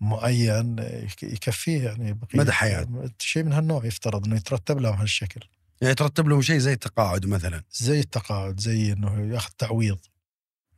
[0.02, 2.88] معين يك- يكفيه يعني بقية مدى حياة.
[3.19, 5.41] شيء من هالنوع يفترض إنه يترتب لهم هالشكل
[5.82, 9.99] يعني ترتب لهم شيء زي التقاعد مثلا زي التقاعد زي إنه يأخذ تعويض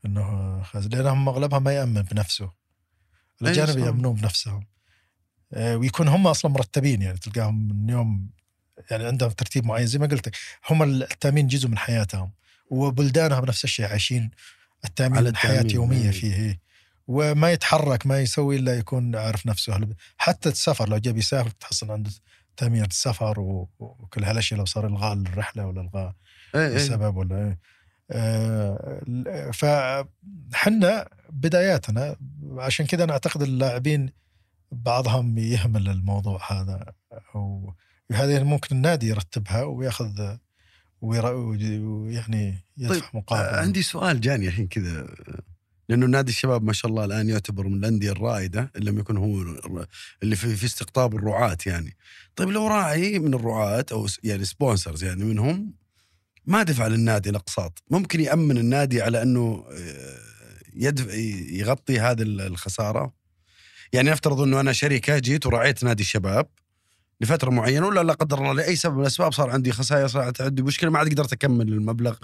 [0.06, 0.64] إنه.
[0.76, 2.52] لأنهم اغلبها ما يأمن بنفسه
[3.42, 3.78] الأجانب.
[3.78, 4.66] يأمنون بنفسهم
[5.54, 8.30] آه، ويكون هم أصلا مرتبين يعني تلقاهم من يوم
[8.92, 10.36] يعني عندهم ترتيب معين زي ما قلت لك،
[10.70, 12.32] هم التأمين جزء من حياتهم
[12.70, 14.32] وبلدانهم نفس الشيء عايشين
[14.86, 16.12] التأمين على من حياة التأمين، يومية إيه.
[16.12, 16.60] فيه إيه.
[17.08, 19.88] وما يتحرك ما يسوي إلا يكون عارف نفسه.
[20.18, 22.12] حتى السفر لو جاب يسافر تحصل عنده
[22.58, 23.40] تامين السفر
[23.80, 26.14] وكل هالأشياء لو صار الغاء الرحلة ولا الغاء
[26.56, 26.76] إيه إيه.
[26.76, 27.60] بسبب ولا إيه.
[28.12, 32.16] آه، فحنا بداياتنا
[32.58, 34.10] عشان كذا أنا أعتقد اللاعبين
[34.72, 36.94] بعضهم يهمل الموضوع هذا
[37.36, 37.74] أو
[38.12, 40.36] هذه ممكن النادي يرتبها وياخذ
[41.02, 43.60] ويعني يدفع طيب، مقابل.
[43.60, 45.08] عندي سؤال جاني الحين كذا.
[45.94, 49.42] لأنه نادي الشباب ما شاء الله الآن يعتبر من الأندية الرائدة إن لم يكن هو
[50.24, 51.98] اللي في, في استقطاب الرعاة يعني.
[52.36, 55.74] طيب لو راعي من الرعاة أو يعني سبونسرز يعني منهم
[56.46, 60.20] ما دفع للنادي الأقساط، ممكن يأمن النادي على أنه آه،
[60.76, 61.14] يدفع
[61.52, 63.14] يغطي هذه الخسارة؟
[63.94, 66.48] يعني نفترض أنه أنا شركة جيت ورعيت نادي الشباب
[67.24, 70.62] لفترة معينة ولا لا قدر الله لأي سبب من الأسباب صار عندي خسائر صارت عندي
[70.62, 72.16] مشكلة ما عاد قدرت أكمل المبلغ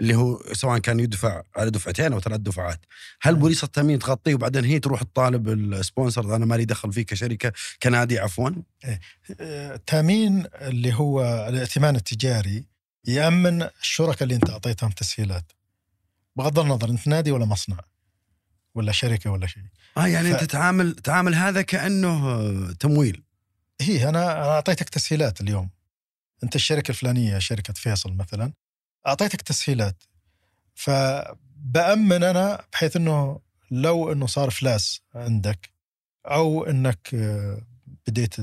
[0.00, 2.80] اللي هو سواء كان يدفع على دفعتين أو ثلاث دفعات.
[3.22, 3.42] هل نعم.
[3.42, 7.52] بوليصه التأمين تغطيه وبعدين هي تروح تطالب السبونسر أنا مالي دخل فيه كشركة
[7.82, 8.50] كنادي عفوا.
[8.84, 9.00] آه،
[9.74, 12.64] التأمين اللي هو الائتمان التجاري
[13.04, 15.52] يأمن الشركاء اللي أنت أعطيتهم تسهيلات
[16.36, 17.76] بغض النظر أنت نادي ولا مصنع
[18.74, 19.62] ولا شركة ولا شيء.
[19.96, 23.22] آه يعني ف- أنت تعامل تعامل هذا كأنه تمويل.
[23.80, 25.70] هي أنا أنا أعطيتك تسهيلات اليوم.
[26.44, 28.52] أنت الشركة الفلانية شركة فيصل مثلا
[29.06, 30.02] أعطيتك تسهيلات.
[30.74, 33.40] فبأمن أنا بحيث إنه
[33.70, 35.70] لو إنه صار افلاس عندك
[36.26, 37.62] أو إنك آه،
[38.06, 38.34] بديت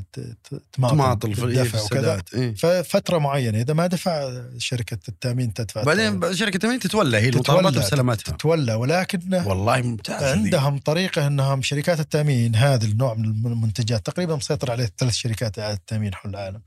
[0.73, 2.55] تماطل في إيه، في بالدفع وكذا إيه.
[2.55, 7.85] ففترة معينة إذا ما دفع شركة التأمين تدفع بعدين شركة التأمين تتولى هي المطالبات تتولى
[7.85, 10.23] وسلامتها تتولى ولكن والله ممتاز.
[10.23, 15.77] عندهم طريقة إنهم شركات التأمين هذا النوع من المنتجات تقريبا مسيطر عليه ثلاث شركات اعاده
[15.77, 16.61] التأمين حول العالم.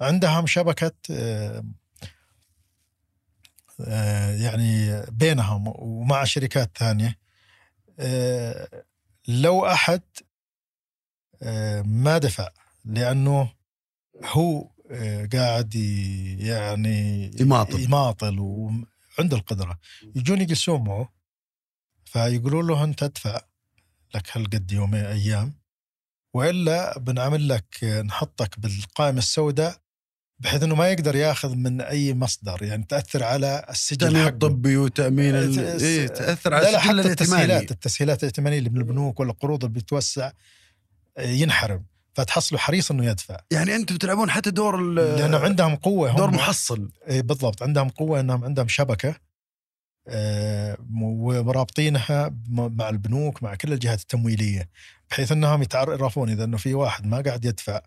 [0.00, 1.64] عندهم شبكة آه،
[3.80, 7.18] آه، يعني بينهم ومع شركات ثانية.
[7.98, 8.68] آه،
[9.28, 10.02] لو أحد
[11.82, 12.48] ما دفع
[12.84, 13.52] لأنه
[14.24, 15.74] هو آه، قاعد
[16.38, 17.80] يعني يماطل.
[17.80, 19.78] يماطل وعنده القدرة.
[20.16, 21.08] يجون يجلسون معه
[22.04, 23.40] فيقولوا له أنت ادفع
[24.14, 25.52] لك هالقد يومين أيام
[26.34, 29.76] وإلا بنعمل لك نحطك بالقائمة السوداء
[30.38, 35.34] بحيث إنه ما يقدر ياخذ من أي مصدر يعني تأثر على السجل التامين الطبي وتأمين
[35.34, 39.64] ال- إيه تأثر على لا لا حتى التسهيلات التسهيلات الائتمانيه اللي من البنوك ولا القروض
[39.64, 40.32] اللي بتوسع آه،
[41.18, 41.84] ينحرم
[42.14, 43.36] فتحصله حريص إنه يدفع.
[43.50, 46.16] يعني أنتم تلعبون حتى دور لأنه عندهم قوة هم.
[46.16, 46.92] دور محصل.
[47.08, 47.62] إيه بالضبط.
[47.62, 49.16] عندهم قوة إنهم عندهم شبكة
[50.08, 54.68] آه، ورابطينها مع البنوك مع كل الجهات التمويلية
[55.10, 57.80] بحيث إنهم يتعرفون إذا إنه في واحد ما قاعد يدفع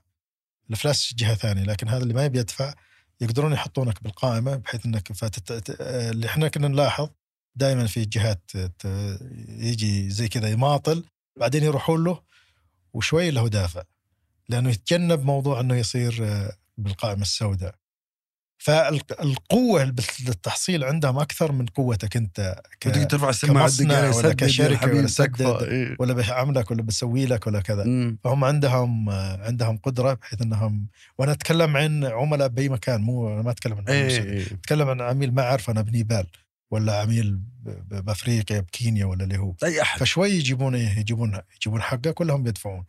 [0.69, 2.73] الافلاس جهة ثانية لكن هذا اللي ما يبي يدفع
[3.21, 5.75] يقدرون يحطونك بالقائمة بحيث إنك فتت...
[5.79, 7.09] اللي إحنا كنا نلاحظ
[7.55, 8.51] دائما في جهات
[9.47, 11.03] يجي زي كذا يماطل
[11.39, 12.21] بعدين يروحون له
[12.95, 13.83] وشوي له دافع
[14.49, 17.75] لأنه يتجنب موضوع إنه يصير آه، بالقائمة السوداء
[18.57, 19.93] فالقوة
[20.27, 23.09] للتحصيل عندهم أكثر من قوتك أنت ك...
[23.09, 24.33] ترفع كمصنع ولا
[24.77, 25.07] حبيبي ولا.
[25.07, 25.41] سدد.
[25.41, 25.95] إيه.
[25.99, 28.17] ولا بعملك ولا بسوي لك ولا كذا مم.
[28.23, 33.41] فهم عندهم آه، عندهم قدرة بحيث إنهم وأنا أتكلم عن عملاء بأي مكان مو أنا
[33.41, 34.29] ما أتكلم عن سعودي.
[34.31, 34.45] إيه.
[34.45, 36.25] أتكلم عن عميل ما أعرف أنا بنيبال
[36.75, 37.39] ولا عميل
[37.91, 39.55] بأفريقيا بكينيا ولا اللي هو.
[39.63, 39.99] أي أحد.
[39.99, 42.85] فشوي يجيبون إيه يجيبون يجيبون حقه كلهم يدفعون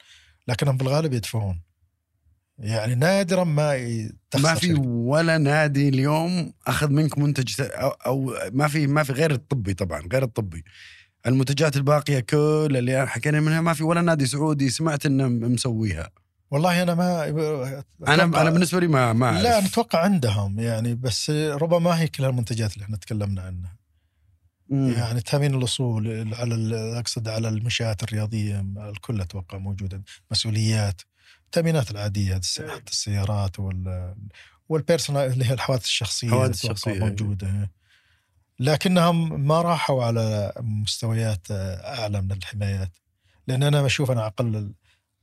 [0.49, 1.63] لكنهم بالغالب يدفعون.
[2.59, 3.77] يعني نادرا ما
[4.35, 4.75] ما في.
[4.85, 10.09] ولا نادي اليوم أخذ منك منتج أو, أو ما في ما في غير الطبي طبعا
[10.13, 10.65] غير الطبي.
[11.27, 16.11] المنتجات الباقية كل اللي حكينا منها ما في ولا نادي سعودي سمعت إنه مسويها.
[16.51, 17.29] والله أنا ما
[18.09, 19.61] أنا أنا بالنسبة لي ما ما لا.
[19.61, 23.77] نتوقع عندهم يعني بس ربما هي كل المنتجات اللي إحنا تكلمنا عنها.
[24.69, 24.93] مم.
[24.93, 30.03] يعني تامين الأصول على ال- أقصد على المنشآت الرياضية الكل أتوقع موجودة.
[30.31, 31.03] مسؤوليات
[31.45, 34.15] التأمينات العادية حتى السيارات وال
[34.69, 37.71] والبيرسونال اللي هي الحوادث الشخصية حوادث أتوقع شخصية، موجودة.
[38.61, 42.97] لكنهم ما راحوا على مستويات أعلى من الحمايات.
[43.47, 44.73] لأن أنا بشوف أنا أقل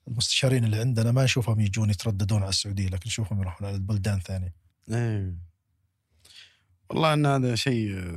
[0.08, 4.54] المستشارين اللي عندنا ما نشوفهم يجون يترددون على السعودية لكن نشوفهم يروحون على بلدان ثانية.
[4.92, 5.36] إيه.
[6.90, 8.14] والله إن هذا شيء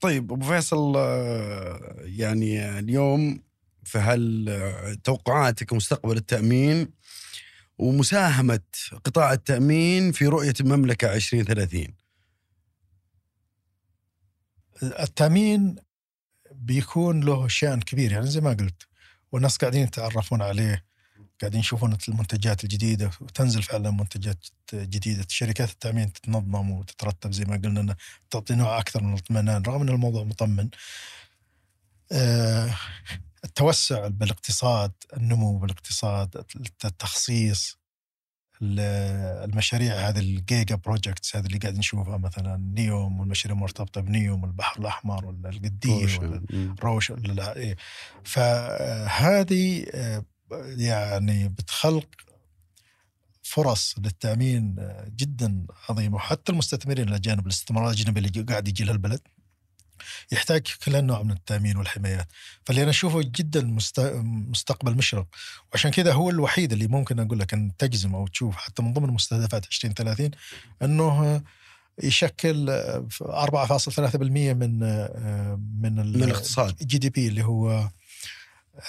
[0.00, 3.42] طيب أبو فيصل آه، يعني اليوم
[3.84, 6.88] في هل توقعاتك مستقبل التأمين
[7.78, 8.60] ومساهمة
[9.04, 11.86] قطاع التأمين في رؤية المملكة 2030
[14.82, 15.76] التأمين
[16.52, 18.82] بيكون له شأن كبير يعني زي ما قلت
[19.32, 20.84] والناس قاعدين يتعرفون عليه
[21.40, 23.10] قاعدين يشوفون المنتجات الجديدة.
[23.20, 27.96] وتنزل فعلا منتجات جديدة شركات التأمين تتنظم وتترتب زي ما قلنا إنه
[28.30, 30.68] تعطي نوع أكثر من الاطمئنان رغم إن الموضوع مطمن.
[32.12, 32.74] آه،
[33.44, 36.44] التوسع بالإقتصاد النمو بالإقتصاد
[36.84, 37.77] التخصيص
[38.62, 44.80] المشاريع هذه ال giga projects هذه اللي قاعد نشوفها مثلا نيوم والمشاريع المرتبطه بنيوم البحر
[44.80, 47.76] الأحمر ولا القديم ولا روش ولا إيه.
[48.24, 50.24] فهذه آه،
[50.76, 52.08] يعني بتخلق
[53.42, 56.16] فرص للتأمين آه، جدا عظيمة.
[56.16, 59.20] وحتى المستثمرين الأجانب الاستثمار الأجنبي اللي قاعد يجي للبلد
[60.32, 62.26] يحتاج كل نوع من التأمين والحمايات.
[62.66, 63.76] فاللي أنا أشوفه جدا
[64.50, 65.26] مستقبل مشرق.
[65.72, 69.08] وعشان كذا هو الوحيد اللي ممكن أقول لك إن تجزم أو تشوف حتى من ضمن
[69.08, 70.30] مستهدفات 2030
[70.82, 71.42] إنه
[72.02, 72.82] يشكل
[73.22, 74.78] 4.3% من
[75.80, 76.74] من من الاقتصاد.
[76.80, 77.88] الجي دي بي اللي هو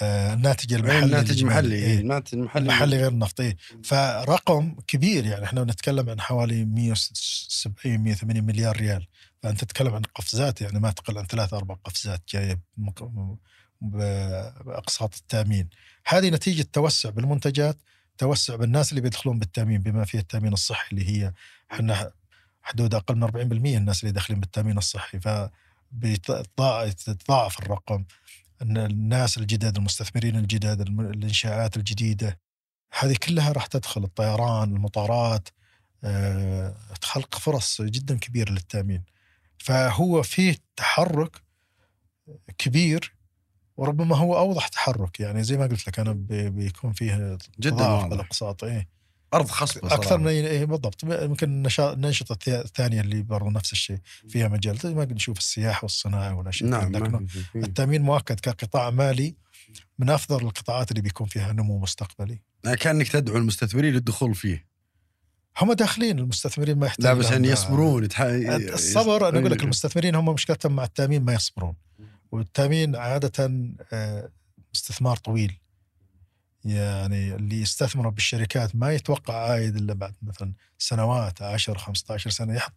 [0.02, 2.62] الناتج المحلي الناتج المحلي إيه؟ الناتج المحلي.
[2.62, 3.54] المحلي غير النفطي
[3.84, 9.06] فرقم كبير يعني إحنا نتكلم عن حوالي 170 180 مليار ريال.
[9.42, 12.60] فانت تتكلم عن قفزات يعني ما تقل عن ثلاث أربع قفزات جاية
[13.80, 15.68] بأقساط التأمين.
[16.06, 17.78] هذه نتيجة توسع بالمنتجات
[18.18, 21.32] توسع بالناس اللي بيدخلون بالتأمين بما فيه التأمين الصحي اللي هي
[21.72, 22.12] إحنا
[22.62, 25.20] حدود أقل من 40% الناس اللي داخلين بالتأمين الصحي.
[25.20, 25.28] ف
[25.92, 28.04] بيتضاعف الرقم
[28.62, 32.38] إن الناس الجدد المستثمرين الجدد الإنشاءات الجديدة
[32.98, 35.48] هذه كلها راح تدخل الطيران المطارات
[36.04, 39.02] أه خلق فرص جدا كبيرة للتأمين.
[39.60, 41.42] فهو فيه تحرك
[42.58, 43.14] كبير
[43.76, 45.20] وربما هو أوضح تحرك.
[45.20, 46.12] يعني زي ما قلت لك أنا
[46.48, 48.88] بيكون فيه جدا الاقساط إيه.
[49.34, 49.96] أرض خصبة صراحة.
[49.96, 51.04] أكثر من إيه بالضبط.
[51.04, 54.76] يمكن النشطه الثانية اللي برضو نفس الشيء فيها مجال.
[54.76, 57.26] زي ما نشوف السياحه والصناعة والأشياء نعم لكن
[57.56, 59.34] التأمين مؤكد كقطاع مالي
[59.98, 62.38] من أفضل القطاعات اللي بيكون فيها نمو مستقبلي.
[62.80, 64.69] كأنك تدعو المستثمرين للدخول فيه.
[65.58, 68.20] هم داخلين المستثمرين ما يحتاجون لا بس ان يصبرون يتح...
[68.20, 71.74] الصبر أنا أقول لك المستثمرين هم مشكلتهم مع التامين ما يصبرون.
[72.32, 73.50] والتامين عادة
[73.92, 74.30] آه،
[74.74, 75.58] استثمار طويل.
[76.64, 82.72] يعني اللي يستثمر بالشركات ما يتوقع عائد إلا بعد مثلا سنوات 10 15 سنة يحط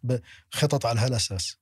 [0.50, 1.58] خطط على هالأساس.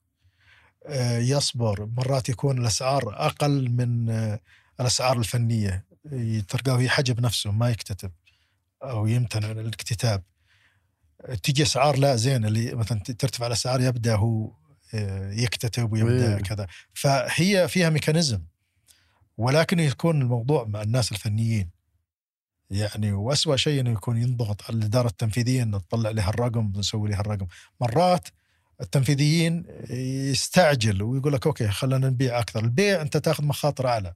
[0.87, 1.89] آه، يصبر.
[1.97, 4.41] مرات يكون الأسعار أقل من آه،
[4.81, 5.85] الأسعار الفنية.
[6.49, 8.11] تلقاه يحجب نفسه ما يكتتب
[8.83, 10.23] أو يمتنع عن الاكتتاب.
[11.43, 14.53] تجي أسعار لا زين اللي مثلا ترتفع الأسعار يبدأ هو
[14.95, 16.43] آه، يكتتب ويبدأ إيه.
[16.43, 16.67] كذا.
[16.95, 18.43] فهي فيها mechanism
[19.39, 21.71] ولكن يكون الموضوع مع الناس الفنيين.
[22.71, 27.21] يعني وأسوأ شيء إنه يكون ينضغط على الإدارة التنفيذية إنه تطلع لها الرقم ونسوي لها
[27.21, 27.47] الرقم.
[27.81, 28.29] مرات
[28.81, 29.65] التنفيذيين
[30.31, 32.65] يستعجل ويقول لك okay خلينا نبيع أكثر.
[32.65, 34.15] البيع أنت تاخذ مخاطر أعلى.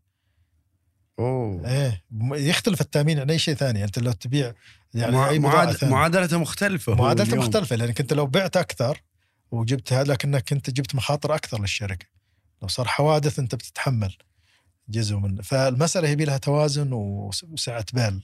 [1.18, 1.68] أوه.
[1.68, 3.84] إيه يختلف التامين عن أي شيء ثاني.
[3.84, 4.52] أنت لو تبيع
[4.94, 5.28] يعني مع...
[5.28, 5.84] أي معاد...
[5.84, 9.02] معادلته مختلفة معادلته مختلفة لأنك أنت لو بعت أكثر
[9.50, 12.06] وجبت هذا لكنك أنت جبت مخاطر أكثر للشركة.
[12.62, 14.16] لو صار حوادث أنت بتتحمل
[14.88, 18.22] جزء من فالمسألة يبي لها توازن وسعة بال.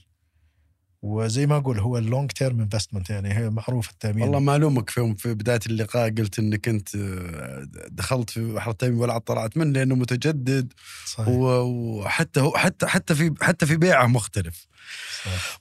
[1.03, 4.23] وزي ما أقول هو ال long term investment يعني هي معروف التأمين.
[4.23, 8.97] والله ما الومك في في بداية اللقاء قلت إنك أنت آه، دخلت في بحر التامين
[8.97, 10.73] ولا طلعت منه لأنه متجدد.
[11.05, 11.27] صحيح.
[11.27, 14.67] وحتى هو حتى حتى في حتى في بيعه مختلف.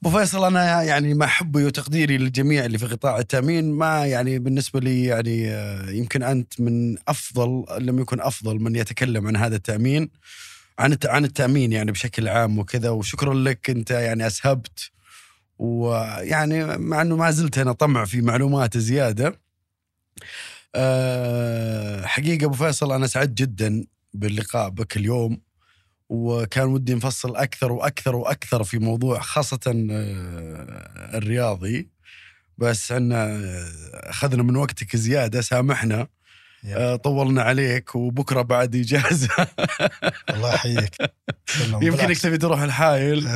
[0.03, 4.81] أبو فيصل أنا يعني مع حبي وتقديري للجميع اللي في قطاع التأمين ما يعني بالنسبة
[4.81, 10.11] لي يعني آه، يمكن أنت من أفضل لم يكن أفضل من يتكلم عن هذا التأمين
[10.79, 12.91] عن عن التأمين يعني بشكل عام وكذا.
[12.91, 14.93] وشكرا لك أنت يعني أسهبت
[15.63, 19.41] ويعني مع إنه ما زلت أنا طمع في معلومات زيادة
[20.75, 23.85] أه حقيقة أبو فيصل أنا سعدت جدا
[24.15, 25.41] باللقاء بك اليوم
[26.09, 31.89] وكان ودي نفصل أكثر وأكثر وأكثر في موضوع خاصة أه الرياضي.
[32.59, 33.41] بس عنا
[33.95, 36.09] أخذنا من وقتك زيادة سامحنا
[36.65, 39.29] أه طولنا عليك وبكرة بعد إجازة.
[40.31, 40.97] الله يحييك.
[41.83, 43.29] يمكنك تبي تروح الحايل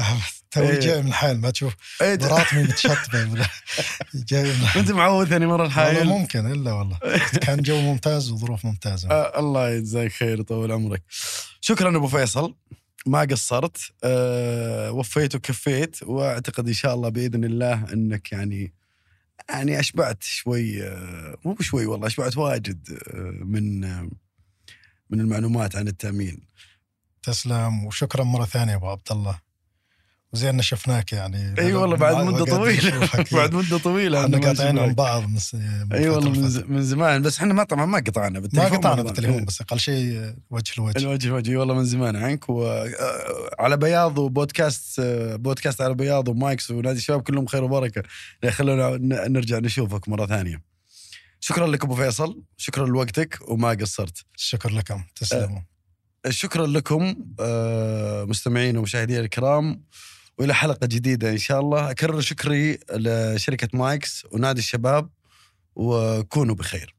[0.57, 0.81] تو إيه.
[0.81, 1.75] جاي من الحال ما تشوف.
[2.01, 3.49] براتمي متشطبه
[4.29, 6.99] جاي من انت معود ثاني مرة الحال؟ والله ممكن إلا والله.
[7.47, 9.11] كان جو ممتاز وظروف ممتازة.
[9.11, 11.03] آه الله يجزاك خير ويطول عمرك.
[11.61, 12.55] شكرا أبو فيصل.
[13.07, 13.77] ما قصرت.
[14.05, 18.75] أه وفيت وكفيت وأعتقد إن شاء الله بإذن الله إنك يعني
[19.49, 24.09] يعني أشبعت شوي آه، مو بشوي والله أشبعت واجد آه، من آه،
[25.11, 26.47] من المعلومات عن التأمين.
[27.23, 29.46] تسلم وشكرا مرة ثانية أبو عبد الله.
[30.33, 31.55] وزين شفناك يعني.
[31.59, 33.09] إي والله بعد مدة طويلة.
[33.33, 34.95] بعد مدة طويلة إحنا ما قاطعين عن.
[34.95, 35.39] بعض من
[35.93, 37.23] إي والله فترة من, زمان.
[37.23, 39.03] بس إحنا ما طبعا ما قطعنا ما بالتليفون قطعنا مرة.
[39.03, 40.99] بالتليفون بس أقل شيء وجه لوجه.
[40.99, 42.49] الوجه وجه والله من زمان عنك.
[42.49, 48.03] وعلى بياض وبودكاست آه، بودكاست على بياض ومايكس ونادي الشباب كلهم خير وبركة.
[48.51, 48.97] خلونا
[49.29, 50.63] نرجع نشوفك مرة ثانية.
[51.41, 52.43] شكرا لك أبو فيصل.
[52.57, 54.19] شكرا لوقتك وما قصرت.
[54.37, 55.05] شكر لكم.
[55.17, 55.61] تسلموا.
[56.29, 59.83] شكرا لكم آه، مستمعين ومشاهدينا الكرام.
[60.39, 61.91] وإلى حلقة جديدة إن شاء الله.
[61.91, 65.11] أكرر شكري لشركة مايكس ونادي الشباب
[65.77, 66.96] وكونوا بخير.